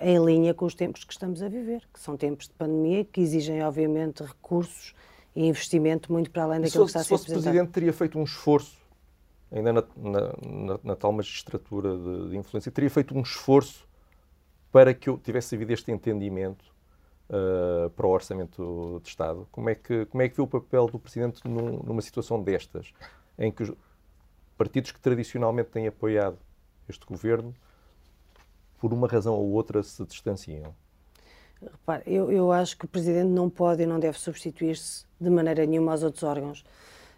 em 0.02 0.24
linha 0.24 0.54
com 0.54 0.66
os 0.66 0.74
tempos 0.74 1.04
que 1.04 1.12
estamos 1.12 1.42
a 1.42 1.50
viver, 1.50 1.84
que 1.94 2.00
são 2.00 2.16
tempos 2.16 2.48
de 2.48 2.54
pandemia 2.54 3.04
que 3.04 3.20
exigem, 3.20 3.62
obviamente, 3.64 4.24
recursos 4.24 4.94
e 5.36 5.46
investimento 5.46 6.12
muito 6.12 6.32
para 6.32 6.44
além 6.44 6.62
daquilo 6.62 6.86
que 6.86 6.90
está 6.90 7.02
a 7.02 7.04
ser 7.04 7.14
apresentado. 7.14 7.20
Se 7.20 7.34
fosse 7.36 7.50
Presidente, 7.50 7.72
teria 7.72 7.94
feito 7.94 8.18
um 8.18 8.24
esforço, 8.24 8.78
ainda 9.52 9.72
na, 9.72 9.84
na, 9.96 10.80
na, 10.84 10.96
tal 10.96 11.12
magistratura 11.12 11.96
de, 11.96 12.30
de, 12.30 12.38
influência, 12.38 12.72
teria 12.72 12.90
feito 12.90 13.16
um 13.16 13.22
esforço 13.22 13.88
para 14.72 14.94
que 14.94 15.10
eu 15.10 15.18
tivesse 15.18 15.54
havido 15.54 15.72
este 15.72 15.92
entendimento 15.92 16.66
uh, 17.30 17.90
para 17.92 18.08
o 18.08 18.10
Orçamento 18.10 19.00
de 19.04 19.10
Estado. 19.10 19.48
Como 19.52 19.70
é 19.70 19.76
que, 19.76 20.06
como 20.08 20.24
é 20.24 20.30
que 20.30 20.36
vê 20.36 20.42
o 20.42 20.48
papel 20.48 20.88
do 20.88 20.98
Presidente 20.98 21.48
num, 21.48 21.84
numa 21.84 22.02
situação 22.02 22.42
destas, 22.42 22.92
em 23.38 23.52
que 23.52 23.64
os 23.64 23.72
partidos 24.58 24.92
que 24.92 25.00
tradicionalmente 25.00 25.70
têm 25.70 25.88
apoiado 25.88 26.40
este 26.90 27.06
governo 27.06 27.54
por 28.80 28.94
uma 28.94 29.08
razão 29.08 29.34
ou 29.34 29.52
outra, 29.52 29.82
se 29.84 30.04
distanciam? 30.06 30.74
Repare, 31.62 32.04
eu, 32.06 32.32
eu 32.32 32.52
acho 32.52 32.78
que 32.78 32.86
o 32.86 32.88
Presidente 32.88 33.30
não 33.30 33.50
pode 33.50 33.82
e 33.82 33.86
não 33.86 34.00
deve 34.00 34.20
substituir-se 34.20 35.06
de 35.20 35.30
maneira 35.30 35.66
nenhuma 35.66 35.92
aos 35.92 36.04
outros 36.04 36.24
órgãos. 36.24 36.64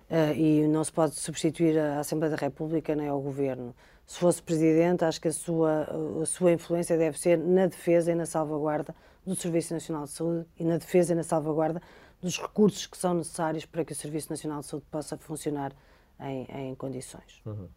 Uh, 0.09 0.33
e 0.35 0.67
não 0.67 0.83
se 0.83 0.91
pode 0.91 1.15
substituir 1.15 1.77
a 1.77 1.99
Assembleia 1.99 2.35
da 2.35 2.41
República 2.41 2.95
nem 2.95 3.07
ao 3.07 3.21
Governo. 3.21 3.75
Se 4.07 4.17
fosse 4.17 4.41
Presidente, 4.41 5.05
acho 5.05 5.21
que 5.21 5.27
a 5.27 5.33
sua, 5.33 5.87
a 6.21 6.25
sua 6.25 6.51
influência 6.51 6.97
deve 6.97 7.19
ser 7.19 7.37
na 7.37 7.67
defesa 7.67 8.11
e 8.11 8.15
na 8.15 8.25
salvaguarda 8.25 8.95
do 9.23 9.35
Serviço 9.35 9.73
Nacional 9.73 10.05
de 10.05 10.09
Saúde 10.09 10.47
e 10.57 10.63
na 10.63 10.77
defesa 10.77 11.13
e 11.13 11.15
na 11.15 11.21
salvaguarda 11.21 11.79
dos 12.19 12.39
recursos 12.39 12.87
que 12.87 12.97
são 12.97 13.13
necessários 13.13 13.65
para 13.65 13.85
que 13.85 13.91
o 13.91 13.95
Serviço 13.95 14.31
Nacional 14.31 14.61
de 14.61 14.65
Saúde 14.65 14.87
possa 14.89 15.15
funcionar 15.15 15.73
em, 16.19 16.71
em 16.71 16.75
condições. 16.75 17.39
Uhum 17.45 17.67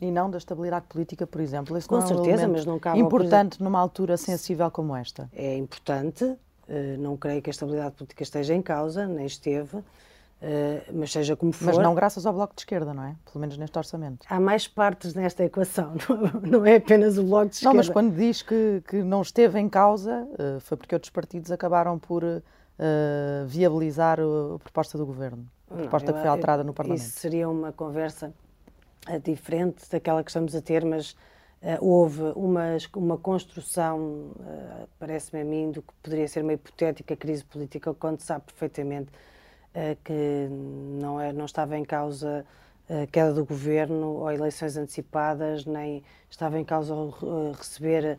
e 0.00 0.10
não 0.10 0.30
da 0.30 0.38
estabilidade 0.38 0.86
política, 0.88 1.26
por 1.26 1.40
exemplo. 1.40 1.76
Esse 1.76 1.88
Com 1.88 2.00
não 2.00 2.06
certeza, 2.06 2.42
é 2.42 2.46
um 2.46 2.52
mas 2.52 2.66
não 2.66 2.78
cabe 2.78 2.98
importante 2.98 3.62
numa 3.62 3.78
altura 3.78 4.16
sensível 4.16 4.70
como 4.70 4.96
esta. 4.96 5.30
É 5.32 5.56
importante. 5.56 6.36
Eh, 6.68 6.96
não 6.98 7.16
creio 7.16 7.40
que 7.42 7.50
a 7.50 7.52
estabilidade 7.52 7.94
política 7.94 8.22
esteja 8.22 8.54
em 8.54 8.62
causa, 8.62 9.06
nem 9.06 9.26
esteve. 9.26 9.82
Eh, 10.44 10.82
mas 10.92 11.12
seja 11.12 11.36
como 11.36 11.52
for. 11.52 11.66
Mas 11.66 11.78
não 11.78 11.94
graças 11.94 12.26
ao 12.26 12.32
Bloco 12.32 12.54
de 12.54 12.62
Esquerda, 12.62 12.92
não 12.92 13.04
é? 13.04 13.14
Pelo 13.24 13.40
menos 13.40 13.56
neste 13.56 13.78
orçamento. 13.78 14.26
Há 14.28 14.40
mais 14.40 14.66
partes 14.66 15.14
nesta 15.14 15.44
equação, 15.44 15.92
não 16.42 16.66
é 16.66 16.76
apenas 16.76 17.16
o 17.16 17.22
Bloco 17.22 17.50
de 17.50 17.54
Esquerda. 17.56 17.70
Não, 17.70 17.76
mas 17.76 17.88
quando 17.88 18.16
diz 18.16 18.42
que, 18.42 18.82
que 18.88 19.04
não 19.04 19.22
esteve 19.22 19.60
em 19.60 19.68
causa, 19.68 20.26
eh, 20.36 20.58
foi 20.58 20.76
porque 20.76 20.96
outros 20.96 21.10
partidos 21.10 21.52
acabaram 21.52 21.96
por 21.96 22.24
uh, 22.24 22.42
viabilizar 23.46 24.18
a 24.18 24.58
proposta 24.58 24.98
do 24.98 25.06
Governo. 25.06 25.46
A 25.70 25.76
proposta 25.76 26.10
não, 26.10 26.18
eu, 26.18 26.20
que 26.20 26.22
foi 26.22 26.30
alterada 26.30 26.64
no 26.64 26.72
Parlamento. 26.72 27.06
Isso 27.06 27.20
seria 27.20 27.48
uma 27.48 27.70
conversa 27.72 28.32
diferente 29.22 29.88
daquela 29.90 30.22
que 30.22 30.30
estamos 30.30 30.54
a 30.54 30.60
ter, 30.60 30.84
mas 30.84 31.12
uh, 31.62 31.78
houve 31.80 32.22
uma, 32.36 32.76
uma 32.94 33.18
construção, 33.18 33.98
uh, 34.36 34.88
parece-me 34.98 35.42
a 35.42 35.44
mim, 35.44 35.70
do 35.70 35.82
que 35.82 35.92
poderia 36.02 36.28
ser 36.28 36.42
uma 36.42 36.52
hipotética 36.52 37.16
crise 37.16 37.44
política, 37.44 37.92
quando 37.94 38.20
sabe 38.20 38.44
perfeitamente 38.46 39.10
uh, 39.10 39.96
que 40.04 40.48
não, 41.00 41.20
é, 41.20 41.32
não 41.32 41.44
estava 41.44 41.76
em 41.76 41.84
causa 41.84 42.44
a 42.88 43.06
queda 43.06 43.32
do 43.32 43.44
governo 43.44 44.16
ou 44.18 44.30
eleições 44.30 44.76
antecipadas, 44.76 45.64
nem 45.64 46.02
estava 46.28 46.58
em 46.58 46.64
causa 46.64 46.94
receber 47.56 48.18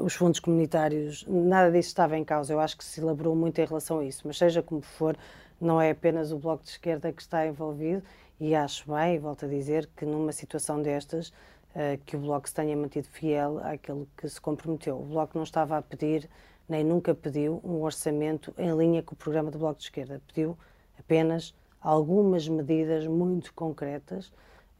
os 0.00 0.14
fundos 0.14 0.40
comunitários, 0.40 1.26
nada 1.28 1.70
disso 1.70 1.88
estava 1.88 2.16
em 2.16 2.24
causa. 2.24 2.52
Eu 2.52 2.60
acho 2.60 2.78
que 2.78 2.84
se 2.84 3.00
elaborou 3.00 3.34
muito 3.34 3.60
em 3.60 3.64
relação 3.66 3.98
a 3.98 4.04
isso, 4.04 4.22
mas 4.24 4.38
seja 4.38 4.62
como 4.62 4.80
for, 4.80 5.18
não 5.60 5.80
é 5.80 5.90
apenas 5.90 6.32
o 6.32 6.38
Bloco 6.38 6.62
de 6.62 6.70
Esquerda 6.70 7.12
que 7.12 7.20
está 7.20 7.46
envolvido 7.46 8.02
e 8.38 8.54
acho 8.54 8.92
bem, 8.92 9.18
volto 9.18 9.46
a 9.46 9.48
dizer, 9.48 9.88
que 9.96 10.04
numa 10.04 10.32
situação 10.32 10.82
destas, 10.82 11.28
uh, 11.28 11.98
que 12.04 12.16
o 12.16 12.20
Bloco 12.20 12.48
se 12.48 12.54
tenha 12.54 12.76
mantido 12.76 13.08
fiel 13.08 13.58
àquilo 13.64 14.06
que 14.16 14.28
se 14.28 14.40
comprometeu. 14.40 14.98
O 15.00 15.04
Bloco 15.04 15.36
não 15.36 15.44
estava 15.44 15.76
a 15.76 15.82
pedir, 15.82 16.28
nem 16.68 16.84
nunca 16.84 17.14
pediu, 17.14 17.60
um 17.64 17.82
orçamento 17.82 18.54
em 18.58 18.76
linha 18.76 19.02
com 19.02 19.14
o 19.14 19.16
programa 19.16 19.50
do 19.50 19.58
Bloco 19.58 19.78
de 19.78 19.84
Esquerda. 19.84 20.20
Pediu 20.26 20.56
apenas 20.98 21.54
algumas 21.80 22.48
medidas 22.48 23.06
muito 23.06 23.54
concretas, 23.54 24.26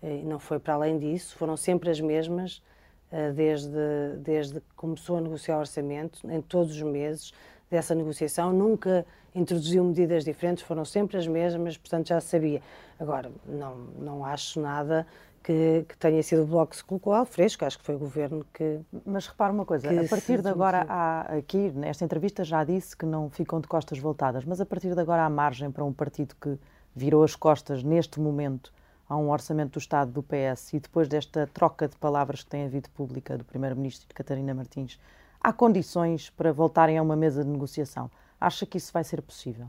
uh, 0.03 0.25
não 0.25 0.39
foi 0.39 0.59
para 0.59 0.75
além 0.75 0.99
disso, 0.99 1.35
foram 1.37 1.57
sempre 1.57 1.91
as 1.91 2.01
mesmas, 2.01 2.63
uh, 3.11 3.33
desde, 3.35 4.17
desde 4.19 4.61
que 4.61 4.75
começou 4.77 5.17
a 5.17 5.21
negociar 5.21 5.57
o 5.57 5.61
orçamento, 5.61 6.31
em 6.31 6.43
todos 6.43 6.75
os 6.75 6.83
meses 6.83 7.33
dessa 7.71 7.95
negociação, 7.95 8.53
nunca 8.53 9.05
introduziu 9.35 9.85
medidas 9.85 10.25
diferentes, 10.25 10.65
foram 10.65 10.85
sempre 10.85 11.17
as 11.17 11.27
mesmas, 11.27 11.77
portanto 11.77 12.09
já 12.09 12.21
sabia. 12.21 12.63
Agora, 12.99 13.31
não, 13.47 13.77
não 13.99 14.25
acho 14.25 14.61
nada 14.61 15.07
que, 15.43 15.85
que, 15.89 15.97
tenha 15.99 16.23
sido 16.23 16.43
o 16.43 16.47
Bloco 16.47 16.71
que 16.71 16.77
se 16.77 16.85
colocou 16.85 17.13
ao 17.13 17.25
fresco, 17.25 17.65
acho 17.65 17.79
que 17.79 17.85
foi 17.85 17.95
o 17.95 17.99
Governo 17.99 18.45
que. 18.53 18.81
Mas 19.05 19.27
repara 19.27 19.53
uma 19.53 19.65
coisa, 19.65 19.89
a 19.89 20.09
partir 20.09 20.43
de 20.43 20.49
agora, 20.49 20.85
há, 20.89 21.21
aqui, 21.37 21.71
nesta 21.71 22.05
entrevista 22.05 22.43
já 22.43 22.65
disse 22.65 22.97
que 22.97 23.07
não 23.07 23.31
ficam 23.31 23.61
de 23.61 23.69
costas 23.69 23.99
voltadas, 23.99 24.45
mas 24.45 24.61
a 24.61 24.67
partir 24.67 24.95
de 24.95 25.01
agora 25.01 25.25
há 25.25 25.31
margem 25.31 25.71
para 25.71 25.85
um 25.85 25.93
partido 25.93 26.35
que 26.41 26.59
virou 26.95 27.23
as 27.23 27.37
costas 27.37 27.83
neste 27.83 28.19
momento 28.19 28.73
a 29.09 29.17
um 29.17 29.31
orçamento 29.31 29.75
do 29.75 29.79
Estado 29.79 30.11
do 30.11 30.23
PS 30.23 30.73
e 30.73 30.81
depois 30.81 31.09
desta 31.09 31.49
troca 31.53 31.87
de 31.87 31.97
palavras 31.97 32.43
que 32.43 32.51
tem 32.51 32.65
havido 32.65 32.91
pública 32.91 33.39
do 33.39 33.45
Primeiro-Ministro 33.45 34.09
de 34.09 34.15
Catarina 34.15 34.53
Martins, 34.53 34.99
há 35.47 35.53
condições 35.53 36.29
para 36.31 36.53
voltarem 36.53 36.99
a 36.99 37.03
uma 37.03 37.15
mesa 37.15 37.45
de 37.45 37.49
negociação. 37.49 38.11
Acha 38.41 38.67
que 38.67 38.79
isso 38.79 38.93
vai 38.93 39.05
ser 39.05 39.23
possível? 39.23 39.69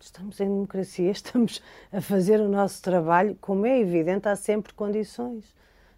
Estamos 0.00 0.40
em 0.40 0.48
democracia, 0.48 1.08
estamos 1.12 1.62
a 1.92 2.00
fazer 2.00 2.40
o 2.40 2.48
nosso 2.48 2.82
trabalho. 2.82 3.38
Como 3.40 3.64
é 3.64 3.78
evidente, 3.78 4.28
há 4.28 4.34
sempre 4.34 4.74
condições. 4.74 5.44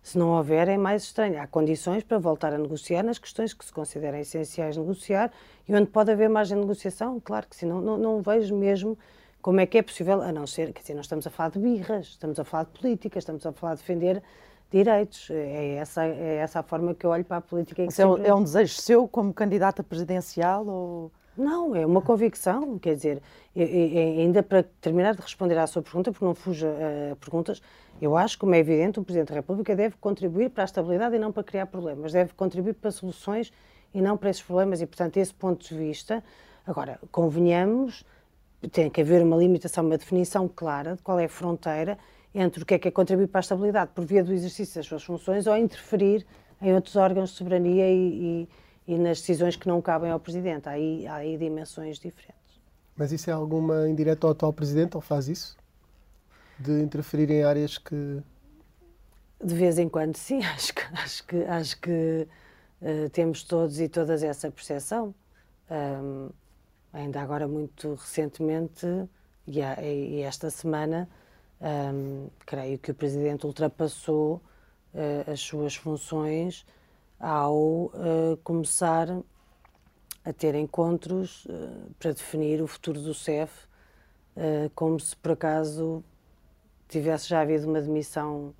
Se 0.03 0.19
não 0.19 0.37
houver, 0.37 0.69
é 0.69 0.77
mais 0.77 1.05
estranho. 1.05 1.41
Há 1.41 1.47
condições 1.47 2.05
para 2.05 2.19
voltar 2.19 2.53
a 2.53 2.59
negociar 2.59 3.03
nas 3.03 3.19
questões 3.19 3.55
que 3.55 3.65
se 3.65 3.73
consideram 3.73 4.19
essenciais 4.19 4.77
negociar 4.77 5.33
e 5.67 5.75
onde 5.75 5.87
pode 5.87 6.13
haver 6.13 6.29
margem 6.29 6.59
de 6.59 6.61
negociação, 6.61 7.19
claro 7.19 7.47
que 7.49 7.57
sim. 7.57 7.65
Não, 7.65 7.81
não, 7.81 7.97
não 7.97 8.21
vejo 8.21 8.55
mesmo 8.55 8.99
como 9.41 9.61
é 9.61 9.67
que 9.67 9.79
é 9.79 9.83
possível, 9.83 10.21
a 10.21 10.31
não 10.31 10.47
ser, 10.47 10.75
quer 10.75 10.83
dizer, 10.83 10.95
nós 10.95 11.07
estamos 11.07 11.27
a 11.27 11.31
falar 11.31 11.49
de 11.49 11.59
birras, 11.59 12.09
estamos 12.09 12.39
a 12.39 12.45
falar 12.45 12.65
de 12.65 12.79
política, 12.79 13.19
estamos 13.19 13.47
a 13.47 13.53
falar 13.53 13.77
de 13.77 13.81
defender 13.81 14.23
direitos. 14.71 15.29
É 15.31 15.75
essa, 15.77 16.05
é 16.05 16.37
essa 16.37 16.61
a 16.61 16.63
forma 16.63 16.95
que 16.95 17.05
eu 17.05 17.11
olho 17.11 17.25
para 17.25 17.39
a 17.39 17.41
política. 17.41 17.83
É, 17.83 17.91
sempre... 17.91 18.27
é 18.27 18.35
um 18.35 18.43
desejo 18.43 18.75
seu 18.75 19.09
como 19.09 19.33
candidata 19.33 19.83
presidencial 19.83 20.67
ou... 20.67 21.13
Não, 21.37 21.77
é 21.77 21.85
uma 21.85 22.01
convicção, 22.01 22.79
quer 22.79 22.95
dizer, 22.95 23.23
ainda 23.55 24.43
para 24.43 24.63
terminar 24.81 25.15
de 25.15 25.21
responder 25.21 25.59
à 25.59 25.67
sua 25.67 25.83
pergunta, 25.83 26.11
porque 26.11 26.25
não 26.25 26.35
fuja 26.35 26.67
a 26.67 27.13
uh, 27.13 27.17
perguntas, 27.17 27.61
eu 28.01 28.17
acho, 28.17 28.39
como 28.39 28.55
é 28.55 28.59
evidente, 28.59 28.99
o 28.99 29.05
Presidente 29.05 29.29
da 29.29 29.35
República 29.35 29.77
deve 29.77 29.97
contribuir 29.97 30.49
para 30.49 30.65
a 30.65 30.67
estabilidade 30.67 31.15
e 31.15 31.19
não 31.19 31.31
para 31.31 31.45
criar 31.45 31.67
problemas, 31.67 32.13
deve 32.13 32.33
contribuir 32.33 32.73
para 32.73 32.91
soluções 32.91 33.53
e 33.93 34.01
não 34.01 34.17
para 34.17 34.31
esses 34.31 34.43
problemas 34.43 34.81
e, 34.81 34.87
portanto, 34.87 35.19
esse 35.19 35.35
ponto 35.35 35.67
de 35.69 35.77
vista, 35.77 36.25
agora, 36.67 36.99
convenhamos, 37.13 38.03
tem 38.73 38.89
que 38.89 39.03
haver 39.03 39.23
uma 39.23 39.37
limitação, 39.37 39.85
uma 39.85 39.99
definição 39.99 40.49
clara 40.49 40.97
de 40.97 41.03
qual 41.03 41.19
é 41.19 41.27
a 41.27 41.29
fronteira 41.29 41.99
entre 42.39 42.63
o 42.63 42.67
que 42.67 42.75
é 42.75 42.79
que 42.79 42.89
é 42.89 42.91
contribuir 42.91 43.27
para 43.29 43.41
a 43.41 43.43
estabilidade 43.43 43.91
por 43.95 44.05
via 44.05 44.23
do 44.23 44.33
exercício 44.33 44.77
das 44.77 44.87
suas 44.87 45.03
funções 45.03 45.47
ou 45.47 45.57
interferir 45.57 46.27
em 46.63 46.75
outros 46.75 46.95
órgãos 46.97 47.31
de 47.31 47.37
soberania 47.37 47.91
e, 47.91 48.45
e 48.45 48.49
e 48.87 48.97
nas 48.99 49.21
decisões 49.21 49.57
que 49.57 49.67
não 49.67 49.83
cabem 49.83 50.11
ao 50.11 50.21
Presidente. 50.21 50.69
Há 50.69 50.73
aí, 50.73 51.07
há 51.07 51.17
aí 51.17 51.37
dimensões 51.37 51.99
diferentes. 51.99 52.37
Mas 52.97 53.13
isso 53.13 53.29
é 53.29 53.33
alguma 53.33 53.89
indireta 53.89 54.27
ao 54.27 54.33
atual 54.33 54.53
Presidente? 54.53 54.97
Ele 54.97 55.05
faz 55.05 55.29
isso? 55.29 55.57
De 56.59 56.81
interferir 56.81 57.31
em 57.31 57.43
áreas 57.43 57.77
que. 57.77 58.23
De 59.43 59.55
vez 59.55 59.79
em 59.79 59.89
quando, 59.89 60.17
sim. 60.17 60.41
Acho 60.55 60.73
que, 60.75 60.83
acho 60.95 61.27
que, 61.27 61.37
acho 61.45 61.81
que 61.81 62.29
uh, 62.81 63.11
temos 63.11 63.43
todos 63.43 63.81
e 63.81 63.89
todas 63.89 64.23
essa 64.23 64.51
percepção. 64.51 65.15
Um, 65.71 66.31
ainda 66.93 67.21
agora, 67.21 67.47
muito 67.47 67.95
recentemente, 67.95 68.87
e, 69.47 69.61
e 69.61 70.21
esta 70.23 70.49
semana, 70.49 71.09
um, 71.61 72.29
creio 72.45 72.79
que 72.79 72.91
o 72.91 72.95
Presidente 72.95 73.47
ultrapassou 73.47 74.41
uh, 74.95 75.31
as 75.31 75.41
suas 75.41 75.75
funções 75.75 76.67
ao 77.19 77.57
uh, 77.57 78.39
começar 78.45 79.09
a 80.25 80.33
ter 80.33 80.55
encontros 80.55 81.47
uh, 81.47 81.95
para 81.99 82.13
definir 82.13 82.61
o 82.63 82.67
futuro 82.67 83.01
do 83.01 83.15
CEF, 83.15 83.67
como 84.75 85.01
se 85.01 85.17
por 85.17 85.33
acaso 85.33 86.05
tivesse 86.89 87.27
já 87.27 87.41
havido 87.41 87.67
uma 87.67 87.81
demissão 87.81 88.55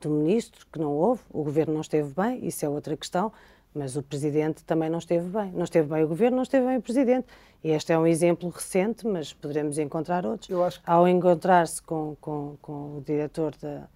do 0.00 0.10
ministro, 0.10 0.64
que 0.72 0.78
não 0.78 0.92
houve, 0.92 1.22
o 1.28 1.42
governo 1.42 1.74
não 1.74 1.80
esteve 1.80 2.12
bem, 2.14 2.46
isso 2.46 2.64
é 2.64 2.68
outra 2.68 2.96
questão, 2.96 3.32
mas 3.74 3.96
o 3.96 4.02
presidente 4.02 4.64
também 4.64 4.88
não 4.90 4.98
esteve 4.98 5.28
bem. 5.28 5.52
Não 5.52 5.64
esteve 5.64 5.88
bem 5.88 6.02
o 6.04 6.08
governo, 6.08 6.36
não 6.36 6.42
esteve 6.42 6.66
bem 6.66 6.76
o 6.78 6.82
presidente. 6.82 7.26
E 7.62 7.70
este 7.70 7.92
é 7.92 7.98
um 7.98 8.06
exemplo 8.06 8.48
recente, 8.48 9.06
mas 9.06 9.32
poderemos 9.32 9.78
encontrar 9.78 10.24
outros. 10.24 10.48
Eu 10.50 10.64
acho 10.64 10.80
que... 10.82 10.90
Ao 10.90 11.06
encontrar-se 11.08 11.82
com, 11.82 12.16
com, 12.20 12.56
com 12.62 12.98
o 12.98 13.02
diretor 13.04 13.54
da, 13.60 13.88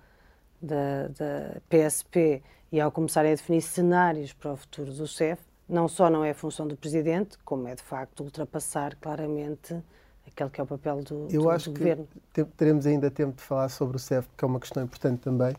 da, 0.61 1.09
da 1.09 1.61
PSP 1.69 2.43
e 2.71 2.81
ao 2.81 2.91
começarem 2.91 3.33
a 3.33 3.35
definir 3.35 3.63
cenários 3.63 4.33
para 4.33 4.53
o 4.53 4.57
futuro 4.57 4.93
do 4.93 5.07
CEF, 5.07 5.41
não 5.69 5.89
só 5.89 6.11
não 6.11 6.25
é 6.25 6.35
função 6.35 6.67
do 6.67 6.77
Presidente, 6.77 7.39
como 7.45 7.67
é 7.69 7.75
de 7.75 7.83
facto 7.83 8.21
ultrapassar 8.23 8.97
claramente 8.97 9.77
aquele 10.27 10.51
que 10.51 10.61
é 10.61 10.65
o 10.65 10.67
papel 10.67 11.03
do, 11.03 11.29
Eu 11.31 11.43
do, 11.43 11.51
acho 11.51 11.71
do 11.71 11.75
que 11.75 11.81
Governo. 11.81 12.09
teremos 12.57 12.87
ainda 12.87 13.11
tempo 13.11 13.37
de 13.37 13.43
falar 13.43 13.69
sobre 13.69 13.97
o 13.97 14.01
CEF, 14.01 14.29
que 14.37 14.45
é 14.45 14.47
uma 14.47 14.61
questão 14.61 14.83
importante 14.83 15.21
também. 15.21 15.55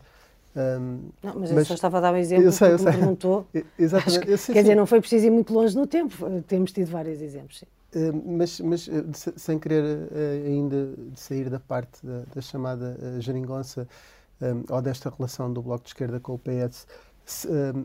Um, 0.55 1.09
não, 1.23 1.39
mas, 1.39 1.51
mas, 1.51 1.57
eu 1.57 1.65
só 1.65 1.73
estava 1.73 1.97
a 1.97 2.01
dar 2.01 2.13
um 2.13 2.17
exemplo 2.17 2.45
eu 2.45 2.51
sei, 2.51 2.73
eu 2.73 2.77
sei. 2.77 2.91
me 2.91 2.97
perguntou. 2.97 3.47
Exatamente. 3.77 4.13
Sei, 4.13 4.25
quer 4.27 4.37
sim. 4.37 4.53
dizer, 4.53 4.75
não 4.75 4.85
foi 4.85 4.99
preciso 4.99 5.25
ir 5.25 5.29
muito 5.31 5.53
longe 5.53 5.75
no 5.75 5.87
tempo, 5.87 6.15
temos 6.47 6.71
tido 6.71 6.91
vários 6.91 7.21
exemplos. 7.21 7.59
Sim. 7.59 7.65
Uh, 7.95 8.23
mas, 8.25 8.59
mas 8.59 8.87
uh, 8.87 9.03
sem 9.35 9.59
querer 9.59 9.83
uh, 9.83 10.47
ainda 10.47 10.93
sair 11.15 11.49
da 11.49 11.59
parte 11.59 12.05
da, 12.05 12.23
da 12.33 12.41
chamada 12.41 12.97
geringonça, 13.19 13.87
um, 14.41 14.63
ou 14.73 14.81
desta 14.81 15.11
relação 15.15 15.51
do 15.51 15.61
Bloco 15.61 15.83
de 15.83 15.89
Esquerda 15.89 16.19
com 16.19 16.33
o 16.33 16.39
PS, 16.39 16.87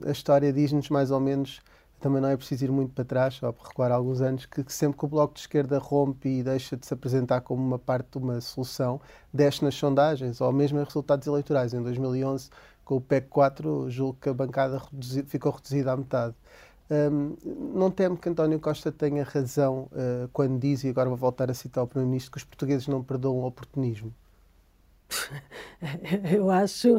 a 0.06 0.10
história 0.10 0.52
diz-nos 0.52 0.90
mais 0.90 1.10
ou 1.10 1.20
menos, 1.20 1.60
também 1.98 2.20
não 2.20 2.28
é 2.28 2.36
preciso 2.36 2.64
ir 2.64 2.70
muito 2.70 2.92
para 2.92 3.04
trás, 3.04 3.34
só 3.34 3.52
para 3.52 3.68
recuar 3.68 3.92
alguns 3.92 4.20
anos, 4.20 4.46
que, 4.46 4.62
que, 4.62 4.72
sempre 4.72 4.98
que 4.98 5.04
o 5.04 5.08
Bloco 5.08 5.34
de 5.34 5.40
Esquerda 5.40 5.78
rompe 5.78 6.28
e 6.28 6.42
deixa 6.42 6.76
de 6.76 6.86
se 6.86 6.94
apresentar 6.94 7.40
como 7.40 7.62
uma 7.64 7.78
parte 7.78 8.12
de 8.12 8.18
uma 8.18 8.40
solução, 8.40 9.00
desce 9.32 9.64
nas 9.64 9.74
sondagens, 9.74 10.40
ou 10.40 10.52
mesmo 10.52 10.78
em 10.80 10.84
resultados 10.84 11.26
eleitorais. 11.26 11.74
Em 11.74 11.82
2011, 11.82 12.50
com 12.84 12.96
o 12.96 13.00
PEC 13.00 13.28
4, 13.28 13.90
julgo 13.90 14.18
que 14.20 14.28
a 14.28 14.34
bancada 14.34 14.78
reduzi 14.78 15.22
ficou 15.24 15.52
reduzida 15.52 15.92
à 15.92 15.96
metade. 15.96 16.34
Um, 16.90 17.36
não 17.74 17.90
temo 17.90 18.16
que 18.16 18.28
António 18.28 18.58
Costa 18.58 18.90
tenha 18.90 19.22
razão 19.22 19.88
uh, 19.92 20.28
quando 20.32 20.58
diz, 20.58 20.84
e 20.84 20.88
agora 20.88 21.08
vou 21.08 21.18
voltar 21.18 21.50
a 21.50 21.54
citar 21.54 21.84
o 21.84 21.86
Primeiro-Ministro, 21.86 22.32
que 22.32 22.38
os 22.38 22.44
portugueses 22.44 22.88
não 22.88 23.02
perdoam 23.02 23.36
o 23.40 23.46
oportunismo. 23.46 24.14
eu 26.32 26.50
acho 26.50 26.96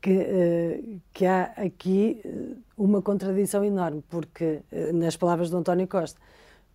que, 0.00 0.12
uh, 0.12 1.00
que 1.12 1.26
há 1.26 1.52
aqui 1.56 2.20
eh, 2.24 2.56
uma 2.76 3.02
contradição 3.02 3.64
enorme, 3.64 4.02
porque, 4.08 4.60
uh, 4.72 4.92
nas 4.92 5.16
palavras 5.16 5.50
do 5.50 5.56
António 5.56 5.88
Costa, 5.88 6.20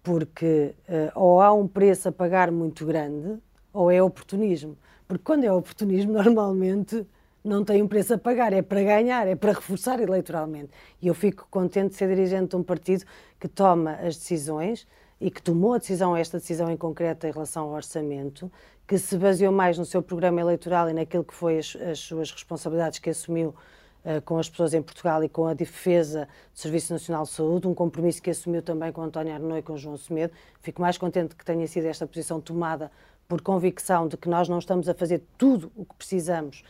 porque 0.01 0.75
ou 1.15 1.41
há 1.41 1.53
um 1.53 1.65
preço 1.65 2.09
a 2.09 2.11
pagar 2.11 2.51
muito 2.51 2.85
grande, 2.85 3.39
ou 3.71 3.89
é 3.89 4.03
oportunismo. 4.03 4.77
Porque 5.07 5.23
quando 5.23 5.45
é 5.45 5.51
oportunismo, 5.51 6.11
normalmente 6.21 7.07
não 7.43 7.63
tem 7.63 7.81
um 7.81 7.87
preço 7.87 8.13
a 8.13 8.17
pagar, 8.17 8.51
é 8.51 8.61
para 8.61 8.83
ganhar, 8.83 9.27
é 9.27 9.35
para 9.35 9.53
reforçar 9.53 10.01
eleitoralmente. 10.01 10.71
E 11.01 11.07
eu 11.07 11.13
fico 11.13 11.47
contente 11.49 11.91
de 11.91 11.95
ser 11.95 12.09
dirigente 12.09 12.49
de 12.49 12.55
um 12.57 12.63
partido 12.63 13.05
que 13.39 13.47
toma 13.47 13.93
as 13.93 14.17
decisões 14.17 14.85
e 15.19 15.31
que 15.31 15.41
tomou 15.41 15.73
a 15.73 15.77
decisão, 15.77 16.15
esta 16.15 16.37
decisão 16.37 16.69
em 16.69 16.77
concreto 16.77 17.25
em 17.27 17.31
relação 17.31 17.63
ao 17.63 17.71
orçamento, 17.71 18.51
que 18.87 18.97
se 18.97 19.17
baseou 19.17 19.51
mais 19.51 19.77
no 19.77 19.85
seu 19.85 20.01
programa 20.01 20.41
eleitoral 20.41 20.89
e 20.89 20.93
naquilo 20.93 21.23
que 21.23 21.33
foi 21.33 21.57
as, 21.57 21.75
as 21.75 21.99
suas 21.99 22.31
responsabilidades 22.31 22.99
que 22.99 23.09
assumiu 23.09 23.55
uh, 24.03 24.21
com 24.23 24.37
as 24.37 24.49
pessoas 24.49 24.73
em 24.73 24.81
Portugal 24.81 25.23
e 25.23 25.29
com 25.29 25.47
a 25.47 25.53
defesa 25.53 26.27
do 26.53 26.59
Serviço 26.59 26.91
Nacional 26.91 27.23
de 27.23 27.29
Saúde, 27.29 27.67
um 27.67 27.73
compromisso 27.73 28.21
que 28.21 28.29
assumiu 28.29 28.61
também 28.61 28.91
com 28.91 29.01
António 29.01 29.33
Arnoux 29.33 29.57
e 29.57 29.61
com 29.61 29.77
João 29.77 29.97
Semedo. 29.97 30.33
Fico 30.61 30.81
mais 30.81 30.97
contente 30.97 31.35
que 31.35 31.45
tenha 31.45 31.65
sido 31.67 31.85
esta 31.85 32.05
posição 32.05 32.41
tomada 32.41 32.91
por 33.27 33.41
convicção 33.41 34.07
de 34.07 34.17
que 34.17 34.27
nós 34.27 34.49
não 34.49 34.59
estamos 34.59 34.89
a 34.89 34.93
fazer 34.93 35.23
tudo 35.37 35.71
o 35.75 35.85
que 35.85 35.95
precisamos 35.95 36.63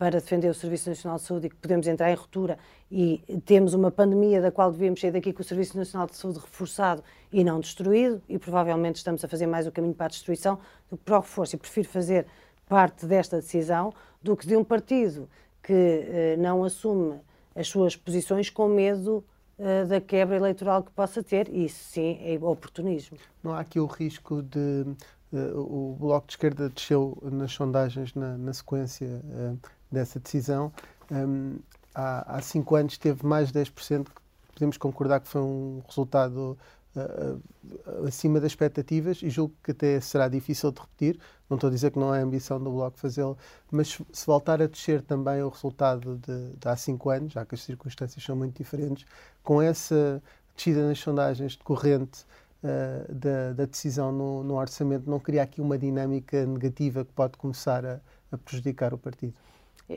para 0.00 0.18
defender 0.18 0.48
o 0.48 0.54
Serviço 0.54 0.88
Nacional 0.88 1.18
de 1.18 1.24
Saúde 1.24 1.46
e 1.46 1.50
que 1.50 1.56
podemos 1.56 1.86
entrar 1.86 2.10
em 2.10 2.14
ruptura 2.14 2.58
e 2.90 3.22
temos 3.44 3.74
uma 3.74 3.90
pandemia 3.90 4.40
da 4.40 4.50
qual 4.50 4.72
devíamos 4.72 4.98
sair 4.98 5.10
daqui 5.10 5.30
com 5.30 5.42
o 5.42 5.44
Serviço 5.44 5.76
Nacional 5.76 6.06
de 6.06 6.16
Saúde 6.16 6.38
reforçado 6.38 7.04
e 7.30 7.44
não 7.44 7.60
destruído 7.60 8.22
e 8.26 8.38
provavelmente 8.38 8.96
estamos 8.96 9.22
a 9.22 9.28
fazer 9.28 9.46
mais 9.46 9.66
o 9.66 9.70
caminho 9.70 9.92
para 9.92 10.06
a 10.06 10.08
destruição 10.08 10.58
do 10.90 10.96
que 10.96 11.04
para 11.04 11.18
o 11.18 11.20
reforço. 11.20 11.54
E 11.54 11.58
prefiro 11.58 11.86
fazer 11.86 12.26
parte 12.66 13.04
desta 13.04 13.36
decisão 13.36 13.92
do 14.22 14.34
que 14.34 14.46
de 14.46 14.56
um 14.56 14.64
partido 14.64 15.28
que 15.62 15.74
eh, 15.74 16.36
não 16.38 16.64
assume 16.64 17.20
as 17.54 17.68
suas 17.68 17.94
posições 17.94 18.48
com 18.48 18.68
medo 18.68 19.22
eh, 19.58 19.84
da 19.84 20.00
quebra 20.00 20.36
eleitoral 20.36 20.82
que 20.82 20.92
possa 20.92 21.22
ter. 21.22 21.46
E 21.50 21.66
isso 21.66 21.84
sim 21.84 22.18
é 22.22 22.38
oportunismo. 22.42 23.18
Não 23.44 23.52
há 23.52 23.60
aqui 23.60 23.78
o 23.78 23.84
risco 23.84 24.40
de 24.40 24.86
Uh, 25.32 25.92
o 25.92 25.96
Bloco 25.96 26.26
de 26.26 26.32
Esquerda 26.32 26.68
desceu 26.68 27.16
nas 27.22 27.52
sondagens 27.52 28.12
na, 28.16 28.36
na 28.36 28.52
sequência 28.52 29.06
uh, 29.06 29.56
dessa 29.90 30.20
decisão. 30.20 30.72
Um, 31.10 31.58
há, 31.94 32.36
há 32.36 32.42
cinco 32.42 32.74
anos 32.76 32.96
teve 32.98 33.24
mais 33.26 33.50
de 33.50 33.58
10%, 33.58 34.04
que 34.04 34.12
podemos 34.54 34.76
concordar 34.76 35.20
que 35.20 35.28
foi 35.28 35.40
um 35.40 35.82
resultado 35.86 36.56
uh, 36.96 38.06
acima 38.06 38.40
das 38.40 38.52
expectativas 38.52 39.22
e 39.22 39.30
julgo 39.30 39.54
que 39.62 39.70
até 39.72 40.00
será 40.00 40.28
difícil 40.28 40.70
de 40.72 40.80
repetir. 40.80 41.18
Não 41.48 41.56
estou 41.56 41.68
a 41.68 41.70
dizer 41.72 41.90
que 41.90 41.98
não 41.98 42.14
é 42.14 42.20
a 42.20 42.22
ambição 42.22 42.62
do 42.62 42.70
Bloco 42.70 42.98
fazê-lo, 42.98 43.36
mas 43.70 43.98
se 44.12 44.26
voltar 44.26 44.62
a 44.62 44.66
descer 44.66 45.02
também 45.02 45.42
o 45.42 45.48
resultado 45.48 46.16
de, 46.18 46.52
de 46.56 46.68
há 46.68 46.76
cinco 46.76 47.10
anos, 47.10 47.32
já 47.32 47.44
que 47.44 47.54
as 47.54 47.62
circunstâncias 47.62 48.24
são 48.24 48.36
muito 48.36 48.56
diferentes, 48.56 49.04
com 49.42 49.60
essa 49.60 50.22
descida 50.54 50.86
nas 50.86 50.98
sondagens 50.98 51.56
decorrente 51.56 52.24
uh, 52.62 53.12
da, 53.12 53.52
da, 53.52 53.64
decisão 53.64 54.12
no, 54.12 54.44
no, 54.44 54.54
orçamento 54.54 55.08
não 55.08 55.18
cria 55.18 55.42
aqui 55.42 55.60
uma 55.60 55.78
dinâmica 55.78 56.44
negativa 56.46 57.04
que 57.04 57.12
pode 57.12 57.36
começar 57.36 57.84
a, 57.84 58.00
a 58.30 58.38
prejudicar 58.38 58.92
o 58.94 58.98
partido? 58.98 59.34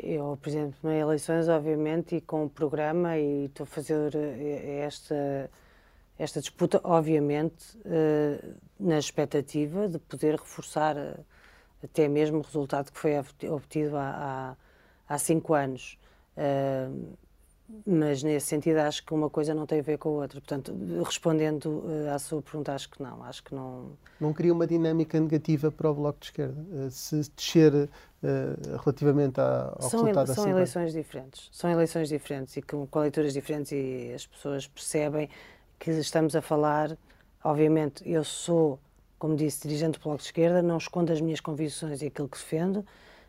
Eu, 0.02 0.40
exemplo, 0.44 0.80
nas 0.82 0.96
eleições, 0.96 1.48
obviamente, 1.48 2.16
e 2.16 2.22
com 2.22 2.46
o 2.46 2.50
programa, 2.50 3.16
e 3.16 3.46
estou 3.46 3.64
a 3.64 3.68
fazer 3.68 4.16
eh, 4.16 4.80
esta, 4.80 5.52
esta 6.18 6.40
disputa, 6.40 6.82
obviamente, 6.84 7.78
uh, 7.78 8.56
na 8.80 8.98
expectativa 8.98 9.88
de 9.88 10.00
poder 10.00 10.32
reforçar 10.32 10.98
uh, 10.98 11.24
até 11.84 12.08
mesmo 12.08 12.40
o 12.40 12.42
resultado 12.42 12.92
que 12.92 12.98
foi 12.98 13.14
obtido 13.48 13.96
há, 13.96 14.56
há, 15.08 15.14
há 15.14 15.18
cinco 15.20 15.54
anos. 15.54 16.00
Uh, 16.36 17.16
mas 17.86 18.22
nesse 18.22 18.48
sentido 18.48 18.78
acho 18.78 19.06
que 19.06 19.14
uma 19.14 19.30
coisa 19.30 19.54
não 19.54 19.66
tem 19.66 19.80
a 19.80 19.84
ver 19.84 19.98
com 19.98 20.10
a 20.10 20.12
outra. 20.24 20.40
Portanto, 20.40 20.76
respondendo 21.04 21.66
uh, 21.66 22.14
à 22.14 22.20
sua 22.20 22.42
pergunta, 22.42 22.74
acho 22.74 22.90
que 22.90 23.02
não. 23.02 23.24
Acho 23.24 23.44
que 23.44 23.56
não. 23.56 23.92
Não 24.20 24.34
cria 24.34 24.54
uma 24.54 24.68
dinâmica 24.68 25.20
negativa 25.20 25.72
para 25.72 25.90
o 25.90 25.94
Bloco 25.94 26.20
de 26.20 26.26
Esquerda? 26.28 26.62
Uh, 26.62 26.92
se 26.92 27.22
descer 27.36 27.74
uh, 27.74 27.90
relativamente 28.84 29.40
ao 29.40 29.82
são 29.82 30.02
resultado 30.02 30.30
ele, 30.30 30.36
São 30.36 30.50
eleições 30.50 30.94
diferentes. 30.94 31.50
São 31.52 31.70
eleições 31.70 32.10
diferentes 32.10 32.58
e 32.58 32.62
com, 32.62 32.86
com 32.86 33.00
leituras 33.00 33.34
diferentes 33.34 33.72
e 33.72 34.12
as 34.14 34.28
pessoas 34.28 34.68
percebem 34.68 35.30
que 35.80 35.92
estamos 35.92 36.36
a 36.36 36.42
falar. 36.42 36.98
Obviamente, 37.44 38.08
eu 38.10 38.24
sou, 38.24 38.80
como 39.18 39.36
disse, 39.36 39.68
dirigente 39.68 40.00
do 40.00 40.04
Bloco 40.04 40.20
de 40.20 40.26
Esquerda, 40.26 40.62
não 40.62 40.78
escondo 40.78 41.12
as 41.12 41.22
minhas 41.22 41.40
convicções 41.40 42.02
e 42.02 42.08
aquilo 42.08 42.28
que 42.28 42.38
defendo, 42.38 42.86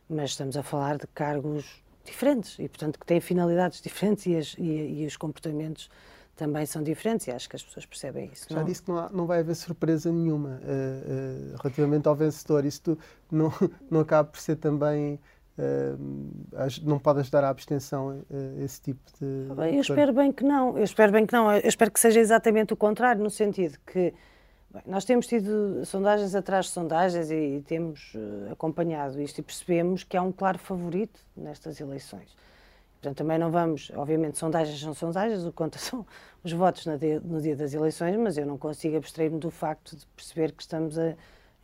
mas 0.09 0.31
estamos 0.31 0.57
a 0.57 0.63
falar 0.63 0.99
de 0.99 1.07
cargos 1.09 1.84
diferentes 2.05 2.59
e, 2.59 2.69
portanto, 2.69 2.99
que 2.99 3.07
têm 3.07 3.21
finalidades 3.21 3.81
diferentes 3.81 4.27
e, 4.27 4.37
as, 4.37 4.55
e, 4.59 5.03
e, 5.03 5.07
os 5.07 5.17
comportamentos 5.17 5.91
também 6.37 6.67
são 6.67 6.83
diferentes 6.83 7.27
e 7.27 7.31
acho 7.31 7.49
que 7.49 7.57
as 7.57 7.63
pessoas 7.63 7.87
percebem 7.87 8.31
isso. 8.33 8.47
Já 8.49 8.59
não? 8.59 8.65
disse 8.65 8.83
que 8.83 8.91
não, 8.91 8.99
há, 8.99 9.09
não, 9.11 9.27
vai 9.27 9.41
haver 9.41 9.55
surpresa 9.55 10.11
nenhuma 10.13 10.61
uh, 10.63 11.55
uh, 11.55 11.57
relativamente 11.63 12.09
ao 12.09 12.15
vencedor. 12.15 12.65
Isto 12.65 12.99
não, 13.31 13.53
não 13.91 14.01
acaba 14.01 14.29
por 14.29 14.41
ser 14.41 14.57
também. 14.57 15.19
Uh, 15.57 16.33
não 16.83 16.99
pode 16.99 17.21
ajudar 17.21 17.45
à 17.45 17.49
abstenção 17.49 18.25
esse 18.59 18.81
tipo 18.81 19.01
de. 19.21 19.73
Eu 19.73 19.81
espero 19.81 20.13
bem 20.13 20.33
que 20.33 20.43
não. 20.43 20.77
Eu 20.77 20.83
espero 20.83 21.13
bem 21.13 21.25
que 21.25 21.33
não. 21.33 21.53
Eu 21.53 21.69
espero 21.69 21.93
que 21.93 22.01
seja 22.01 22.19
exatamente 22.19 22.73
o 22.73 22.77
contrário, 22.77 23.23
no 23.23 23.31
sentido 23.31 23.79
que 23.87 24.13
Bem, 24.75 24.83
nós 24.87 25.05
temos 25.05 25.29
tido 25.29 25.87
sondagens 25.87 26.35
atrás 26.35 26.67
de 26.67 26.73
sondagens 26.73 27.31
e, 27.31 27.59
e 27.59 27.63
temos 27.63 28.13
uh, 28.17 28.51
acompanhado 28.51 29.23
isto 29.23 29.39
e 29.39 29.43
percebemos 29.43 30.03
que 30.03 30.17
há 30.17 30.23
um 30.23 30.33
claro 30.33 30.59
favorito 30.59 31.21
nestas 31.37 31.81
eleições. 31.81 32.37
Portanto, 32.95 33.19
também 33.19 33.39
não 33.39 33.53
vamos, 33.53 33.93
obviamente, 33.95 34.37
sondagens 34.37 34.81
são 34.81 34.93
sondagens, 34.93 35.45
o 35.45 35.53
que 35.53 35.57
conta 35.57 35.79
são 35.79 36.05
os 36.43 36.53
votos 36.53 36.83
dia, 36.99 37.21
no 37.21 37.41
dia 37.41 37.55
das 37.55 37.73
eleições, 37.73 38.17
mas 38.17 38.37
eu 38.37 38.45
não 38.45 38.59
consigo 38.59 38.97
abstrair-me 38.97 39.39
do 39.39 39.49
facto 39.49 39.95
de 39.95 40.05
perceber 40.07 40.51
que 40.51 40.63
estamos 40.63 40.99
a 40.99 41.15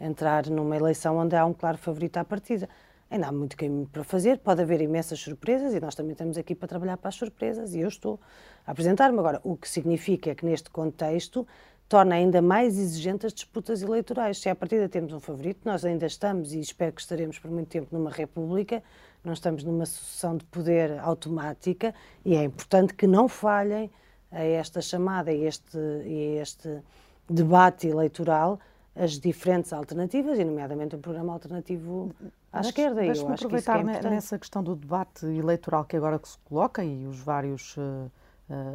entrar 0.00 0.46
numa 0.46 0.76
eleição 0.76 1.16
onde 1.16 1.34
há 1.34 1.44
um 1.44 1.52
claro 1.52 1.78
favorito 1.78 2.16
à 2.16 2.24
partida. 2.24 2.68
Ainda 3.10 3.26
há 3.26 3.32
muito 3.32 3.56
caminho 3.56 3.88
para 3.88 4.04
fazer, 4.04 4.38
pode 4.38 4.62
haver 4.62 4.80
imensas 4.80 5.18
surpresas 5.18 5.74
e 5.74 5.80
nós 5.80 5.96
também 5.96 6.12
estamos 6.12 6.38
aqui 6.38 6.54
para 6.54 6.68
trabalhar 6.68 6.96
para 6.96 7.08
as 7.08 7.16
surpresas 7.16 7.74
e 7.74 7.80
eu 7.80 7.88
estou 7.88 8.20
a 8.64 8.70
apresentar-me. 8.70 9.18
Agora, 9.18 9.40
o 9.42 9.56
que 9.56 9.68
significa 9.68 10.30
é 10.30 10.34
que 10.36 10.46
neste 10.46 10.70
contexto 10.70 11.44
torna 11.90 12.14
ainda 12.14 12.40
mais 12.40 12.78
exigente 12.78 13.26
as 13.26 13.32
disputas 13.32 13.82
eleitorais. 13.82 14.38
Se 14.38 14.48
à 14.48 14.54
partida 14.54 14.88
temos 14.88 15.12
um 15.12 15.18
favorito, 15.18 15.62
nós 15.64 15.84
ainda 15.84 16.06
estamos, 16.06 16.54
e 16.54 16.60
espero 16.60 16.92
que 16.92 17.00
estaremos 17.00 17.36
por 17.40 17.50
muito 17.50 17.66
tempo, 17.66 17.88
numa 17.90 18.10
república, 18.10 18.80
não 19.24 19.32
estamos 19.32 19.64
numa 19.64 19.84
sucessão 19.84 20.36
de 20.36 20.44
poder 20.44 21.00
automática, 21.00 21.92
e 22.24 22.36
é 22.36 22.44
importante 22.44 22.94
que 22.94 23.08
não 23.08 23.26
falhem 23.28 23.90
a 24.30 24.40
esta 24.40 24.80
chamada, 24.80 25.32
a 25.32 25.34
este, 25.34 25.76
a 25.76 26.40
este 26.40 26.80
debate 27.28 27.88
eleitoral, 27.88 28.60
as 28.94 29.18
diferentes 29.18 29.72
alternativas, 29.72 30.38
e 30.38 30.44
nomeadamente 30.44 30.94
um 30.94 31.00
programa 31.00 31.32
alternativo 31.32 32.14
à 32.52 32.60
esquerda. 32.60 33.00
Deixe-me 33.00 33.34
aproveitar 33.34 33.84
que 33.84 34.06
é 34.06 34.10
nessa 34.10 34.38
questão 34.38 34.62
do 34.62 34.76
debate 34.76 35.26
eleitoral 35.26 35.84
que 35.84 35.96
agora 35.96 36.20
se 36.22 36.38
coloca 36.44 36.84
e 36.84 37.04
os 37.04 37.18
vários, 37.18 37.76
uh, 37.76 38.08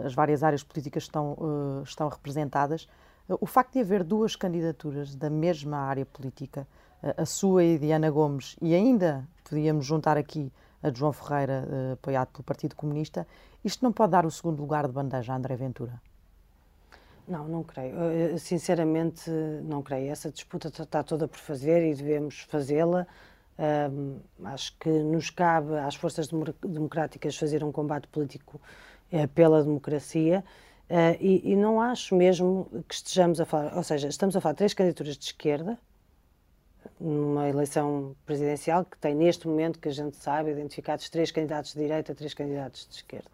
as 0.04 0.14
várias 0.14 0.44
áreas 0.44 0.64
políticas 0.64 1.04
estão, 1.04 1.32
uh, 1.40 1.84
estão 1.84 2.10
representadas. 2.10 2.90
O 3.28 3.48
facto 3.48 3.74
de 3.74 3.80
haver 3.80 4.04
duas 4.04 4.36
candidaturas 4.36 5.16
da 5.16 5.32
mesma 5.32 5.78
área 5.78 6.06
política, 6.06 6.68
a 7.18 7.26
sua 7.26 7.64
e 7.64 7.80
de 7.80 7.92
Ana 7.92 8.12
Gomes, 8.12 8.56
e 8.62 8.76
ainda 8.76 9.28
podíamos 9.44 9.86
juntar 9.86 10.16
aqui 10.16 10.52
a 10.84 10.92
de 10.92 11.00
João 11.00 11.12
Ferreira, 11.12 11.68
eh, 11.68 11.94
apoiado 11.94 12.28
pelo 12.28 12.44
Partido 12.44 12.76
Comunista, 12.76 13.28
isto 13.64 13.84
não 13.84 13.92
pode 13.92 14.12
dar 14.12 14.26
o 14.28 14.32
segundo 14.32 14.60
lugar 14.60 14.86
de 14.86 14.94
bandeja 14.94 15.34
a 15.34 15.36
André 15.36 15.56
Ventura? 15.56 16.00
Não, 17.28 17.48
não 17.48 17.64
creio. 17.64 17.96
Eh, 18.00 18.38
sinceramente, 18.38 19.32
não 19.64 19.82
creio. 19.82 20.12
Essa 20.12 20.30
disputa 20.30 20.68
está 20.68 21.02
toda 21.02 21.28
por 21.28 21.40
fazer 21.40 21.84
e 21.84 21.96
devemos 21.96 22.42
fazê-la. 22.42 23.08
Um, 23.58 24.20
acho 24.44 24.78
que 24.78 24.90
nos 24.90 25.30
cabe 25.32 25.78
às 25.78 25.96
forças 25.96 26.28
democráticas 26.62 27.38
fazer 27.38 27.64
um 27.64 27.72
combate 27.72 28.06
político 28.10 28.60
é, 29.12 29.26
pela 29.28 29.64
democracia 29.64 30.44
Uh, 30.90 31.18
e, 31.20 31.52
e, 31.52 31.56
não 31.56 31.82
acho 31.82 32.16
mesmo 32.16 32.70
que 32.88 32.94
estejamos 32.94 33.42
a 33.42 33.46
falar, 33.46 33.76
ou 33.76 33.82
seja, 33.82 34.08
estamos 34.08 34.36
a 34.36 34.42
falar 34.42 34.54
de 34.54 34.58
três 34.58 34.74
candidaturas 34.74 35.18
de 35.18 35.26
esquerda, 35.26 35.80
numa 37.00 37.50
eleição 37.50 38.16
presidencial 38.24 38.86
que 38.86 38.98
tem 38.98 39.16
neste 39.16 39.48
momento, 39.48 39.80
que 39.80 39.90
a 39.90 39.92
gente 39.92 40.16
sabe, 40.18 40.52
identificados 40.52 41.10
três 41.10 41.32
candidatos 41.32 41.74
de 41.74 41.80
direita, 41.80 42.14
três 42.14 42.36
candidatos 42.36 42.88
de 42.88 42.96
esquerda. 42.96 43.30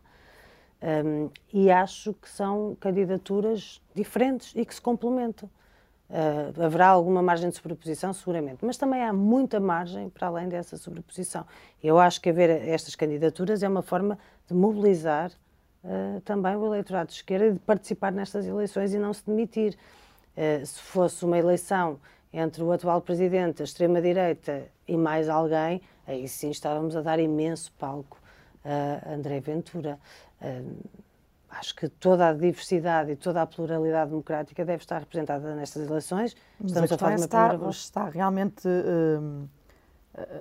Um, 0.81 1.29
e 1.53 1.69
acho 1.69 2.13
que 2.13 2.27
são 2.29 2.75
candidaturas 2.79 3.81
diferentes 3.93 4.53
e 4.55 4.65
que 4.65 4.73
se 4.73 4.81
complementam. 4.81 5.49
Uh, 6.09 6.63
haverá 6.63 6.87
alguma 6.87 7.21
margem 7.21 7.49
de 7.49 7.55
sobreposição, 7.55 8.11
seguramente, 8.13 8.65
mas 8.65 8.77
também 8.77 9.01
há 9.01 9.13
muita 9.13 9.59
margem 9.59 10.09
para 10.09 10.27
além 10.27 10.49
dessa 10.49 10.75
sobreposição. 10.75 11.45
Eu 11.81 11.99
acho 11.99 12.19
que 12.19 12.29
haver 12.29 12.49
estas 12.49 12.95
candidaturas 12.95 13.61
é 13.61 13.67
uma 13.67 13.81
forma 13.81 14.17
de 14.47 14.53
mobilizar 14.53 15.31
uh, 15.83 16.21
também 16.21 16.55
o 16.55 16.65
eleitorado 16.65 17.07
de 17.07 17.15
esquerda 17.15 17.51
de 17.51 17.59
participar 17.59 18.11
nestas 18.11 18.45
eleições 18.45 18.93
e 18.93 18.99
não 18.99 19.13
se 19.13 19.25
demitir. 19.25 19.77
Uh, 20.35 20.65
se 20.65 20.79
fosse 20.79 21.25
uma 21.25 21.37
eleição 21.37 21.99
entre 22.33 22.63
o 22.63 22.71
atual 22.71 23.01
presidente, 23.01 23.61
a 23.61 23.65
extrema-direita 23.65 24.67
e 24.87 24.95
mais 24.95 25.27
alguém, 25.27 25.81
aí 26.07 26.27
sim 26.27 26.49
estávamos 26.49 26.95
a 26.95 27.01
dar 27.01 27.19
imenso 27.19 27.71
palco 27.73 28.17
a 28.63 29.13
André 29.13 29.39
Ventura. 29.39 29.99
Uh, 30.41 31.01
acho 31.51 31.75
que 31.75 31.87
toda 31.87 32.29
a 32.29 32.33
diversidade 32.33 33.11
e 33.11 33.15
toda 33.15 33.41
a 33.41 33.45
pluralidade 33.45 34.09
democrática 34.09 34.63
deve 34.63 34.83
estar 34.83 34.99
representada 34.99 35.53
nestas 35.55 35.87
eleições. 35.87 36.35
Estamos 36.63 36.91
a, 36.91 36.95
a 36.95 36.97
falar 36.97 37.15
de 37.15 37.21
uma 37.21 37.25
está, 37.25 37.69
está 37.69 38.09
realmente 38.09 38.67
eh, 38.67 39.19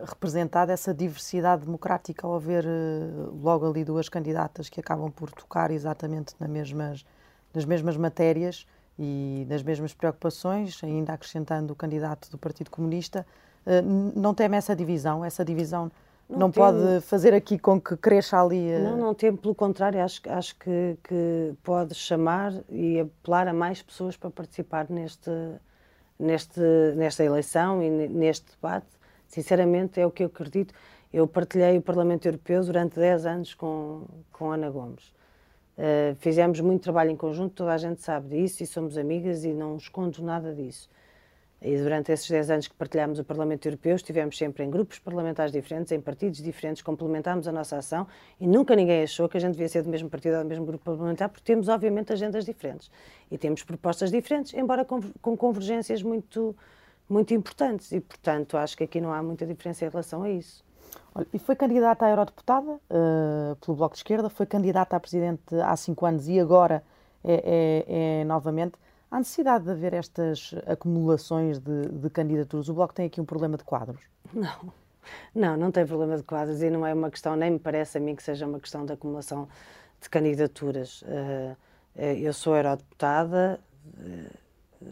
representada 0.04 0.72
essa 0.72 0.92
diversidade 0.92 1.64
democrática 1.64 2.26
ao 2.26 2.34
haver 2.34 2.64
uh, 2.64 3.38
logo 3.40 3.68
ali 3.68 3.84
duas 3.84 4.08
candidatas 4.08 4.68
que 4.68 4.80
acabam 4.80 5.10
por 5.10 5.30
tocar 5.30 5.70
exatamente 5.70 6.34
nas 6.40 6.50
mesmas, 6.50 7.06
nas 7.54 7.64
mesmas 7.64 7.96
matérias 7.96 8.66
e 8.98 9.46
nas 9.48 9.62
mesmas 9.62 9.94
preocupações, 9.94 10.82
ainda 10.82 11.12
acrescentando 11.12 11.72
o 11.72 11.76
candidato 11.76 12.30
do 12.30 12.36
Partido 12.36 12.70
Comunista, 12.70 13.24
uh, 13.64 14.18
não 14.18 14.34
teme 14.34 14.56
essa 14.56 14.74
divisão? 14.74 15.24
Essa 15.24 15.44
divisão 15.44 15.90
não, 16.28 16.38
não 16.38 16.50
pode 16.50 17.00
fazer 17.02 17.32
aqui 17.32 17.56
com 17.56 17.80
que 17.80 17.96
cresça 17.96 18.42
ali? 18.42 18.76
Não, 18.80 18.96
não 18.96 19.14
temo, 19.14 19.38
pelo 19.38 19.54
contrário, 19.54 20.02
acho, 20.02 20.20
acho 20.28 20.56
que, 20.56 20.98
que 21.04 21.54
pode 21.62 21.94
chamar 21.94 22.52
e 22.68 23.00
apelar 23.00 23.46
a 23.46 23.52
mais 23.52 23.82
pessoas 23.82 24.16
para 24.16 24.30
participar 24.30 24.90
neste, 24.90 25.30
neste, 26.18 26.60
nesta 26.96 27.22
eleição 27.22 27.80
e 27.80 27.88
neste 28.08 28.50
debate 28.50 28.99
Sinceramente, 29.30 30.00
é 30.00 30.04
o 30.04 30.10
que 30.10 30.24
eu 30.24 30.26
acredito. 30.26 30.74
Eu 31.12 31.24
partilhei 31.26 31.78
o 31.78 31.80
Parlamento 31.82 32.26
Europeu 32.26 32.64
durante 32.64 32.96
10 32.96 33.26
anos 33.26 33.54
com, 33.54 34.04
com 34.32 34.50
Ana 34.50 34.68
Gomes. 34.68 35.14
Uh, 35.78 36.14
fizemos 36.16 36.60
muito 36.60 36.82
trabalho 36.82 37.10
em 37.10 37.16
conjunto, 37.16 37.54
toda 37.54 37.72
a 37.72 37.78
gente 37.78 38.02
sabe 38.02 38.28
disso 38.28 38.62
e 38.64 38.66
somos 38.66 38.98
amigas 38.98 39.44
e 39.44 39.52
não 39.52 39.76
escondo 39.76 40.20
nada 40.20 40.52
disso. 40.52 40.90
E 41.62 41.76
durante 41.76 42.10
esses 42.10 42.28
10 42.28 42.50
anos 42.50 42.68
que 42.68 42.74
partilhámos 42.74 43.20
o 43.20 43.24
Parlamento 43.24 43.66
Europeu, 43.66 43.94
estivemos 43.94 44.36
sempre 44.36 44.64
em 44.64 44.70
grupos 44.70 44.98
parlamentares 44.98 45.52
diferentes, 45.52 45.92
em 45.92 46.00
partidos 46.00 46.42
diferentes, 46.42 46.82
complementámos 46.82 47.46
a 47.46 47.52
nossa 47.52 47.76
ação 47.76 48.08
e 48.40 48.48
nunca 48.48 48.74
ninguém 48.74 49.04
achou 49.04 49.28
que 49.28 49.36
a 49.36 49.40
gente 49.40 49.52
devia 49.52 49.68
ser 49.68 49.82
do 49.82 49.90
mesmo 49.90 50.10
partido 50.10 50.38
ou 50.38 50.42
do 50.42 50.48
mesmo 50.48 50.66
grupo 50.66 50.84
parlamentar, 50.84 51.28
porque 51.28 51.44
temos, 51.44 51.68
obviamente, 51.68 52.12
agendas 52.12 52.44
diferentes 52.44 52.90
e 53.30 53.38
temos 53.38 53.62
propostas 53.62 54.10
diferentes, 54.10 54.54
embora 54.54 54.84
com, 54.84 55.00
com 55.22 55.36
convergências 55.36 56.02
muito, 56.02 56.56
muito 57.10 57.34
importantes 57.34 57.90
e, 57.90 58.00
portanto, 58.00 58.56
acho 58.56 58.76
que 58.76 58.84
aqui 58.84 59.00
não 59.00 59.12
há 59.12 59.20
muita 59.20 59.44
diferença 59.44 59.84
em 59.84 59.88
relação 59.88 60.22
a 60.22 60.30
isso. 60.30 60.64
Olha, 61.12 61.26
e 61.34 61.38
foi 61.40 61.56
candidata 61.56 62.06
a 62.06 62.10
eurodeputada 62.10 62.70
uh, 62.70 63.56
pelo 63.56 63.76
Bloco 63.76 63.94
de 63.94 63.98
Esquerda, 63.98 64.30
foi 64.30 64.46
candidata 64.46 64.94
a 64.94 65.00
presidente 65.00 65.42
há 65.56 65.76
cinco 65.76 66.06
anos 66.06 66.28
e 66.28 66.38
agora 66.38 66.84
é, 67.24 67.84
é, 67.88 68.20
é 68.20 68.24
novamente. 68.24 68.74
Há 69.10 69.18
necessidade 69.18 69.64
de 69.64 69.70
haver 69.72 69.92
estas 69.92 70.54
acumulações 70.66 71.58
de, 71.58 71.88
de, 71.88 72.10
candidaturas? 72.10 72.68
O 72.68 72.74
Bloco 72.74 72.94
tem 72.94 73.06
aqui 73.06 73.20
um 73.20 73.24
problema 73.24 73.56
de 73.56 73.64
quadros? 73.64 74.00
Não, 74.32 74.72
não, 75.34 75.56
não 75.56 75.70
tem 75.72 75.84
problema 75.84 76.16
de 76.16 76.22
quadros 76.22 76.62
e 76.62 76.70
não 76.70 76.86
é 76.86 76.94
uma 76.94 77.10
questão, 77.10 77.34
nem 77.34 77.50
me 77.50 77.58
parece 77.58 77.98
a 77.98 78.00
mim 78.00 78.14
que 78.14 78.22
seja 78.22 78.46
uma 78.46 78.60
questão 78.60 78.86
de 78.86 78.92
acumulação 78.92 79.48
de 80.00 80.08
candidaturas. 80.08 81.02
Uh, 81.02 81.56
eu 81.96 82.32
sou 82.32 82.56
eurodeputada. 82.56 83.58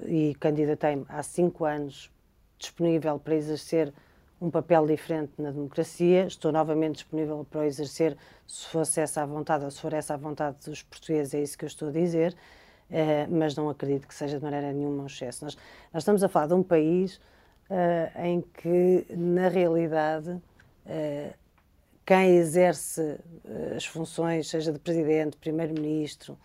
E 0.06 0.34
candidatei-me 0.38 1.04
há 1.08 1.22
cinco 1.22 1.64
anos 1.64 2.10
disponível 2.58 3.18
para 3.18 3.34
exercer 3.34 3.92
um 4.40 4.50
papel 4.50 4.86
diferente 4.86 5.32
na 5.38 5.50
democracia. 5.50 6.26
Estou 6.26 6.52
novamente 6.52 6.96
disponível 6.96 7.46
para 7.50 7.66
exercer, 7.66 8.16
se 8.46 8.66
fosse 8.66 9.00
essa 9.00 9.22
a 9.22 9.26
vontade 9.26 9.64
ou 9.64 9.70
se 9.70 9.80
for 9.80 9.92
essa 9.92 10.14
a 10.14 10.16
vontade 10.16 10.56
dos 10.64 10.82
portugueses, 10.82 11.34
é 11.34 11.42
isso 11.42 11.58
que 11.58 11.64
eu 11.64 11.68
estou 11.68 11.88
a 11.88 11.92
dizer, 11.92 12.34
uh, 12.90 13.34
mas 13.34 13.56
não 13.56 13.68
acredito 13.68 14.06
que 14.06 14.14
seja 14.14 14.38
de 14.38 14.44
maneira 14.44 14.72
nenhuma 14.72 15.02
um 15.02 15.06
excesso. 15.06 15.44
Nós, 15.44 15.56
nós 15.92 16.02
estamos 16.02 16.22
a 16.22 16.28
falar 16.28 16.46
de 16.48 16.54
um 16.54 16.62
país 16.62 17.16
uh, 17.70 18.22
em 18.22 18.40
que, 18.40 19.06
na 19.10 19.48
realidade, 19.48 20.30
uh, 20.30 21.34
quem 22.06 22.36
exerce 22.36 23.18
as 23.76 23.84
funções, 23.84 24.48
seja 24.48 24.72
de 24.72 24.78
presidente, 24.78 25.36
primeiro-ministro, 25.36 26.38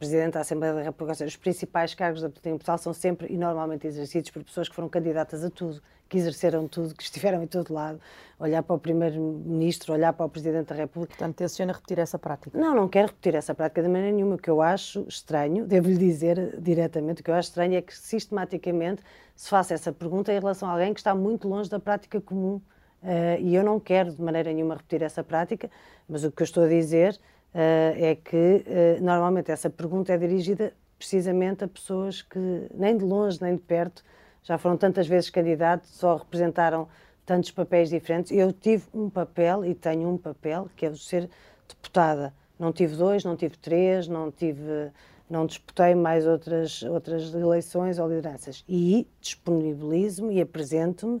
Presidente 0.00 0.32
da 0.32 0.40
Assembleia 0.40 0.72
da 0.72 0.80
República, 0.80 1.12
ou 1.12 1.14
seja, 1.14 1.28
os 1.28 1.36
principais 1.36 1.94
cargos 1.94 2.22
da 2.22 2.30
política 2.30 2.48
Portugal 2.52 2.78
são 2.78 2.94
sempre 2.94 3.30
e 3.30 3.36
normalmente 3.36 3.86
exercidos 3.86 4.30
por 4.30 4.42
pessoas 4.42 4.66
que 4.66 4.74
foram 4.74 4.88
candidatas 4.88 5.44
a 5.44 5.50
tudo, 5.50 5.82
que 6.08 6.16
exerceram 6.16 6.66
tudo, 6.66 6.94
que 6.94 7.02
estiveram 7.02 7.42
em 7.42 7.46
todo 7.46 7.74
lado, 7.74 8.00
olhar 8.38 8.62
para 8.62 8.74
o 8.74 8.78
Primeiro-Ministro, 8.78 9.92
olhar 9.92 10.14
para 10.14 10.24
o 10.24 10.28
Presidente 10.30 10.68
da 10.68 10.74
República. 10.74 11.14
Portanto, 11.14 11.36
tenciona 11.36 11.74
repetir 11.74 11.98
essa 11.98 12.18
prática? 12.18 12.58
Não, 12.58 12.74
não 12.74 12.88
quero 12.88 13.08
repetir 13.08 13.34
essa 13.34 13.54
prática 13.54 13.82
de 13.82 13.88
maneira 13.88 14.16
nenhuma. 14.16 14.36
O 14.36 14.38
que 14.38 14.48
eu 14.48 14.62
acho 14.62 15.04
estranho, 15.06 15.66
devo-lhe 15.66 15.98
dizer 15.98 16.58
diretamente, 16.58 17.20
o 17.20 17.24
que 17.24 17.30
eu 17.30 17.34
acho 17.34 17.50
estranho 17.50 17.74
é 17.74 17.82
que 17.82 17.94
sistematicamente 17.94 19.02
se 19.36 19.50
faça 19.50 19.74
essa 19.74 19.92
pergunta 19.92 20.32
em 20.32 20.38
relação 20.38 20.66
a 20.66 20.72
alguém 20.72 20.94
que 20.94 21.00
está 21.00 21.14
muito 21.14 21.46
longe 21.46 21.68
da 21.68 21.78
prática 21.78 22.22
comum. 22.22 22.58
Uh, 23.02 23.36
e 23.38 23.54
eu 23.54 23.62
não 23.62 23.78
quero 23.78 24.12
de 24.12 24.22
maneira 24.22 24.50
nenhuma 24.50 24.76
repetir 24.76 25.02
essa 25.02 25.22
prática, 25.22 25.70
mas 26.08 26.24
o 26.24 26.32
que 26.32 26.40
eu 26.40 26.44
estou 26.44 26.64
a 26.64 26.68
dizer 26.68 27.20
é 27.54 28.14
que 28.14 28.64
uh, 28.66 29.02
normalmente 29.02 29.50
essa 29.50 29.68
pergunta 29.68 30.12
é 30.12 30.18
dirigida 30.18 30.72
precisamente 30.98 31.64
a 31.64 31.68
pessoas 31.68 32.22
que 32.22 32.68
nem 32.74 32.96
de 32.96 33.04
longe 33.04 33.40
nem 33.40 33.56
de 33.56 33.62
perto 33.62 34.04
já 34.42 34.56
foram 34.58 34.76
tantas 34.76 35.06
vezes 35.06 35.30
candidatos, 35.30 35.90
só 35.90 36.16
representaram 36.16 36.88
tantos 37.26 37.50
papéis 37.50 37.90
diferentes. 37.90 38.32
Eu 38.32 38.52
tive 38.52 38.84
um 38.92 39.10
papel 39.10 39.64
e 39.64 39.74
tenho 39.74 40.08
um 40.08 40.16
papel 40.16 40.68
que 40.76 40.86
é 40.86 40.88
o 40.88 40.92
de 40.92 41.02
ser 41.02 41.28
deputada. 41.68 42.32
Não 42.58 42.72
tive 42.72 42.96
dois, 42.96 43.24
não 43.24 43.36
tive 43.36 43.56
três, 43.56 44.08
não 44.08 44.30
tive, 44.30 44.90
não 45.28 45.46
disputei 45.46 45.94
mais 45.94 46.26
outras 46.26 46.82
outras 46.82 47.32
eleições 47.34 47.98
ou 47.98 48.08
lideranças. 48.08 48.64
E 48.68 49.06
disponibilizo-me 49.20 50.34
e 50.34 50.40
apresento-me 50.40 51.20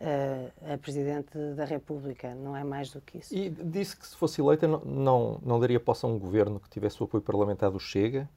a, 0.00 0.78
Presidente 0.78 1.36
da 1.56 1.64
República, 1.64 2.34
não 2.34 2.56
é 2.56 2.64
mais 2.64 2.90
do 2.90 3.00
que 3.00 3.18
isso. 3.18 3.34
E 3.34 3.48
disse 3.48 3.96
que 3.96 4.06
se 4.06 4.16
fosse 4.16 4.40
eleita 4.40 4.66
não, 4.66 4.80
não, 4.84 5.40
não 5.44 5.60
daria 5.60 5.80
posse 5.80 6.04
a 6.04 6.08
um 6.08 6.18
governo 6.18 6.60
que 6.60 6.68
tivesse 6.68 7.00
o 7.00 7.04
apoio 7.04 7.22
parlamentar 7.22 7.70
do 7.70 7.80
Chega? 7.80 8.28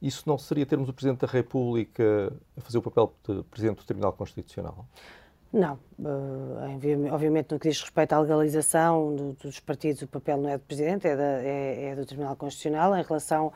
Isso 0.00 0.24
não 0.26 0.36
seria 0.36 0.66
termos 0.66 0.88
o 0.88 0.92
Presidente 0.92 1.20
da 1.20 1.28
República 1.28 2.32
a 2.56 2.60
fazer 2.60 2.78
o 2.78 2.82
papel 2.82 3.14
de 3.26 3.42
Presidente 3.44 3.76
do 3.78 3.84
Tribunal 3.84 4.12
Constitucional? 4.12 4.86
Não. 5.52 5.78
Uh, 5.98 7.12
obviamente, 7.12 7.52
no 7.52 7.58
que 7.60 7.68
diz 7.68 7.80
respeito 7.80 8.14
à 8.14 8.18
legalização 8.18 9.14
do, 9.14 9.32
dos 9.34 9.60
partidos, 9.60 10.02
o 10.02 10.08
papel 10.08 10.38
não 10.38 10.48
é 10.48 10.56
do 10.56 10.64
Presidente, 10.64 11.06
é, 11.06 11.14
da, 11.14 11.22
é, 11.22 11.84
é 11.90 11.94
do 11.94 12.06
Tribunal 12.06 12.34
Constitucional. 12.36 12.96
Em 12.96 13.02
relação 13.02 13.52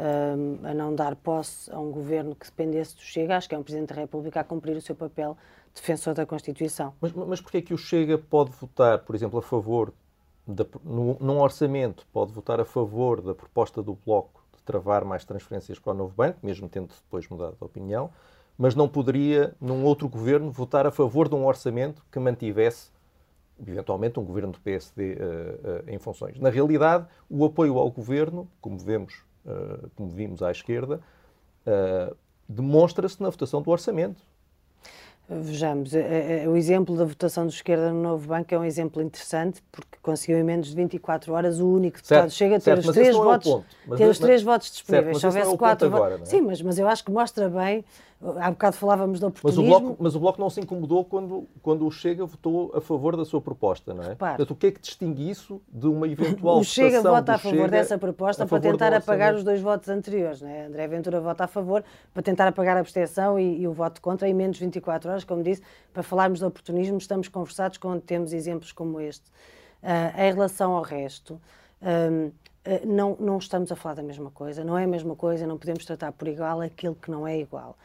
uh, 0.00 0.66
a 0.66 0.74
não 0.74 0.94
dar 0.94 1.14
posse 1.14 1.70
a 1.72 1.78
um 1.78 1.90
governo 1.90 2.34
que 2.34 2.46
dependesse 2.46 2.96
do 2.96 3.02
Chega, 3.02 3.36
acho 3.36 3.48
que 3.48 3.54
é 3.54 3.58
um 3.58 3.62
Presidente 3.62 3.90
da 3.90 4.00
República 4.00 4.40
a 4.40 4.44
cumprir 4.44 4.76
o 4.76 4.80
seu 4.80 4.94
papel 4.94 5.36
defensor 5.74 6.14
da 6.14 6.26
Constituição. 6.26 6.94
Mas, 7.00 7.12
mas 7.12 7.40
porquê 7.40 7.58
é 7.58 7.62
que 7.62 7.74
o 7.74 7.78
Chega 7.78 8.16
pode 8.18 8.50
votar, 8.52 9.00
por 9.00 9.14
exemplo, 9.14 9.38
a 9.38 9.42
favor, 9.42 9.92
da, 10.46 10.64
no, 10.82 11.16
num 11.20 11.38
orçamento, 11.38 12.06
pode 12.12 12.32
votar 12.32 12.58
a 12.60 12.64
favor 12.64 13.20
da 13.20 13.34
proposta 13.34 13.82
do 13.82 13.94
Bloco 13.94 14.42
de 14.56 14.62
travar 14.62 15.04
mais 15.04 15.24
transferências 15.24 15.78
para 15.78 15.92
o 15.92 15.96
novo 15.96 16.14
banco, 16.14 16.38
mesmo 16.42 16.68
tendo 16.68 16.88
depois 16.88 17.28
mudado 17.28 17.56
de 17.56 17.64
opinião, 17.64 18.10
mas 18.58 18.74
não 18.74 18.88
poderia, 18.88 19.54
num 19.60 19.84
outro 19.84 20.08
governo, 20.08 20.50
votar 20.50 20.86
a 20.86 20.90
favor 20.90 21.28
de 21.28 21.34
um 21.34 21.46
orçamento 21.46 22.02
que 22.10 22.18
mantivesse, 22.18 22.90
eventualmente, 23.66 24.18
um 24.18 24.24
governo 24.24 24.52
do 24.52 24.60
PSD 24.60 25.14
uh, 25.14 25.16
uh, 25.16 25.90
em 25.90 25.98
funções. 25.98 26.38
Na 26.38 26.50
realidade, 26.50 27.06
o 27.28 27.44
apoio 27.44 27.78
ao 27.78 27.90
governo, 27.90 28.46
como 28.60 28.76
vemos, 28.76 29.22
uh, 29.44 29.90
como 29.96 30.10
vimos 30.10 30.42
à 30.42 30.50
esquerda, 30.50 31.00
uh, 31.66 32.16
demonstra-se 32.48 33.22
na 33.22 33.30
votação 33.30 33.62
do 33.62 33.70
orçamento. 33.70 34.22
Vejamos, 35.32 35.94
é, 35.94 36.42
é, 36.42 36.48
o 36.48 36.56
exemplo 36.56 36.96
da 36.96 37.04
votação 37.04 37.46
de 37.46 37.54
esquerda 37.54 37.92
no 37.92 38.02
Novo 38.02 38.26
Banco 38.26 38.52
é 38.52 38.58
um 38.58 38.64
exemplo 38.64 39.00
interessante, 39.00 39.62
porque 39.70 39.96
conseguiu 40.02 40.36
em 40.38 40.42
menos 40.42 40.70
de 40.70 40.74
24 40.74 41.32
horas 41.32 41.60
o 41.60 41.68
único 41.68 41.98
deputado 41.98 42.22
certo, 42.22 42.32
chega 42.32 42.56
a 42.56 42.58
ter 42.58 42.64
certo, 42.64 42.88
os 42.88 42.94
três 42.96 43.14
votos, 43.14 43.62
é 43.92 43.96
ter 43.96 44.08
os 44.08 44.18
três 44.18 44.42
votos 44.42 44.72
disponíveis. 44.72 45.18
Certo, 45.18 45.20
Se 45.20 45.26
houvesse 45.26 45.54
é 45.54 45.56
quatro 45.56 45.88
votos. 45.88 46.22
É? 46.22 46.24
Sim, 46.24 46.40
mas, 46.40 46.60
mas 46.60 46.80
eu 46.80 46.88
acho 46.88 47.04
que 47.04 47.12
mostra 47.12 47.48
bem 47.48 47.84
Há 48.38 48.50
bocado 48.50 48.76
falávamos 48.76 49.18
do 49.18 49.28
oportunismo. 49.28 49.62
Mas 49.62 49.76
o 49.76 49.80
Bloco, 49.80 50.02
mas 50.02 50.14
o 50.14 50.20
bloco 50.20 50.40
não 50.40 50.50
se 50.50 50.60
incomodou 50.60 51.02
quando, 51.06 51.48
quando 51.62 51.86
o 51.86 51.90
Chega 51.90 52.26
votou 52.26 52.70
a 52.74 52.80
favor 52.80 53.16
da 53.16 53.24
sua 53.24 53.40
proposta, 53.40 53.94
não 53.94 54.04
é? 54.04 54.08
Repare, 54.08 54.36
Portanto, 54.36 54.50
o 54.50 54.56
que 54.56 54.66
é 54.66 54.70
que 54.70 54.80
distingue 54.80 55.30
isso 55.30 55.58
de 55.66 55.86
uma 55.86 56.06
eventual 56.06 56.58
O 56.60 56.64
Chega 56.64 57.00
vota 57.00 57.34
a 57.34 57.38
favor 57.38 57.56
Chega 57.56 57.68
dessa 57.68 57.96
proposta 57.96 58.46
para 58.46 58.60
tentar 58.60 58.92
apagar 58.92 59.34
os 59.34 59.42
dois 59.42 59.62
votos 59.62 59.88
anteriores, 59.88 60.42
não 60.42 60.50
é? 60.50 60.66
André 60.66 60.86
Ventura 60.86 61.18
vota 61.18 61.44
a 61.44 61.46
favor 61.46 61.82
para 62.12 62.22
tentar 62.22 62.46
apagar 62.46 62.76
a 62.76 62.80
abstenção 62.80 63.38
e, 63.38 63.62
e, 63.62 63.66
o 63.66 63.72
voto 63.72 64.02
contra 64.02 64.28
em 64.28 64.34
menos 64.34 64.58
de 64.58 64.64
24 64.66 65.10
horas, 65.10 65.24
como 65.24 65.42
disse, 65.42 65.62
para 65.90 66.02
falarmos 66.02 66.40
do 66.40 66.46
oportunismo, 66.46 66.98
estamos 66.98 67.26
conversados 67.26 67.78
quando 67.78 68.02
temos 68.02 68.34
exemplos 68.34 68.70
como 68.70 69.00
este. 69.00 69.24
Uh, 69.82 70.20
em 70.20 70.34
relação 70.34 70.72
ao 70.72 70.82
resto, 70.82 71.40
uh, 71.80 72.30
não, 72.86 73.16
não 73.18 73.38
estamos 73.38 73.72
a 73.72 73.76
falar 73.76 73.94
da 73.94 74.02
mesma 74.02 74.30
coisa, 74.30 74.62
não 74.62 74.76
é 74.76 74.84
a 74.84 74.86
mesma 74.86 75.16
coisa, 75.16 75.46
não 75.46 75.56
podemos 75.56 75.86
tratar 75.86 76.12
por 76.12 76.28
igual 76.28 76.60
aquilo 76.60 76.94
que 76.94 77.10
não 77.10 77.26
é 77.26 77.38
igual. 77.38 77.78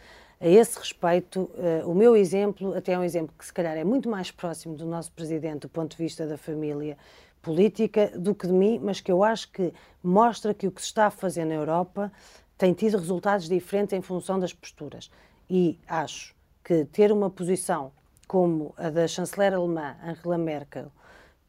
A 0.45 0.47
esse 0.47 0.77
respeito, 0.77 1.49
uh, 1.55 1.89
o 1.89 1.95
meu 1.95 2.15
exemplo, 2.15 2.75
até 2.75 2.91
é 2.91 2.99
um 2.99 3.03
exemplo 3.03 3.33
que 3.35 3.43
se 3.43 3.51
calhar 3.51 3.75
é 3.75 3.83
muito 3.83 4.07
mais 4.07 4.29
próximo 4.29 4.75
do 4.75 4.85
nosso 4.85 5.11
presidente 5.11 5.61
do 5.61 5.69
ponto 5.69 5.97
de 5.97 6.03
vista 6.03 6.27
da 6.27 6.37
família 6.37 6.99
política 7.41 8.11
do 8.15 8.35
que 8.35 8.45
de 8.45 8.53
mim, 8.53 8.79
mas 8.79 9.01
que 9.01 9.11
eu 9.11 9.23
acho 9.23 9.51
que 9.51 9.73
mostra 10.03 10.53
que 10.53 10.67
o 10.67 10.71
que 10.71 10.81
se 10.81 10.89
está 10.89 11.07
a 11.07 11.09
fazer 11.09 11.45
na 11.45 11.55
Europa 11.55 12.11
tem 12.59 12.73
tido 12.73 12.95
resultados 12.95 13.49
diferentes 13.49 13.93
em 13.93 14.03
função 14.03 14.37
das 14.37 14.53
posturas. 14.53 15.09
E 15.49 15.79
acho 15.87 16.35
que 16.63 16.85
ter 16.85 17.11
uma 17.11 17.31
posição 17.31 17.91
como 18.27 18.71
a 18.77 18.91
da 18.91 19.07
chanceler 19.07 19.51
alemã 19.51 19.95
Angela 20.03 20.37
Merkel, 20.37 20.91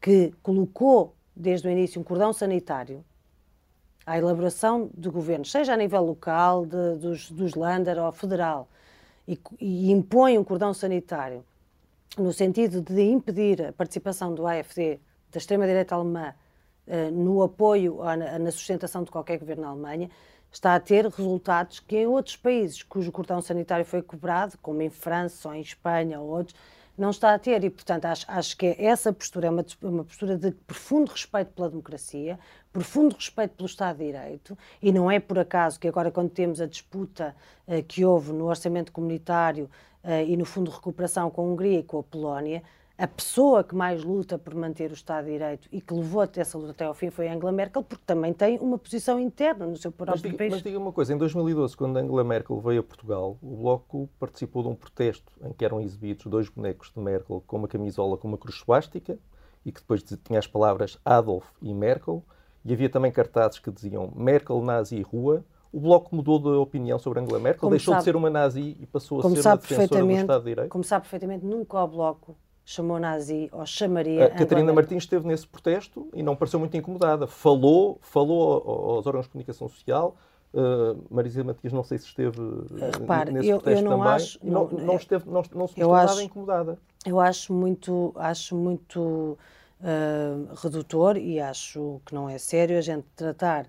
que 0.01 0.33
colocou 0.41 1.13
desde 1.35 1.67
o 1.67 1.69
início 1.69 2.01
um 2.01 2.03
cordão 2.03 2.33
sanitário 2.33 3.05
à 4.07 4.17
elaboração 4.17 4.89
de 4.97 5.07
governos, 5.07 5.51
seja 5.51 5.75
a 5.75 5.77
nível 5.77 6.03
local, 6.03 6.65
de, 6.65 6.95
dos, 6.95 7.29
dos 7.29 7.53
Länder 7.53 7.99
ou 7.99 8.11
federal, 8.11 8.67
e, 9.27 9.39
e 9.59 9.91
impõe 9.91 10.37
um 10.37 10.43
cordão 10.43 10.73
sanitário 10.73 11.43
no 12.17 12.33
sentido 12.33 12.81
de 12.81 13.01
impedir 13.01 13.61
a 13.67 13.73
participação 13.73 14.33
do 14.33 14.47
AFD, 14.47 14.99
da 15.31 15.37
extrema-direita 15.37 15.93
alemã, 15.93 16.33
uh, 16.87 17.11
no 17.11 17.43
apoio, 17.43 17.99
na 18.39 18.51
sustentação 18.51 19.03
de 19.03 19.11
qualquer 19.11 19.37
governo 19.37 19.63
na 19.63 19.69
Alemanha, 19.69 20.09
está 20.51 20.75
a 20.75 20.79
ter 20.79 21.05
resultados 21.05 21.79
que 21.79 21.97
em 21.97 22.07
outros 22.07 22.35
países 22.35 22.81
cujo 22.81 23.11
cordão 23.11 23.41
sanitário 23.41 23.85
foi 23.85 24.01
cobrado, 24.01 24.57
como 24.61 24.81
em 24.81 24.89
França 24.89 25.49
ou 25.49 25.53
em 25.53 25.61
Espanha 25.61 26.19
ou 26.19 26.27
outros, 26.27 26.55
não 26.97 27.11
está 27.11 27.33
a 27.33 27.39
ter. 27.39 27.63
E, 27.63 27.69
portanto, 27.69 28.05
acho, 28.05 28.25
acho 28.27 28.57
que 28.57 28.75
essa 28.79 29.13
postura 29.13 29.47
é 29.47 29.49
uma, 29.49 29.65
uma 29.83 30.03
postura 30.03 30.37
de 30.37 30.51
profundo 30.51 31.11
respeito 31.11 31.51
pela 31.51 31.69
democracia, 31.69 32.39
profundo 32.77 33.15
respeito 33.15 33.55
pelo 33.55 33.65
Estado 33.65 33.97
de 33.97 34.05
Direito, 34.05 34.55
e 34.79 34.91
não 34.91 35.09
é 35.09 35.19
por 35.19 35.39
acaso 35.39 35.79
que 35.79 35.87
agora, 35.87 36.11
quando 36.11 36.29
temos 36.29 36.61
a 36.61 36.67
disputa 36.67 37.35
uh, 37.67 37.81
que 37.87 38.05
houve 38.05 38.31
no 38.31 38.45
orçamento 38.45 38.91
comunitário 38.91 39.67
uh, 40.03 40.23
e 40.27 40.37
no 40.37 40.45
Fundo 40.45 40.69
de 40.69 40.75
Recuperação 40.75 41.31
com 41.31 41.41
a 41.41 41.45
Hungria 41.45 41.79
e 41.79 41.83
com 41.83 41.97
a 41.97 42.03
Polónia, 42.03 42.61
a 42.95 43.07
pessoa 43.07 43.63
que 43.63 43.73
mais 43.73 44.03
luta 44.03 44.37
por 44.37 44.53
manter 44.53 44.91
o 44.91 44.93
Estado 44.93 45.25
de 45.25 45.31
Direito 45.31 45.67
e 45.71 45.81
que 45.81 45.91
levou 45.91 46.21
essa 46.35 46.55
luta 46.55 46.69
até 46.69 46.85
ao 46.85 46.93
fim 46.93 47.09
foi 47.09 47.27
Angela 47.27 47.51
Merkel, 47.51 47.81
porque 47.81 48.03
também 48.05 48.31
tem 48.31 48.59
uma 48.59 48.77
posição 48.77 49.19
interna 49.19 49.65
no 49.65 49.75
seu 49.75 49.91
próprio 49.91 50.13
mas 50.13 50.21
diga, 50.21 50.37
país. 50.37 50.53
Mas 50.53 50.61
diga 50.61 50.77
uma 50.77 50.93
coisa, 50.93 51.11
em 51.15 51.17
2012, 51.17 51.75
quando 51.75 51.97
Angela 51.97 52.23
Merkel 52.23 52.59
veio 52.59 52.81
a 52.81 52.83
Portugal, 52.83 53.39
o 53.41 53.55
Bloco 53.55 54.07
participou 54.19 54.61
de 54.61 54.69
um 54.69 54.75
protesto 54.75 55.31
em 55.43 55.51
que 55.51 55.65
eram 55.65 55.81
exibidos 55.81 56.27
dois 56.27 56.47
bonecos 56.47 56.91
de 56.95 56.99
Merkel 56.99 57.43
com 57.47 57.57
uma 57.57 57.67
camisola 57.67 58.17
com 58.17 58.27
uma 58.27 58.37
cruz 58.37 58.57
suástica 58.57 59.17
e 59.65 59.71
que 59.71 59.81
depois 59.81 60.03
tinha 60.03 60.37
as 60.37 60.45
palavras 60.45 60.99
Adolf 61.03 61.47
e 61.59 61.73
Merkel, 61.73 62.23
e 62.67 62.73
havia 62.73 62.89
também 62.89 63.11
cartazes 63.11 63.59
que 63.59 63.71
diziam 63.71 64.11
Merkel, 64.13 64.61
Nazi, 64.61 65.01
Rua. 65.01 65.43
O 65.71 65.79
Bloco 65.79 66.13
mudou 66.13 66.37
de 66.37 66.49
opinião 66.49 66.99
sobre 66.99 67.19
Angela 67.19 67.39
Merkel, 67.39 67.61
como 67.61 67.71
deixou 67.71 67.93
sabe, 67.93 68.01
de 68.01 68.05
ser 68.05 68.15
uma 68.15 68.29
nazi 68.29 68.75
e 68.79 68.85
passou 68.85 69.19
a 69.19 69.21
ser 69.21 69.27
uma 69.27 69.57
defensora 69.57 70.03
do 70.03 70.11
Estado 70.11 70.43
de 70.43 70.49
Direito? 70.49 70.69
Como 70.69 70.83
sabe 70.83 71.03
perfeitamente, 71.03 71.45
nunca 71.45 71.81
o 71.81 71.87
Bloco 71.87 72.35
chamou 72.65 72.99
nazi 72.99 73.49
ou 73.53 73.65
chamaria. 73.65 74.25
A 74.25 74.29
Catarina 74.31 74.73
Martins 74.73 75.03
esteve 75.03 75.25
nesse 75.25 75.47
protesto 75.47 76.09
e 76.13 76.21
não 76.21 76.35
pareceu 76.35 76.59
muito 76.59 76.75
incomodada. 76.75 77.25
Falou, 77.25 77.99
falou 78.01 78.95
aos 78.97 79.07
órgãos 79.07 79.25
de 79.25 79.31
comunicação 79.31 79.69
social. 79.69 80.17
Uh, 80.53 81.01
Marisa 81.09 81.43
Matias 81.43 81.71
não 81.71 81.83
sei 81.83 81.97
se 81.97 82.05
esteve 82.07 82.39
uh, 82.39 82.65
Repare, 82.99 83.31
nesse 83.31 83.49
eu, 83.49 83.57
protesto 83.57 83.85
eu 83.85 83.89
não 83.89 83.97
também. 83.97 84.13
Acho, 84.13 84.39
não, 84.41 84.67
não, 84.67 84.85
não, 84.85 84.95
esteve, 84.95 85.25
não, 85.25 85.33
não 85.33 85.43
se 85.43 85.55
mostrou 85.55 85.93
nada 85.93 86.23
incomodada. 86.23 86.79
Eu 87.05 87.19
acho 87.19 87.53
muito, 87.53 88.13
acho 88.15 88.55
muito 88.55 89.37
uh, 89.81 90.53
redutor 90.55 91.17
e 91.17 91.39
acho 91.39 92.01
que 92.05 92.13
não 92.13 92.29
é 92.29 92.37
sério 92.37 92.77
a 92.77 92.81
gente 92.81 93.05
tratar 93.15 93.67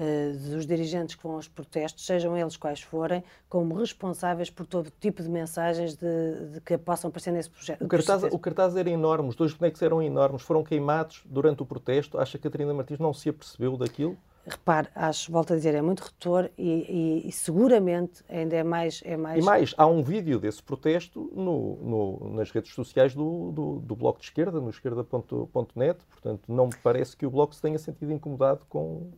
eh, 0.00 0.30
dos 0.30 0.64
dirigentes 0.64 1.16
que 1.16 1.22
vão 1.24 1.34
aos 1.34 1.48
protestos, 1.48 2.06
sejam 2.06 2.36
eles 2.36 2.56
quais 2.56 2.80
forem, 2.80 3.24
como 3.48 3.74
responsáveis 3.74 4.48
por 4.48 4.64
todo 4.64 4.92
tipo 5.00 5.24
de 5.24 5.28
mensagens 5.28 5.96
de, 5.96 6.50
de 6.52 6.60
que 6.60 6.78
possam 6.78 7.08
aparecer 7.08 7.32
nesse 7.32 7.50
projeto. 7.50 7.84
O 7.84 7.88
cartaz, 7.88 8.22
o 8.22 8.38
cartaz 8.38 8.76
era 8.76 8.88
enorme, 8.88 9.28
os 9.28 9.34
dois 9.34 9.52
bonecos 9.52 9.82
eram 9.82 10.00
enormes, 10.00 10.42
foram 10.42 10.62
queimados 10.62 11.22
durante 11.24 11.64
o 11.64 11.66
protesto. 11.66 12.16
Acha 12.16 12.38
que 12.38 12.46
a 12.46 12.48
Catarina 12.48 12.72
Martins 12.72 13.00
não 13.00 13.12
se 13.12 13.28
apercebeu 13.28 13.76
daquilo? 13.76 14.16
Repare, 14.48 14.88
acho, 14.94 15.30
volto 15.30 15.52
a 15.52 15.56
dizer, 15.56 15.74
é 15.74 15.82
muito 15.82 16.00
retor 16.00 16.50
e, 16.56 17.22
e, 17.24 17.28
e, 17.28 17.32
seguramente 17.32 18.24
ainda 18.28 18.56
é 18.56 18.64
mais, 18.64 19.02
é 19.04 19.16
mais. 19.16 19.42
E 19.42 19.46
mais, 19.46 19.74
há 19.76 19.86
um 19.86 20.02
vídeo 20.02 20.38
desse 20.38 20.62
protesto 20.62 21.30
no, 21.34 21.76
no, 21.76 22.34
nas 22.34 22.50
redes 22.50 22.72
sociais 22.72 23.14
do, 23.14 23.52
do, 23.52 23.78
do, 23.80 23.96
Bloco 23.96 24.18
de 24.18 24.26
Esquerda, 24.26 24.60
no 24.60 24.70
esquerda.net, 24.70 26.04
portanto, 26.06 26.52
não 26.52 26.66
me 26.66 26.76
parece 26.82 27.16
que 27.16 27.26
o 27.26 27.30
Bloco 27.30 27.54
se 27.54 27.62
tenha 27.62 27.78
sentido 27.78 28.12
incomodado 28.12 28.64
com, 28.68 29.10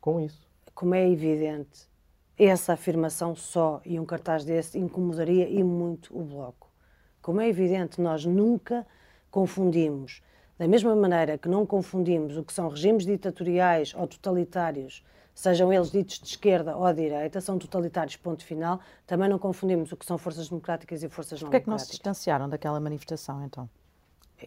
com 0.00 0.20
isso. 0.20 0.46
Como 0.74 0.94
é 0.94 1.08
evidente, 1.08 1.88
essa 2.38 2.74
afirmação 2.74 3.34
só 3.34 3.80
e 3.84 3.98
um 3.98 4.04
cartaz 4.04 4.44
desse 4.44 4.78
incomodaria 4.78 5.48
e 5.48 5.62
muito 5.64 6.16
o 6.16 6.22
Bloco. 6.22 6.70
Como 7.22 7.40
é 7.40 7.48
evidente, 7.48 8.00
nós 8.00 8.24
nunca 8.24 8.86
confundimos 9.30 10.22
da 10.58 10.66
mesma 10.66 10.94
maneira 10.96 11.36
que 11.36 11.48
não 11.48 11.66
confundimos 11.66 12.36
o 12.36 12.42
que 12.44 12.52
são 12.52 12.68
regimes 12.68 13.04
ditatoriais 13.04 13.94
ou 13.94 14.06
totalitários, 14.06 15.04
sejam 15.34 15.70
eles 15.72 15.90
ditos 15.90 16.18
de 16.18 16.28
esquerda 16.28 16.76
ou 16.76 16.86
de 16.92 17.02
direita, 17.02 17.40
são 17.40 17.58
totalitários, 17.58 18.16
ponto 18.16 18.44
final, 18.44 18.80
também 19.06 19.28
não 19.28 19.38
confundimos 19.38 19.92
o 19.92 19.96
que 19.96 20.06
são 20.06 20.16
forças 20.16 20.48
democráticas 20.48 21.02
e 21.02 21.08
forças 21.08 21.40
não 21.42 21.50
democráticas. 21.50 21.50
Porquê 21.50 21.56
é 21.56 21.60
que 21.60 21.70
não 21.70 21.78
se 21.78 21.90
distanciaram 21.90 22.48
daquela 22.48 22.80
manifestação, 22.80 23.44
então? 23.44 23.68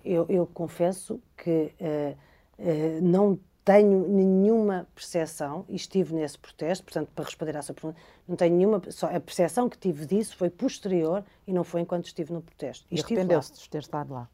Eu, 0.04 0.26
eu 0.30 0.48
confesso 0.48 1.22
que 1.38 1.74
uh, 1.80 2.18
uh, 2.60 3.02
não 3.02 3.40
tenho 3.64 4.08
nenhuma 4.08 4.88
percepção, 4.96 5.64
e 5.70 5.76
estive 5.76 6.16
nesse 6.16 6.40
protesto, 6.40 6.84
portanto, 6.86 7.10
para 7.14 7.24
responder 7.24 7.56
à 7.56 7.62
sua 7.62 7.76
pergunta, 7.76 8.00
não 8.28 8.36
tenho 8.36 8.56
nenhuma, 8.56 8.82
só 8.90 9.06
a 9.16 9.20
percepção 9.20 9.70
que 9.70 9.78
tive 9.78 10.08
disso 10.08 10.36
foi 10.36 10.50
posterior 10.50 11.24
e 11.46 11.54
não 11.54 11.64
foi 11.64 11.82
enquanto 11.82 12.06
estive 12.06 12.34
no 12.34 12.42
protesto. 12.42 12.88
E, 12.90 12.96
e 12.96 13.00
arrependeu-se 13.00 13.54
de 13.54 13.70
ter 13.70 13.80
estado 13.80 14.12
lá? 14.12 14.28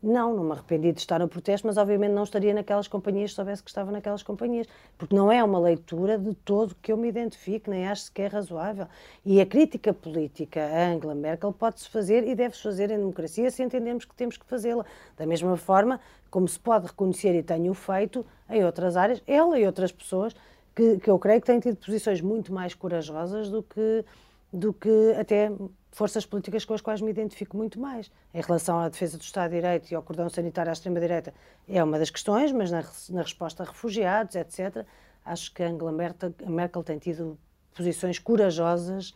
Não, 0.00 0.32
não 0.32 0.44
me 0.44 0.52
arrependi 0.52 0.92
de 0.92 1.00
estar 1.00 1.18
no 1.18 1.26
protesto, 1.26 1.66
mas 1.66 1.76
obviamente 1.76 2.12
não 2.12 2.22
estaria 2.22 2.54
naquelas 2.54 2.86
companhias 2.86 3.30
se 3.30 3.36
soubesse 3.36 3.64
que 3.64 3.68
estava 3.68 3.90
naquelas 3.90 4.22
companhias, 4.22 4.68
porque 4.96 5.12
não 5.12 5.30
é 5.30 5.42
uma 5.42 5.58
leitura 5.58 6.16
de 6.16 6.34
todo 6.36 6.76
que 6.80 6.92
eu 6.92 6.96
me 6.96 7.08
identifique, 7.08 7.68
nem 7.68 7.88
acho 7.88 8.02
sequer 8.02 8.32
razoável. 8.32 8.86
E 9.26 9.40
a 9.40 9.46
crítica 9.46 9.92
política 9.92 10.60
a 10.60 10.92
Angela 10.92 11.16
Merkel 11.16 11.52
pode-se 11.52 11.88
fazer 11.88 12.24
e 12.28 12.36
deve-se 12.36 12.62
fazer 12.62 12.92
em 12.92 12.98
democracia 12.98 13.50
se 13.50 13.60
entendermos 13.60 14.04
que 14.04 14.14
temos 14.14 14.36
que 14.36 14.46
fazê-la. 14.46 14.84
Da 15.16 15.26
mesma 15.26 15.56
forma 15.56 15.98
como 16.30 16.46
se 16.46 16.60
pode 16.60 16.86
reconhecer 16.86 17.34
e 17.34 17.42
tenho 17.42 17.74
feito 17.74 18.24
em 18.48 18.64
outras 18.64 18.96
áreas, 18.96 19.20
ela 19.26 19.58
e 19.58 19.66
outras 19.66 19.90
pessoas 19.90 20.32
que, 20.76 20.98
que 20.98 21.10
eu 21.10 21.18
creio 21.18 21.40
que 21.40 21.46
têm 21.48 21.58
tido 21.58 21.76
posições 21.76 22.20
muito 22.20 22.52
mais 22.52 22.72
corajosas 22.72 23.50
do 23.50 23.64
que, 23.64 24.04
do 24.52 24.72
que 24.72 25.12
até 25.18 25.50
forças 25.90 26.26
políticas 26.26 26.64
com 26.64 26.74
as 26.74 26.80
quais 26.80 27.00
me 27.00 27.10
identifico 27.10 27.56
muito 27.56 27.80
mais. 27.80 28.10
Em 28.32 28.40
relação 28.40 28.78
à 28.78 28.88
defesa 28.88 29.16
do 29.16 29.22
Estado 29.22 29.50
de 29.50 29.56
Direito 29.56 29.90
e 29.90 29.94
ao 29.94 30.02
cordão 30.02 30.28
sanitário 30.28 30.70
à 30.70 30.72
extrema-direita, 30.72 31.34
é 31.68 31.82
uma 31.82 31.98
das 31.98 32.10
questões, 32.10 32.52
mas 32.52 32.70
na, 32.70 32.84
na, 33.10 33.22
resposta 33.22 33.62
a 33.62 33.66
refugiados, 33.66 34.34
etc., 34.34 34.84
acho 35.24 35.52
que 35.52 35.62
Angela 35.62 35.92
Merkel, 35.92 36.82
tem 36.82 36.98
tido 36.98 37.38
posições 37.74 38.18
corajosas 38.18 39.14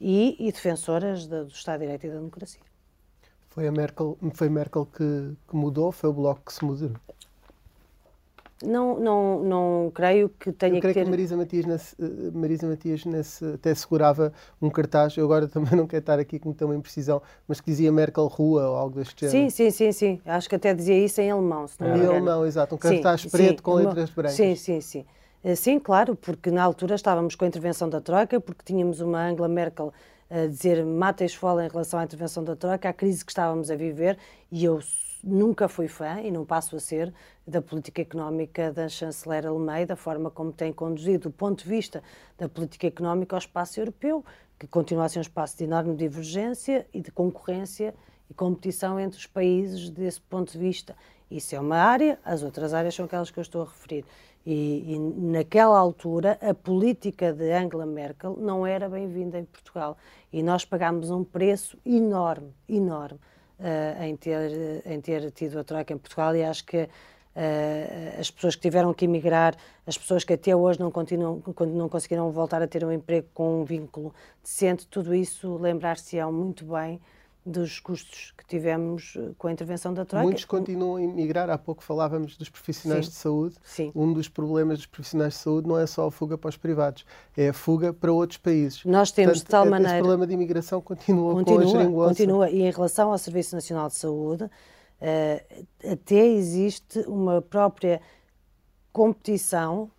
e, 0.00 0.36
e 0.38 0.50
defensoras 0.52 1.26
do 1.26 1.46
Estado 1.48 1.80
de 1.80 1.86
Direito 1.86 2.06
e 2.06 2.08
da 2.10 2.16
democracia. 2.16 2.62
Foi 3.50 3.66
a 3.66 3.72
Merkel, 3.72 4.16
foi 4.34 4.48
Merkel 4.48 4.86
que, 4.86 5.36
que 5.48 5.56
mudou? 5.56 5.90
Foi 5.90 6.08
o 6.08 6.12
Bloco 6.12 6.42
que 6.46 6.52
se 6.52 6.64
mudou? 6.64 6.92
Não, 8.62 9.00
não, 9.00 9.42
não 9.42 9.92
creio 9.94 10.28
que 10.28 10.52
tenha 10.52 10.76
eu 10.76 10.80
creio 10.80 10.94
que 10.94 11.00
ter... 11.00 11.04
que 11.04 11.10
Marisa 11.10 11.36
Matias, 11.36 11.64
nesse, 11.64 11.96
eh, 11.98 12.30
Marisa 12.32 12.68
Matias 12.68 13.04
nesse, 13.06 13.44
até 13.54 13.74
segurava 13.74 14.32
um 14.60 14.68
cartaz, 14.68 15.16
eu 15.16 15.24
agora 15.24 15.48
também 15.48 15.74
não 15.74 15.86
quero 15.86 16.00
estar 16.00 16.18
aqui 16.18 16.38
com 16.38 16.52
tanta 16.52 16.74
imprecisão, 16.74 17.22
mas 17.48 17.60
que 17.60 17.70
dizia 17.70 17.90
Merkel 17.90 18.26
Rua 18.26 18.68
ou 18.68 18.76
algo 18.76 18.98
deste 18.98 19.26
género. 19.26 19.50
Sim, 19.50 19.50
sim, 19.50 19.70
sim, 19.70 19.92
sim. 19.92 20.20
Acho 20.26 20.48
que 20.48 20.56
até 20.56 20.74
dizia 20.74 20.98
isso 21.02 21.20
em 21.22 21.30
alemão, 21.30 21.66
se 21.66 21.80
não 21.80 21.88
me 21.88 21.94
engano. 21.94 22.12
Em 22.12 22.16
alemão, 22.16 22.46
exato. 22.46 22.74
Um 22.74 22.78
cartaz 22.78 23.22
sim, 23.22 23.30
preto 23.30 23.56
sim, 23.56 23.62
com 23.62 23.74
letras 23.74 24.10
brancas. 24.10 24.36
Sim, 24.36 24.54
sim, 24.54 24.80
sim. 24.80 25.06
Eh, 25.42 25.54
sim, 25.54 25.78
claro, 25.78 26.14
porque 26.14 26.50
na 26.50 26.62
altura 26.62 26.94
estávamos 26.94 27.34
com 27.34 27.46
a 27.46 27.48
intervenção 27.48 27.88
da 27.88 28.00
Troika, 28.00 28.38
porque 28.40 28.62
tínhamos 28.62 29.00
uma 29.00 29.26
Angela 29.26 29.48
Merkel 29.48 29.90
a 30.28 30.46
dizer 30.46 30.84
mata 30.84 31.24
esfola 31.24 31.64
em 31.64 31.68
relação 31.68 31.98
à 31.98 32.04
intervenção 32.04 32.44
da 32.44 32.54
Troika, 32.54 32.88
à 32.88 32.92
crise 32.92 33.24
que 33.24 33.32
estávamos 33.32 33.70
a 33.70 33.74
viver, 33.74 34.16
e 34.52 34.64
eu 34.64 34.80
nunca 35.22 35.68
fui 35.68 35.88
fã 35.88 36.20
e 36.20 36.30
não 36.30 36.44
passo 36.44 36.76
a 36.76 36.80
ser 36.80 37.12
da 37.46 37.60
política 37.60 38.02
económica 38.02 38.72
da 38.72 38.88
chanceler 38.88 39.46
alemã 39.46 39.80
e 39.80 39.86
da 39.86 39.96
forma 39.96 40.30
como 40.30 40.52
tem 40.52 40.72
conduzido 40.72 41.28
o 41.28 41.32
ponto 41.32 41.62
de 41.62 41.68
vista 41.68 42.02
da 42.38 42.48
política 42.48 42.86
económica 42.86 43.36
ao 43.36 43.38
espaço 43.38 43.80
europeu, 43.80 44.24
que 44.58 44.66
continua 44.66 45.04
a 45.04 45.08
ser 45.08 45.18
um 45.18 45.22
espaço 45.22 45.58
de 45.58 45.64
enorme 45.64 45.94
divergência 45.94 46.86
e 46.92 47.00
de 47.00 47.10
concorrência 47.10 47.94
e 48.28 48.34
competição 48.34 48.98
entre 48.98 49.18
os 49.18 49.26
países 49.26 49.90
desse 49.90 50.20
ponto 50.20 50.52
de 50.52 50.58
vista. 50.58 50.96
Isso 51.30 51.54
é 51.54 51.60
uma 51.60 51.76
área, 51.76 52.18
as 52.24 52.42
outras 52.42 52.74
áreas 52.74 52.94
são 52.94 53.04
aquelas 53.04 53.30
que 53.30 53.38
eu 53.38 53.42
estou 53.42 53.62
a 53.62 53.64
referir. 53.64 54.04
E, 54.44 54.94
e 54.94 54.98
naquela 54.98 55.78
altura, 55.78 56.38
a 56.40 56.54
política 56.54 57.32
de 57.32 57.52
Angela 57.52 57.84
Merkel 57.84 58.36
não 58.40 58.66
era 58.66 58.88
bem-vinda 58.88 59.38
em 59.38 59.44
Portugal. 59.44 59.96
E 60.32 60.42
nós 60.42 60.64
pagámos 60.64 61.10
um 61.10 61.22
preço 61.22 61.78
enorme, 61.84 62.54
enorme 62.68 63.18
uh, 63.60 64.02
em, 64.02 64.16
ter, 64.16 64.82
em 64.84 65.00
ter 65.00 65.30
tido 65.30 65.58
a 65.58 65.64
Troika 65.64 65.92
em 65.92 65.98
Portugal 65.98 66.34
e 66.34 66.44
acho 66.44 66.64
que 66.64 66.88
Uh, 67.32 68.18
as 68.18 68.28
pessoas 68.28 68.56
que 68.56 68.62
tiveram 68.62 68.92
que 68.92 69.04
emigrar, 69.04 69.54
as 69.86 69.96
pessoas 69.96 70.24
que 70.24 70.32
até 70.32 70.54
hoje 70.54 70.80
não, 70.80 70.90
continuam, 70.90 71.40
não 71.68 71.88
conseguiram 71.88 72.28
voltar 72.32 72.60
a 72.60 72.66
ter 72.66 72.84
um 72.84 72.90
emprego 72.90 73.28
com 73.32 73.60
um 73.60 73.64
vínculo 73.64 74.12
decente, 74.42 74.84
tudo 74.88 75.14
isso 75.14 75.56
lembrar-se-ão 75.56 76.32
muito 76.32 76.64
bem 76.64 77.00
dos 77.50 77.80
custos 77.80 78.32
que 78.36 78.46
tivemos 78.46 79.14
eh, 79.16 79.32
com 79.36 79.48
a 79.48 79.52
intervenção 79.52 79.92
da 79.92 80.04
Troika. 80.04 80.24
Muitos 80.24 80.44
continuam 80.44 80.96
a 80.96 81.02
emigrar. 81.02 81.50
Há 81.50 81.58
pouco 81.58 81.82
falávamos 81.82 82.36
dos 82.36 82.48
profissionais 82.48 83.06
Sim. 83.06 83.10
de 83.10 83.16
saúde. 83.16 83.56
Sim. 83.62 83.92
Um 83.94 84.12
dos 84.12 84.28
problemas 84.28 84.78
dos 84.78 84.86
profissionais 84.86 85.34
de 85.34 85.40
saúde 85.40 85.68
não 85.68 85.78
é 85.78 85.86
só 85.86 86.06
a 86.06 86.10
fuga 86.10 86.38
para 86.38 86.48
os 86.48 86.56
privados, 86.56 87.04
é 87.36 87.48
a 87.48 87.52
fuga 87.52 87.92
para 87.92 88.12
outros 88.12 88.38
países. 88.38 88.84
Nós 88.84 89.10
temos 89.10 89.38
Portanto, 89.40 89.46
de 89.46 89.50
tal 89.50 89.66
maneira... 89.66 89.94
Esse 89.94 89.98
problema 89.98 90.26
de 90.26 90.32
imigração 90.34 90.80
continua, 90.80 91.34
continua 91.34 91.86
com 91.86 92.02
a. 92.02 92.08
Continua. 92.08 92.50
E 92.50 92.62
em 92.62 92.70
relação 92.70 93.10
ao 93.10 93.18
Serviço 93.18 93.54
Nacional 93.54 93.88
de 93.88 93.96
Saúde, 93.96 94.44
uh, 94.44 95.66
até 95.92 96.26
existe 96.26 97.00
uma 97.00 97.42
própria 97.42 98.00
competição 98.92 99.90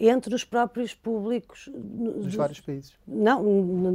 entre 0.00 0.34
os 0.34 0.44
próprios 0.44 0.94
públicos 0.94 1.68
dos 1.74 2.34
vários 2.34 2.60
países. 2.60 2.94
Não, 3.06 3.44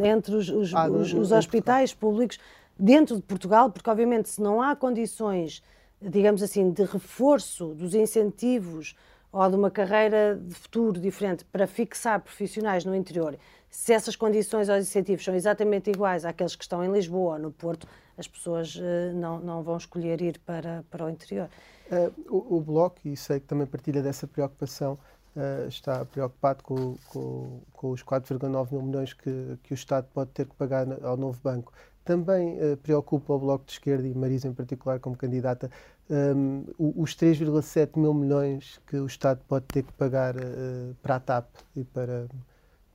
entre 0.05 0.35
os, 0.35 0.49
os, 0.49 0.73
ah, 0.73 0.87
os, 0.87 1.11
os 1.13 1.31
hospitais 1.31 1.93
públicos 1.95 2.37
dentro 2.77 3.15
de 3.15 3.21
Portugal, 3.21 3.71
porque 3.71 3.89
obviamente 3.89 4.29
se 4.29 4.41
não 4.41 4.61
há 4.61 4.75
condições, 4.75 5.63
digamos 6.01 6.43
assim, 6.43 6.71
de 6.71 6.83
reforço 6.83 7.73
dos 7.73 7.95
incentivos 7.95 8.95
ou 9.31 9.49
de 9.49 9.55
uma 9.55 9.69
carreira 9.69 10.39
de 10.41 10.53
futuro 10.53 10.99
diferente 10.99 11.43
para 11.45 11.67
fixar 11.67 12.21
profissionais 12.21 12.85
no 12.85 12.95
interior, 12.95 13.37
se 13.69 13.91
essas 13.91 14.15
condições 14.15 14.69
ou 14.69 14.77
incentivos 14.77 15.25
são 15.25 15.35
exatamente 15.35 15.89
iguais 15.89 16.23
àqueles 16.23 16.55
que 16.55 16.63
estão 16.63 16.83
em 16.83 16.91
Lisboa 16.91 17.33
ou 17.33 17.39
no 17.39 17.51
Porto, 17.51 17.85
as 18.17 18.27
pessoas 18.27 18.75
uh, 18.75 19.13
não, 19.13 19.39
não 19.39 19.61
vão 19.61 19.75
escolher 19.75 20.21
ir 20.21 20.39
para, 20.39 20.85
para 20.89 21.05
o 21.05 21.09
interior. 21.09 21.49
Uh, 21.91 22.13
o, 22.29 22.55
o, 22.55 22.61
Bloco, 22.61 22.99
e 23.03 23.17
sei 23.17 23.41
que 23.41 23.45
também 23.45 23.67
partilha 23.67 24.01
dessa 24.01 24.25
preocupação, 24.25 24.97
uh, 25.35 25.67
está 25.67 26.05
preocupado 26.05 26.63
com, 26.63 26.95
com, 27.09 27.59
com 27.73 27.91
os 27.91 28.01
4,9 28.01 28.71
mil 28.71 28.81
milhões 28.81 29.13
que, 29.13 29.57
que 29.63 29.73
o 29.73 29.75
Estado 29.75 30.07
pode 30.13 30.31
ter 30.31 30.45
que 30.45 30.55
pagar 30.55 30.87
ao 31.03 31.17
novo 31.17 31.37
banco 31.43 31.73
também 32.05 32.57
uh, 32.59 32.77
preocupa 32.77 33.33
o 33.33 33.39
Bloco 33.39 33.65
de 33.65 33.73
Esquerda 33.73 34.07
e 34.07 34.13
Marisa 34.13 34.47
em 34.47 34.53
particular 34.53 34.99
como 34.99 35.17
candidata 35.17 35.69
um, 36.09 36.63
os 36.77 37.15
3,7 37.15 37.99
mil 37.99 38.13
milhões 38.13 38.79
que 38.85 38.95
o 38.97 39.07
Estado 39.07 39.41
pode 39.47 39.65
ter 39.65 39.83
que 39.83 39.91
pagar 39.93 40.35
uh, 40.35 40.95
para 41.01 41.15
a 41.15 41.19
TAP 41.19 41.47
e 41.75 41.83
para, 41.83 42.27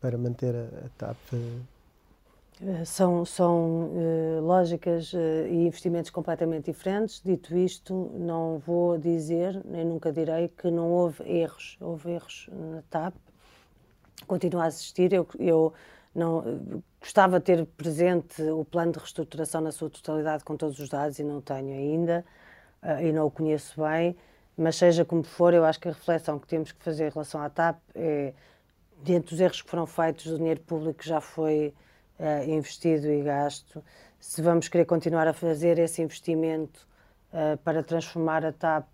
para 0.00 0.16
manter 0.16 0.54
a, 0.54 0.86
a 0.86 0.88
TAP. 0.96 1.18
Uh... 1.32 1.80
São, 2.84 3.24
são 3.24 3.90
lógicas 4.42 5.14
e 5.14 5.64
investimentos 5.66 6.11
completamente 6.11 6.66
diferentes. 6.66 7.18
Dito 7.24 7.56
isto, 7.56 8.12
não 8.14 8.58
vou 8.58 8.98
dizer, 8.98 9.62
nem 9.64 9.82
nunca 9.82 10.12
direi, 10.12 10.48
que 10.48 10.70
não 10.70 10.90
houve 10.90 11.24
erros. 11.26 11.78
Houve 11.80 12.11
erros 12.11 12.50
na 12.52 12.82
TAP. 12.90 13.14
Continua 14.26 14.64
a 14.64 14.66
existir. 14.66 15.11
Eu, 15.14 15.26
eu 15.38 15.72
não, 16.14 16.82
gostava 17.01 17.38
de 17.38 17.46
ter 17.46 17.66
presente 17.66 18.42
o 18.42 18.64
plano 18.64 18.92
de 18.92 18.98
reestruturação 18.98 19.61
na 19.61 19.72
sua 19.72 19.88
totalidade 19.88 20.44
com 20.44 20.57
todos 20.57 20.78
os 20.78 20.88
dados 20.88 21.18
e 21.18 21.24
não 21.24 21.40
tenho 21.40 21.72
ainda 21.72 22.24
uh, 22.82 23.03
e 23.03 23.12
não 23.12 23.26
o 23.26 23.30
conheço 23.30 23.80
bem, 23.80 24.16
mas 24.57 24.76
seja 24.76 25.05
como 25.05 25.22
for, 25.22 25.55
eu 25.55 25.64
acho 25.64 25.80
que 25.80 25.88
a 25.88 25.92
reflexão 25.92 26.38
que 26.38 26.46
temos 26.46 26.72
que 26.72 26.82
fazer 26.84 27.07
em 27.07 27.11
relação 27.11 27.40
à 27.40 27.48
TAP 27.48 27.78
é, 27.94 28.34
dentro 29.03 29.30
dos 29.30 29.40
erros 29.40 29.62
que 29.62 29.70
foram 29.70 29.86
feitos, 29.86 30.26
o 30.26 30.36
dinheiro 30.36 30.61
público 30.61 31.03
já 31.03 31.20
foi 31.20 31.74
uh, 32.18 32.51
investido 32.51 33.11
e 33.11 33.22
gasto, 33.22 33.82
se 34.18 34.42
vamos 34.42 34.68
querer 34.68 34.84
continuar 34.84 35.26
a 35.26 35.32
fazer 35.32 35.78
esse 35.78 36.03
investimento 36.03 36.86
uh, 37.32 37.57
para 37.59 37.82
transformar 37.82 38.44
a 38.44 38.53
TAP 38.53 38.86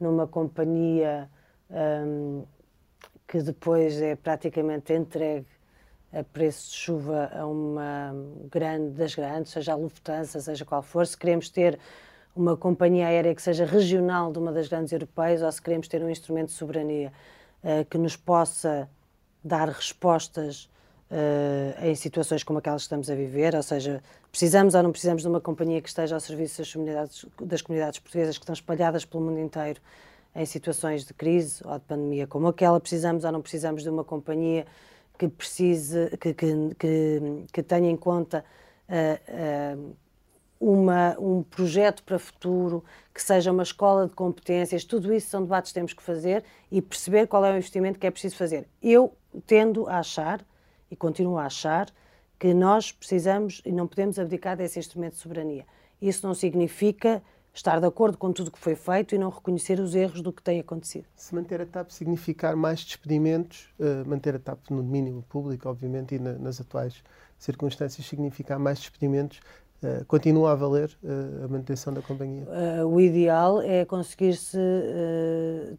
numa 0.00 0.26
companhia 0.26 1.28
um, 1.70 2.44
que 3.28 3.42
depois 3.42 4.00
é 4.00 4.16
praticamente 4.16 4.92
entregue 4.92 5.46
a 6.14 6.22
preço 6.22 6.70
de 6.70 6.76
chuva 6.76 7.30
a 7.34 7.46
uma 7.46 8.14
grande 8.50 8.90
das 8.90 9.14
grandes, 9.14 9.52
seja 9.52 9.72
a 9.72 9.76
Lufthansa, 9.76 10.40
seja 10.40 10.64
qual 10.64 10.82
for, 10.82 11.06
se 11.06 11.16
queremos 11.16 11.48
ter 11.48 11.78
uma 12.34 12.56
companhia 12.56 13.06
aérea 13.06 13.34
que 13.34 13.42
seja 13.42 13.64
regional 13.64 14.32
de 14.32 14.38
uma 14.38 14.52
das 14.52 14.68
grandes 14.68 14.92
europeias 14.92 15.42
ou 15.42 15.50
se 15.50 15.60
queremos 15.60 15.88
ter 15.88 16.02
um 16.02 16.10
instrumento 16.10 16.48
de 16.48 16.54
soberania. 16.54 17.12
uh, 17.64 17.84
que 17.86 17.96
nos 17.96 18.16
possa 18.16 18.88
dar 19.42 19.68
respostas 19.68 20.68
uh, 21.10 21.84
em 21.84 21.94
situações 21.94 22.44
como 22.44 22.58
aquelas 22.58 22.82
que 22.82 22.86
estamos 22.86 23.10
a 23.10 23.14
viver, 23.14 23.54
ou 23.54 23.62
seja, 23.62 24.02
precisamos 24.30 24.74
ou 24.74 24.82
não 24.82 24.92
precisamos 24.92 25.22
de 25.22 25.28
uma 25.28 25.40
companhia 25.40 25.80
que 25.80 25.88
esteja 25.88 26.14
ao 26.14 26.20
serviço 26.20 26.58
das 26.58 26.72
comunidades, 26.72 27.26
das 27.40 27.62
comunidades 27.62 27.98
portuguesas 27.98 28.36
que 28.36 28.44
estão 28.44 28.52
espalhadas 28.52 29.04
pelo 29.04 29.24
mundo 29.24 29.40
inteiro 29.40 29.80
em 30.36 30.44
situações 30.44 31.04
de 31.04 31.14
crise 31.14 31.62
ou 31.64 31.78
de 31.78 31.84
pandemia 31.84 32.26
como 32.26 32.48
aquela, 32.48 32.78
precisamos 32.80 33.24
ou 33.24 33.32
não 33.32 33.40
precisamos 33.40 33.82
de 33.82 33.88
uma 33.88 34.04
companhia 34.04 34.66
que 35.18 35.28
precise, 35.28 36.10
que, 36.20 36.34
que, 36.34 36.74
que, 36.78 37.44
que 37.52 37.62
tenha 37.62 37.90
em 37.90 37.96
conta 37.96 38.44
uh, 38.88 39.78
uh, 39.78 39.96
uma, 40.58 41.16
um 41.18 41.42
projeto 41.42 42.02
para 42.02 42.18
futuro, 42.18 42.82
que 43.12 43.22
seja 43.22 43.52
uma 43.52 43.62
escola 43.62 44.06
de 44.08 44.14
competências, 44.14 44.84
tudo 44.84 45.12
isso 45.12 45.28
são 45.28 45.42
debates 45.42 45.70
que 45.70 45.74
temos 45.74 45.92
que 45.92 46.02
fazer 46.02 46.44
e 46.70 46.80
perceber 46.80 47.26
qual 47.26 47.44
é 47.44 47.52
o 47.52 47.56
investimento 47.56 47.98
que 47.98 48.06
é 48.06 48.10
preciso 48.10 48.36
fazer. 48.36 48.66
Eu 48.82 49.12
tendo 49.46 49.88
a 49.88 49.98
achar, 49.98 50.44
e 50.90 50.96
continuo 50.96 51.38
a 51.38 51.46
achar, 51.46 51.88
que 52.38 52.52
nós 52.52 52.92
precisamos 52.92 53.62
e 53.64 53.72
não 53.72 53.86
podemos 53.86 54.18
abdicar 54.18 54.56
desse 54.56 54.78
instrumento 54.78 55.14
de 55.14 55.20
soberania. 55.20 55.64
Isso 56.00 56.26
não 56.26 56.34
significa 56.34 57.22
estar 57.54 57.80
de 57.80 57.86
acordo 57.86 58.18
com 58.18 58.32
tudo 58.32 58.48
o 58.48 58.50
que 58.50 58.58
foi 58.58 58.74
feito 58.74 59.14
e 59.14 59.18
não 59.18 59.30
reconhecer 59.30 59.78
os 59.78 59.94
erros 59.94 60.20
do 60.20 60.32
que 60.32 60.42
tem 60.42 60.58
acontecido. 60.58 61.06
Se 61.14 61.32
manter 61.34 61.60
a 61.60 61.66
TAP 61.66 61.90
significar 61.90 62.56
mais 62.56 62.84
despedimentos, 62.84 63.68
uh, 63.78 64.06
manter 64.06 64.34
a 64.34 64.38
TAP 64.40 64.70
no 64.70 64.82
domínio 64.82 65.24
público, 65.28 65.68
obviamente, 65.68 66.16
e 66.16 66.18
na, 66.18 66.32
nas 66.32 66.60
atuais 66.60 67.02
circunstâncias, 67.38 68.06
significar 68.06 68.58
mais 68.58 68.80
despedimentos, 68.80 69.40
Uh, 69.82 70.02
continua 70.06 70.52
a 70.52 70.54
valer 70.54 70.96
uh, 71.02 71.44
a 71.44 71.48
manutenção 71.48 71.92
da 71.92 72.00
companhia? 72.00 72.46
O 72.86 72.98
ideal 72.98 73.60
é 73.60 73.84
conseguir-se 73.84 74.56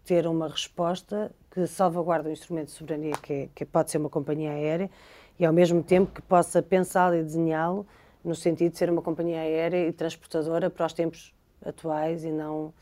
ter 0.03 0.27
uma 0.27 0.47
resposta 0.47 1.31
que 1.49 1.65
salvaguarde 1.65 2.27
o 2.27 2.31
instrumento 2.31 2.67
de 2.67 2.73
soberania, 2.73 3.13
que, 3.19 3.33
é, 3.33 3.49
que, 3.55 3.65
pode 3.65 3.89
ser 3.89 3.97
uma 3.97 4.09
companhia 4.09 4.51
aérea, 4.51 4.91
e 5.39 5.45
ao 5.45 5.51
mesmo 5.51 5.81
tempo 5.81 6.11
que 6.11 6.21
possa 6.21 6.61
pensá-lo 6.61 7.15
e 7.15 7.23
desenhá-lo 7.23 7.87
no 8.23 8.35
sentido 8.35 8.73
de 8.73 8.77
ser 8.77 8.91
uma 8.91 9.01
companhia 9.01 9.39
aérea 9.39 9.87
e 9.87 9.91
transportadora 9.91 10.69
para 10.69 10.85
os 10.85 10.93
tempos 10.93 11.34
atuais 11.63 12.23
e 12.23 12.31
não, 12.31 12.73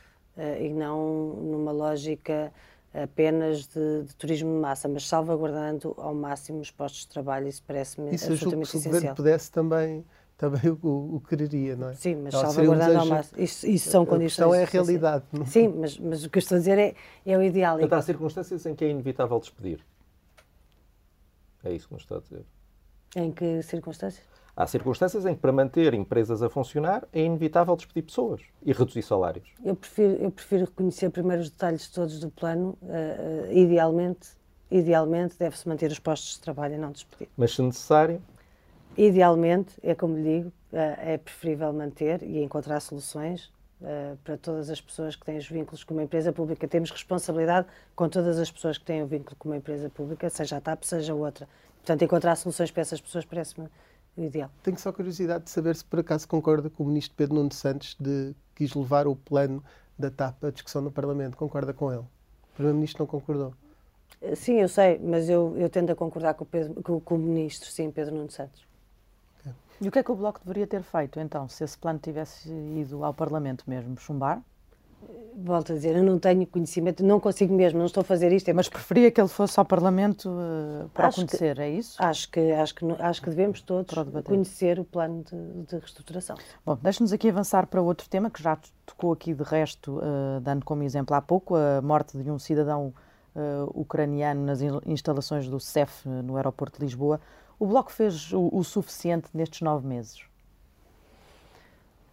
e 0.59 0.69
não 0.73 1.33
numa 1.35 1.71
lógica 1.71 2.51
apenas 2.93 3.67
de, 3.67 4.03
de, 4.03 4.15
turismo 4.15 4.53
de 4.53 4.59
massa, 4.59 4.87
mas 4.87 5.07
salvaguardando 5.07 5.95
ao 5.97 6.13
máximo 6.13 6.59
os 6.59 6.69
postos 6.69 7.01
de 7.01 7.07
trabalho, 7.07 7.47
isso 7.47 7.63
parece-me 7.65 8.09
absolutamente 8.09 8.45
essencial. 8.45 8.81
se 8.81 8.87
o 8.87 8.91
governo 8.91 9.15
pudesse 9.15 9.51
também 9.51 10.05
também 10.37 10.71
o, 10.71 11.15
o, 11.15 11.21
quereria, 11.21 11.75
não 11.75 11.89
é? 11.89 11.93
Sim, 11.93 12.15
mas 12.15 12.33
salvaguardando 12.33 12.99
ao 12.99 13.05
máximo. 13.05 13.41
Isso, 13.41 13.67
isso 13.67 13.89
são 13.89 14.05
condições. 14.05 14.53
A 14.53 14.57
é 14.57 14.63
a 14.63 14.65
realidade. 14.65 15.23
Não? 15.31 15.43
É? 15.43 15.45
Sim, 15.45 15.67
mas, 15.69 15.97
mas 15.97 16.25
o 16.25 16.29
que 16.29 16.37
eu 16.37 16.41
estou 16.41 16.55
a 16.55 16.59
dizer 16.59 16.77
é, 16.77 16.95
é 17.25 17.37
o 17.37 17.41
ideal. 17.41 17.77
Portanto, 17.77 17.99
há 17.99 18.01
circunstâncias 18.01 18.65
em 18.65 18.75
que 18.75 18.83
é 18.83 18.89
inevitável 18.89 19.39
despedir. 19.39 19.79
É 21.63 21.71
isso 21.71 21.87
que 21.87 21.93
nos 21.93 22.03
está 22.03 22.17
a 22.17 22.19
dizer. 22.19 22.45
Em 23.15 23.31
que 23.31 23.61
circunstâncias? 23.61 24.32
Há 24.55 24.67
circunstâncias 24.67 25.25
em 25.25 25.33
que, 25.33 25.41
para 25.41 25.51
manter 25.51 25.93
empresas 25.93 26.43
a 26.43 26.49
funcionar, 26.49 27.03
é 27.11 27.21
inevitável 27.21 27.75
despedir 27.75 28.03
pessoas 28.03 28.41
e 28.63 28.71
reduzir 28.71 29.01
salários. 29.01 29.47
Eu 29.65 29.75
prefiro, 29.75 30.13
eu 30.13 30.29
prefiro 30.29 30.65
reconhecer 30.65 31.09
primeiro 31.09 31.41
os 31.41 31.49
detalhes 31.49 31.87
todos 31.89 32.19
do 32.19 32.29
plano. 32.29 32.77
Uh, 32.81 33.49
uh, 33.49 33.57
idealmente, 33.57 34.29
idealmente 34.69 35.35
deve-se 35.39 35.67
manter 35.67 35.91
os 35.91 35.97
postos 35.97 36.35
de 36.35 36.41
trabalho 36.41 36.75
e 36.75 36.77
não 36.77 36.91
despedir. 36.91 37.27
Mas, 37.35 37.55
se 37.55 37.63
necessário, 37.63 38.21
Idealmente, 38.95 39.73
é 39.81 39.95
como 39.95 40.15
lhe 40.15 40.37
digo, 40.37 40.53
eh, 40.71 41.13
é 41.13 41.17
preferível 41.17 41.73
manter 41.73 42.21
e 42.21 42.43
encontrar 42.43 42.79
soluções 42.79 43.51
para 44.23 44.37
todas 44.37 44.69
as 44.69 44.79
pessoas 44.79 45.13
que 45.13 45.25
têm 45.25 45.37
os 45.37 45.45
vínculos 45.45 45.83
com 45.83 45.93
uma 45.93 46.03
empresa 46.03 46.31
pública. 46.31 46.65
Temos 46.69 46.89
responsabilidade 46.89 47.67
com 47.93 48.07
todas 48.07 48.39
as 48.39 48.49
pessoas 48.49 48.77
que 48.77 48.85
têm 48.85 49.03
o 49.03 49.07
vínculo 49.07 49.35
com 49.37 49.49
uma 49.49 49.57
empresa 49.57 49.89
pública, 49.89 50.29
seja 50.29 50.55
a 50.55 50.61
TAP, 50.61 50.83
seja 50.83 51.13
outra. 51.13 51.49
Portanto, 51.79 52.01
encontrar 52.01 52.37
soluções 52.37 52.71
para 52.71 52.79
essas 52.79 53.01
pessoas 53.01 53.25
parece-me 53.25 53.67
o 54.15 54.23
ideal. 54.23 54.49
Tenho 54.61 54.77
só 54.77 54.91
curiosidade 54.91 55.45
de 55.45 55.49
saber 55.49 55.75
se 55.75 55.85
por 55.85 55.99
acaso 55.99 56.27
concorda 56.27 56.69
com 56.69 56.83
o 56.83 56.87
ministro 56.87 57.15
Pedro 57.15 57.35
Nuno 57.35 57.53
Santos 57.53 57.95
de 57.99 58.35
quis 58.55 58.73
levar 58.73 59.07
o 59.07 59.15
plano 59.15 59.63
da 59.97 60.09
TAP 60.11 60.45
à 60.45 60.51
discussão 60.51 60.81
no 60.81 60.91
Parlamento. 60.91 61.37
Concorda 61.37 61.73
com 61.73 61.91
ele? 61.91 62.01
O 62.01 62.55
Primeiro-Ministro 62.55 63.03
não 63.03 63.07
concordou. 63.07 63.53
Eh, 64.21 64.35
sim, 64.35 64.59
eu 64.59 64.69
sei, 64.69 64.99
mas 64.99 65.29
eu, 65.29 65.55
eu 65.57 65.69
tendo 65.69 65.91
a 65.91 65.95
concordar 65.95 66.33
com 66.35 66.43
o, 66.43 66.47
Pedro, 66.47 66.81
com, 66.83 66.99
com 66.99 67.15
o 67.15 67.17
Ministro, 67.17 67.69
sim, 67.69 67.89
Pedro 67.91 68.15
Nuno 68.15 68.31
Santos. 68.31 68.63
E 69.81 69.87
o 69.87 69.91
que 69.91 69.99
é 69.99 70.03
que 70.03 70.11
o 70.11 70.15
Bloco 70.15 70.39
deveria 70.39 70.67
ter 70.67 70.81
feito, 70.81 71.19
então, 71.19 71.49
se 71.49 71.63
esse 71.63 71.77
plano 71.77 71.99
tivesse 71.99 72.49
ido 72.49 73.03
ao 73.03 73.13
Parlamento 73.13 73.65
mesmo? 73.67 73.97
Chumbar? 73.97 74.41
Volto 75.35 75.71
a 75.71 75.75
dizer, 75.75 75.95
eu 75.95 76.03
não 76.03 76.19
tenho 76.19 76.45
conhecimento, 76.45 77.03
não 77.03 77.19
consigo 77.19 77.53
mesmo, 77.53 77.79
não 77.79 77.87
estou 77.87 78.01
a 78.01 78.03
fazer 78.03 78.31
isto. 78.31 78.49
É 78.49 78.53
Mas 78.53 78.69
preferia 78.69 79.09
que 79.09 79.19
ele 79.19 79.27
fosse 79.27 79.59
ao 79.59 79.65
Parlamento 79.65 80.29
uh, 80.29 80.87
para 80.89 81.07
acho 81.07 81.17
conhecer, 81.17 81.55
que, 81.55 81.61
é 81.61 81.69
isso? 81.69 82.01
Acho 82.01 82.29
que, 82.29 82.51
acho, 82.51 82.75
que, 82.75 82.85
acho 82.99 83.21
que 83.21 83.29
devemos 83.31 83.61
todos 83.61 83.93
conhecer 84.23 84.79
o 84.79 84.85
plano 84.85 85.23
de, 85.23 85.63
de 85.63 85.75
reestruturação. 85.75 86.37
Bom, 86.63 86.77
deixe-nos 86.81 87.11
aqui 87.11 87.29
avançar 87.29 87.65
para 87.65 87.81
outro 87.81 88.07
tema 88.07 88.29
que 88.29 88.41
já 88.43 88.57
tocou 88.85 89.11
aqui 89.11 89.33
de 89.33 89.43
resto, 89.43 89.97
uh, 89.97 90.39
dando 90.39 90.63
como 90.63 90.83
exemplo 90.83 91.15
há 91.15 91.21
pouco, 91.21 91.55
a 91.55 91.81
morte 91.81 92.15
de 92.15 92.29
um 92.29 92.37
cidadão 92.37 92.93
uh, 93.35 93.79
ucraniano 93.79 94.45
nas 94.45 94.61
instalações 94.85 95.47
do 95.47 95.59
CEF 95.59 96.07
no 96.07 96.37
aeroporto 96.37 96.77
de 96.77 96.85
Lisboa. 96.85 97.19
O 97.59 97.65
Bloco 97.65 97.91
fez 97.91 98.31
o, 98.33 98.49
o 98.51 98.63
suficiente 98.63 99.27
nestes 99.33 99.61
nove 99.61 99.87
meses? 99.87 100.21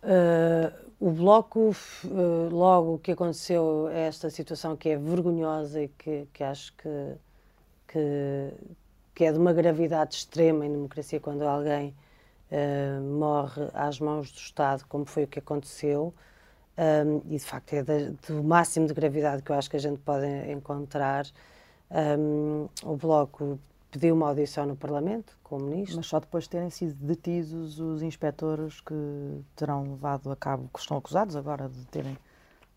Uh, 0.03 0.90
o 1.01 1.11
Bloco, 1.11 1.71
uh, 2.05 2.49
logo 2.51 2.99
que 2.99 3.13
aconteceu 3.13 3.89
esta 3.89 4.29
situação 4.29 4.77
que 4.77 4.91
é 4.91 4.99
vergonhosa 4.99 5.83
e 5.83 5.89
que, 5.89 6.29
que 6.31 6.45
acho 6.45 6.75
que, 6.77 7.17
que, 7.89 8.53
que, 9.15 9.25
é 9.25 9.33
de 9.33 9.39
uma 9.39 9.55
gravidade 9.55 10.15
extrema 10.17 10.67
em 10.67 10.71
democracia 10.71 11.19
quando 11.19 11.43
alguém 11.43 11.95
uh, 12.53 13.01
morre 13.19 13.71
às 13.73 13.99
mãos 13.99 14.31
do 14.31 14.37
Estado, 14.37 14.85
como 14.87 15.07
foi 15.07 15.25
o 15.25 15.27
que 15.27 15.39
aconteceu, 15.39 16.13
um, 16.77 17.23
e 17.33 17.39
de 17.39 17.45
facto 17.45 17.73
é 17.73 17.83
do 17.83 18.45
máximo 18.45 18.87
de 18.87 18.93
gravidade 18.93 19.43
que 19.43 19.51
eu 19.51 19.57
acho 19.57 19.71
que 19.71 19.77
a 19.77 19.81
gente 19.81 19.99
pode 20.01 20.27
encontrar. 20.51 21.27
Um, 21.91 22.69
o 22.85 22.97
Bloco 22.97 23.59
pediu 23.91 24.15
uma 24.15 24.29
audição 24.29 24.67
no 24.67 24.77
Parlamento 24.77 25.37
com 25.43 25.57
o 25.57 25.63
Ministro. 25.63 25.97
Mas 25.97 26.07
só 26.07 26.21
depois 26.21 26.45
de 26.45 26.51
terem 26.51 26.71
sido 26.71 26.95
detidos 26.95 27.79
os 27.81 28.03
inspectores 28.03 28.81
que 28.81 28.95
terão 29.57 29.83
levado 29.83 30.31
a 30.31 30.37
cabo, 30.37 30.71
que 30.73 30.81
estão 30.81 30.97
acusados 30.97 31.37
agora 31.37 31.69
de 31.69 31.85
terem 31.87 32.17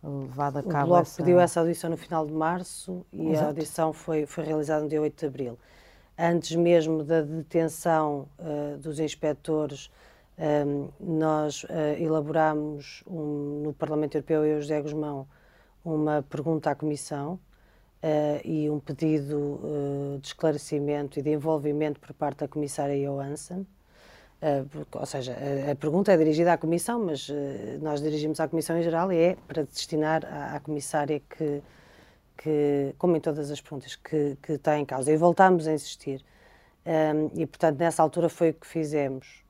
levado 0.03 0.57
a 0.57 0.64
cabo 0.64 0.86
o 0.86 0.88
Bloco 0.88 1.01
essa... 1.03 1.24
pediu 1.24 1.39
essa 1.39 1.59
audição 1.59 1.89
no 1.89 1.97
final 1.97 2.26
de 2.26 2.34
março 2.34 3.05
e 3.11 3.30
Exato. 3.30 3.43
a 3.43 3.47
audição 3.47 3.93
foi, 3.93 4.26
foi 4.26 4.43
realizada 4.43 4.84
no 4.84 4.89
dia 4.89 5.01
8 5.01 5.18
de 5.18 5.26
abril. 5.26 5.59
Antes 6.18 6.55
mesmo 6.55 7.03
da 7.03 7.22
detenção 7.22 8.28
uh, 8.38 8.78
dos 8.78 8.99
inspectores, 8.99 9.89
um, 10.38 10.43
ehm, 10.43 10.89
nós 10.99 11.64
uh, 11.64 11.68
elaborámos 11.97 13.03
um, 13.07 13.64
no 13.64 13.74
Parlamento 13.74 14.16
Europeu 14.16 14.45
e 14.45 14.55
o 14.55 14.61
José 14.61 14.82
Guzmão 14.82 15.28
uma 15.84 16.24
pergunta 16.24 16.70
à 16.70 16.76
Comissão 16.76 17.39
uh, 18.03 18.41
e 18.43 18.69
um 18.69 18.79
pedido 18.79 19.37
uh, 19.37 20.19
de 20.19 20.27
esclarecimento 20.27 21.17
e 21.19 21.21
de 21.21 21.29
envolvimento 21.31 21.99
por 21.99 22.13
parte 22.13 22.39
da 22.39 22.47
comissária 22.47 22.95
Johansson. 22.95 23.65
Uh, 24.41 24.85
ou 24.91 25.05
seja, 25.05 25.37
a, 25.67 25.71
a, 25.71 25.75
pergunta 25.75 26.11
é 26.11 26.17
dirigida 26.17 26.51
à 26.51 26.57
Comissão, 26.57 26.99
mas 27.05 27.29
nós 27.81 28.01
dirigimos 28.01 28.41
à 28.41 28.47
Comissão 28.47 28.77
em 28.77 28.83
geral 28.83 29.11
e 29.11 29.17
é 29.17 29.37
para 29.47 29.63
destinar 29.63 30.25
à, 30.25 30.57
à 30.57 30.59
comissária 30.59 31.21
que, 31.21 31.61
que, 32.37 32.93
como 32.97 33.15
em 33.15 33.21
todas 33.21 33.49
as 33.49 33.61
perguntas, 33.61 33.95
que, 33.95 34.37
que 34.41 34.53
está 34.53 34.77
em 34.77 34.85
causa. 34.85 35.09
E 35.11 35.15
voltámos 35.15 35.65
a 35.65 35.73
insistir. 35.73 36.23
Um, 36.85 37.39
e, 37.39 37.45
portanto, 37.45 37.79
nessa 37.79 38.03
altura 38.03 38.27
foi 38.27 38.49
o 38.49 38.53
que 38.53 38.67
fizemos. 38.67 39.41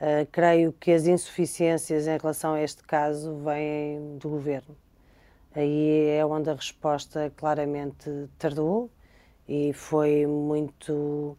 Uh, 0.00 0.28
creio 0.30 0.72
que 0.72 0.92
as 0.92 1.06
insuficiências 1.06 2.06
em 2.06 2.16
relação 2.16 2.54
a 2.54 2.62
este 2.62 2.84
caso 2.84 3.34
vêm 3.38 4.18
do 4.18 4.28
governo. 4.28 4.76
Aí 5.56 6.10
é 6.10 6.26
onde 6.26 6.50
a 6.50 6.54
resposta 6.54 7.32
claramente 7.34 8.28
tardou 8.38 8.90
e 9.48 9.72
foi 9.72 10.26
muito, 10.26 11.34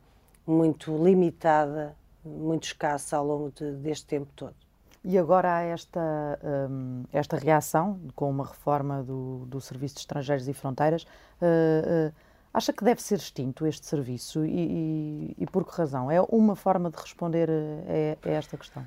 muito 0.46 0.98
limitada, 1.04 1.96
muito 2.26 2.64
escassa 2.64 3.16
ao 3.16 3.24
longo 3.24 3.52
de, 3.52 3.74
deste 3.74 4.08
tempo 4.08 4.32
todo. 4.36 4.56
E 5.04 5.20
agora 5.20 5.58
há 5.58 5.62
esta, 5.62 6.40
um, 6.70 7.04
esta 7.14 7.38
reação 7.38 8.00
com 8.16 8.28
uma 8.28 8.46
reforma 8.46 9.04
do, 9.04 9.46
do 9.46 9.62
Serviço 9.62 9.96
de 9.96 10.02
Estrangeiros 10.02 10.48
e 10.48 10.54
Fronteiras. 10.54 11.04
Uh, 11.40 12.10
uh, 12.10 12.14
acha 12.52 12.74
que 12.74 12.84
deve 12.84 13.02
ser 13.02 13.20
extinto 13.20 13.68
este 13.68 13.86
serviço 13.86 14.44
e, 14.44 14.50
e, 14.50 15.36
e, 15.38 15.46
por 15.46 15.64
que 15.64 15.78
razão? 15.78 16.10
É 16.10 16.20
uma 16.22 16.56
forma 16.56 16.90
de 16.90 16.98
responder 16.98 17.50
a, 17.50 18.28
a 18.28 18.32
esta 18.32 18.58
questão? 18.58 18.86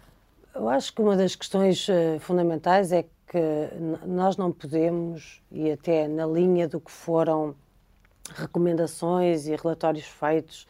Eu 0.52 0.68
acho 0.68 0.92
que 0.92 1.00
uma 1.00 1.16
das 1.16 1.36
questões 1.36 1.86
fundamentais 2.18 2.90
é 2.90 3.04
que 3.04 3.10
nós 4.06 4.36
não 4.36 4.50
podemos, 4.50 5.42
e 5.50 5.70
até 5.70 6.08
na 6.08 6.26
linha 6.26 6.66
do 6.66 6.80
que 6.80 6.90
foram 6.90 7.54
recomendações 8.34 9.46
e 9.46 9.54
relatórios 9.54 10.06
feitos 10.06 10.66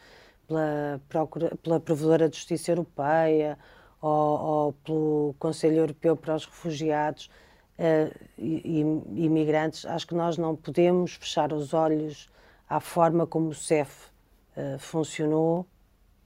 pela, 0.46 1.00
Procura, 1.08 1.56
pela 1.62 1.80
Provedora 1.80 2.28
de 2.28 2.36
Justiça 2.36 2.72
Europeia 2.72 3.58
ou, 4.00 4.40
ou, 4.40 4.72
pelo 4.72 5.34
Conselho 5.38 5.76
Europeu 5.76 6.16
para 6.16 6.34
os 6.34 6.44
Refugiados 6.44 7.30
uh, 7.78 8.14
e, 8.38 8.80
e 8.82 9.24
imigrantes, 9.24 9.84
acho 9.84 10.06
que 10.06 10.14
nós 10.14 10.36
não 10.36 10.56
podemos 10.56 11.14
fechar 11.14 11.52
os 11.52 11.72
olhos 11.72 12.28
à 12.68 12.80
forma 12.80 13.26
como 13.26 13.48
o 13.48 13.54
CEF 13.54 14.08
uh, 14.56 14.78
funcionou, 14.78 15.66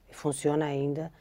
e 0.09 0.13
funciona 0.13 0.65
ainda, 0.65 1.11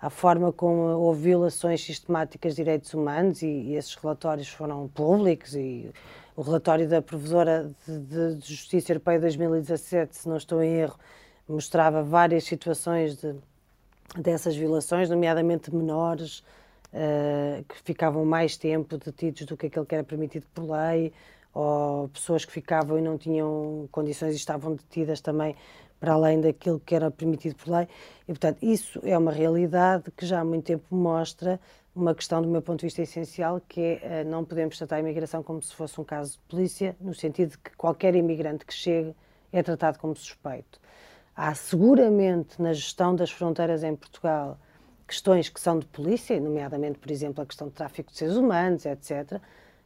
à 0.00 0.08
forma 0.08 0.52
como 0.52 0.80
houve 0.80 1.24
violações 1.24 1.84
sistemáticas 1.84 2.54
de 2.54 2.62
direitos 2.62 2.94
humanos 2.94 3.42
e, 3.42 3.46
e 3.46 3.74
esses 3.76 3.94
relatórios 3.94 4.48
foram 4.48 4.88
públicos 4.88 5.54
e 5.54 5.90
o 6.34 6.42
relatório 6.42 6.88
da 6.88 7.02
Provedora 7.02 7.70
de, 7.86 8.36
de, 8.36 8.48
Justiça 8.48 8.92
Europeia 8.92 9.18
de 9.18 9.22
2017, 9.22 10.16
se 10.16 10.28
não 10.28 10.38
estou 10.38 10.62
em 10.62 10.72
erro, 10.74 10.98
mostrava 11.46 12.02
várias 12.02 12.44
situações 12.44 13.16
de, 13.16 13.34
dessas 14.16 14.56
violações, 14.56 15.10
nomeadamente 15.10 15.74
menores 15.74 16.38
uh, 16.94 17.62
que 17.68 17.82
ficavam 17.82 18.24
mais 18.24 18.56
tempo 18.56 18.96
detidos 18.96 19.44
do 19.44 19.54
que 19.54 19.66
aquele 19.66 19.84
que 19.84 19.94
era 19.94 20.04
permitido 20.04 20.46
por 20.54 20.64
lei, 20.70 21.12
ou 21.52 22.08
pessoas 22.08 22.44
que 22.44 22.52
ficavam 22.52 22.98
e 22.98 23.02
não 23.02 23.18
tinham 23.18 23.86
condições 23.92 24.32
e 24.32 24.36
estavam 24.36 24.74
detidas 24.74 25.20
também 25.20 25.54
para 26.00 26.14
além 26.14 26.40
daquilo 26.40 26.80
que 26.80 26.94
era 26.94 27.10
permitido 27.10 27.54
por 27.54 27.70
lei. 27.70 27.86
E, 28.22 28.32
portanto, 28.32 28.58
isso 28.62 28.98
é 29.04 29.16
uma 29.16 29.30
realidade 29.30 30.10
que 30.16 30.24
já 30.24 30.40
há 30.40 30.44
muito 30.44 30.64
tempo 30.64 30.84
mostra 30.90 31.60
uma 31.94 32.14
questão, 32.14 32.40
do 32.40 32.48
meu 32.48 32.62
ponto 32.62 32.80
de 32.80 32.86
vista, 32.86 33.02
essencial, 33.02 33.60
que 33.68 33.80
é 33.80 34.00
eh, 34.02 34.24
não 34.24 34.44
podemos 34.44 34.78
tratar 34.78 34.96
a 34.96 35.00
imigração 35.00 35.42
como 35.42 35.60
se 35.60 35.74
fosse 35.74 36.00
um 36.00 36.04
caso 36.04 36.32
de 36.32 36.38
polícia, 36.48 36.96
no 37.00 37.12
sentido 37.14 37.50
de 37.50 37.58
que 37.58 37.76
qualquer 37.76 38.14
imigrante 38.14 38.64
que 38.64 38.72
chegue 38.72 39.14
é 39.52 39.62
tratado 39.62 39.98
como 39.98 40.14
suspeito. 40.16 40.80
Há 41.36 41.54
seguramente 41.54 42.60
na 42.60 42.72
gestão 42.72 43.14
das 43.14 43.30
fronteiras 43.30 43.82
em 43.82 43.94
Portugal 43.94 44.58
questões 45.06 45.48
que 45.48 45.60
são 45.60 45.78
de 45.78 45.86
polícia, 45.86 46.40
nomeadamente, 46.40 46.98
por 46.98 47.10
exemplo, 47.10 47.42
a 47.42 47.46
questão 47.46 47.66
do 47.66 47.72
tráfico 47.72 48.12
de 48.12 48.18
seres 48.18 48.36
humanos, 48.36 48.86
etc., 48.86 49.40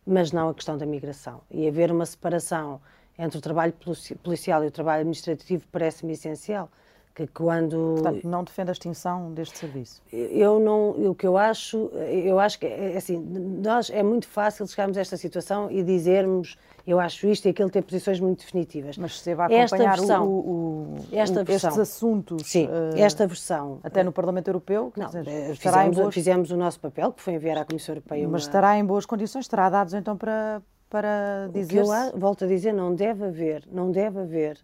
mas 0.06 0.30
não 0.32 0.50
a 0.50 0.54
questão 0.54 0.76
da 0.76 0.84
migração. 0.84 1.40
E 1.50 1.66
haver 1.66 1.90
uma 1.90 2.04
separação 2.04 2.80
entre 3.18 3.38
o 3.38 3.40
trabalho 3.40 3.74
policial 4.22 4.64
e 4.64 4.66
o 4.66 4.70
trabalho 4.70 5.00
administrativo 5.00 5.64
parece-me 5.70 6.12
essencial. 6.12 6.70
Que 7.14 7.28
quando 7.28 7.94
Portanto, 7.94 8.28
não 8.28 8.42
defende 8.42 8.70
a 8.70 8.72
extinção 8.72 9.32
deste 9.32 9.56
serviço? 9.56 10.02
Eu 10.12 10.58
não, 10.58 10.90
o 10.90 11.14
que 11.14 11.24
eu 11.24 11.38
acho, 11.38 11.86
eu 11.94 12.40
acho 12.40 12.58
que 12.58 12.66
é, 12.66 12.94
é 12.94 12.96
assim, 12.96 13.16
nós 13.16 13.88
é 13.88 14.02
muito 14.02 14.26
fácil 14.26 14.66
chegarmos 14.66 14.98
a 14.98 15.00
esta 15.00 15.16
situação 15.16 15.70
e 15.70 15.84
dizermos 15.84 16.56
eu 16.86 17.00
acho 17.00 17.26
isto 17.26 17.46
e 17.46 17.50
aquilo 17.50 17.70
ter 17.70 17.82
posições 17.82 18.20
muito 18.20 18.40
definitivas. 18.40 18.98
Mas 18.98 19.18
você 19.18 19.34
vai 19.34 19.46
acompanhar 19.46 19.96
versão, 19.96 20.26
o, 20.26 20.30
o, 20.30 20.98
esta 21.12 21.40
o, 21.40 21.44
versão, 21.44 21.70
estes 21.70 21.78
assuntos? 21.78 22.46
Sim, 22.46 22.66
uh, 22.66 22.98
esta 22.98 23.26
versão. 23.26 23.78
Até 23.82 24.02
no 24.02 24.12
Parlamento 24.12 24.48
Europeu? 24.48 24.92
Não, 24.96 25.06
dizer, 25.06 25.26
eh, 25.26 25.54
fizemos, 25.54 25.96
boas... 25.96 26.14
fizemos, 26.14 26.50
o 26.50 26.56
nosso 26.56 26.78
papel, 26.80 27.12
que 27.12 27.22
foi 27.22 27.34
enviar 27.34 27.56
à 27.58 27.64
Comissão 27.64 27.94
Europeia 27.94 28.28
Mas 28.28 28.42
estará 28.42 28.76
em 28.76 28.84
boas 28.84 29.06
condições? 29.06 29.48
Terá 29.48 29.70
dados 29.70 29.94
então 29.94 30.16
para, 30.16 30.60
para 30.94 31.48
dizer. 31.52 31.78
eu 31.78 31.86
volto 32.16 32.44
a 32.44 32.46
dizer, 32.46 32.72
não 32.72 32.94
deve 32.94 33.24
haver, 33.24 33.64
não 33.72 33.90
deve 33.90 34.20
haver 34.20 34.56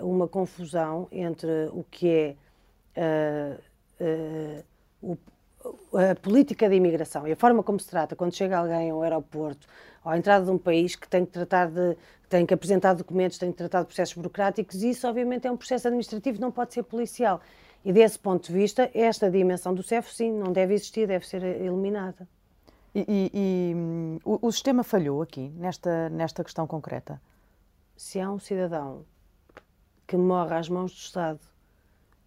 uh, 0.00 0.06
uma 0.06 0.26
confusão 0.26 1.08
entre 1.12 1.68
o 1.72 1.84
que 1.90 2.08
é 2.96 3.60
uh, 4.00 4.62
uh, 5.02 5.18
o, 5.92 5.98
a 5.98 6.14
política 6.14 6.66
de 6.70 6.76
imigração 6.76 7.28
e 7.28 7.32
a 7.32 7.36
forma 7.36 7.62
como 7.62 7.78
se 7.78 7.86
trata 7.86 8.16
quando 8.16 8.34
chega 8.34 8.56
alguém 8.56 8.88
ao 8.88 9.02
aeroporto 9.02 9.66
ou 10.02 10.10
à 10.10 10.16
entrada 10.16 10.46
de 10.46 10.50
um 10.50 10.56
país 10.56 10.96
que 10.96 11.06
tem 11.06 11.26
que 11.26 11.32
tratar 11.32 11.66
de 11.66 11.98
tem 12.30 12.46
que 12.46 12.54
apresentar 12.54 12.94
documentos, 12.94 13.36
tem 13.36 13.52
que 13.52 13.58
tratar 13.58 13.80
de 13.82 13.88
processos 13.88 14.14
burocráticos, 14.14 14.82
e 14.82 14.88
isso 14.88 15.06
obviamente 15.06 15.46
é 15.46 15.52
um 15.52 15.56
processo 15.56 15.86
administrativo, 15.86 16.40
não 16.40 16.50
pode 16.50 16.72
ser 16.72 16.82
policial. 16.82 17.42
E 17.84 17.92
desse 17.92 18.18
ponto 18.18 18.46
de 18.46 18.52
vista, 18.54 18.90
esta 18.94 19.30
dimensão 19.30 19.74
do 19.74 19.82
CEF, 19.82 20.12
sim, 20.12 20.32
não 20.32 20.50
deve 20.50 20.72
existir, 20.72 21.06
deve 21.06 21.28
ser 21.28 21.42
eliminada. 21.44 22.26
E, 22.96 23.04
e, 23.06 23.30
e 23.34 24.20
o, 24.24 24.46
o, 24.46 24.50
sistema 24.50 24.82
falhou 24.82 25.20
aqui, 25.20 25.50
nesta, 25.50 26.08
nesta 26.08 26.42
questão 26.42 26.66
concreta? 26.66 27.20
Se 27.94 28.18
há 28.18 28.30
um 28.30 28.38
cidadão 28.38 29.04
que 30.06 30.16
morre 30.16 30.54
às 30.54 30.66
mãos 30.70 30.92
do 30.92 30.96
Estado, 30.96 31.40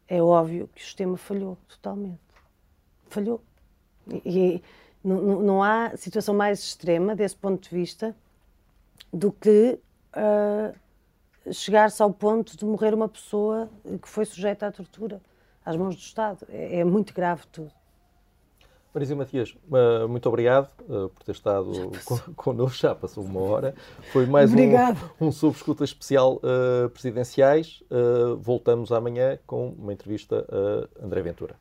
é 0.08 0.22
óbvio 0.22 0.68
que 0.68 0.80
o 0.80 0.86
sistema 0.86 1.18
falhou 1.18 1.58
totalmente. 1.68 2.20
Falhou. 3.08 3.42
E, 4.08 4.22
e 4.24 4.64
não, 5.04 5.42
não, 5.42 5.64
há 5.64 5.98
situação 5.98 6.36
mais 6.36 6.60
extrema, 6.60 7.16
desse 7.16 7.36
ponto 7.36 7.68
de 7.68 7.76
vista, 7.76 8.16
do 9.12 9.32
que 9.32 9.80
uh, 10.14 11.52
chegar-se 11.52 12.00
ao 12.04 12.14
ponto 12.14 12.56
de 12.56 12.64
morrer 12.64 12.94
uma 12.94 13.10
pessoa 13.10 13.72
que 14.00 14.08
foi 14.08 14.24
sujeita 14.24 14.68
à 14.68 14.72
tortura 14.72 15.20
às 15.66 15.76
mãos 15.76 15.96
do 15.96 16.02
Estado. 16.02 16.46
É, 16.48 16.82
é 16.82 16.84
muito 16.84 17.12
grave 17.12 17.48
tudo. 17.52 17.79
Marisa 18.94 19.16
Matias, 19.16 19.56
uh, 19.70 20.08
muito 20.08 20.28
obrigado 20.28 20.68
uh, 20.82 21.10
por 21.10 21.24
ter 21.24 21.34
estado 21.34 21.92
connosco, 22.36 22.80
já 22.80 22.96
passou 22.96 23.24
uma 23.24 23.42
hora. 23.42 23.76
Foi 24.12 24.26
mais 24.26 24.52
um, 24.52 25.28
um 25.28 25.32
Sob 25.32 25.56
Escuta 25.56 25.84
especial 25.84 26.38
uh, 26.38 26.90
presidenciais. 26.90 27.84
voltamos 28.40 28.92
amanhã 28.92 29.38
com 29.46 29.70
uma 29.78 29.94
entrevista 29.94 30.44
a 30.50 31.06
André 31.06 31.22
Ventura. 31.22 31.56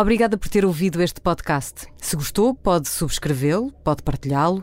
Obrigada 0.00 0.38
por 0.38 0.48
ter 0.48 0.64
ouvido 0.64 1.02
este 1.02 1.20
podcast. 1.20 1.88
Se 1.96 2.14
gostou, 2.14 2.54
pode 2.54 2.88
subscrevê-lo, 2.88 3.72
pode 3.82 4.00
partilhá-lo 4.04 4.62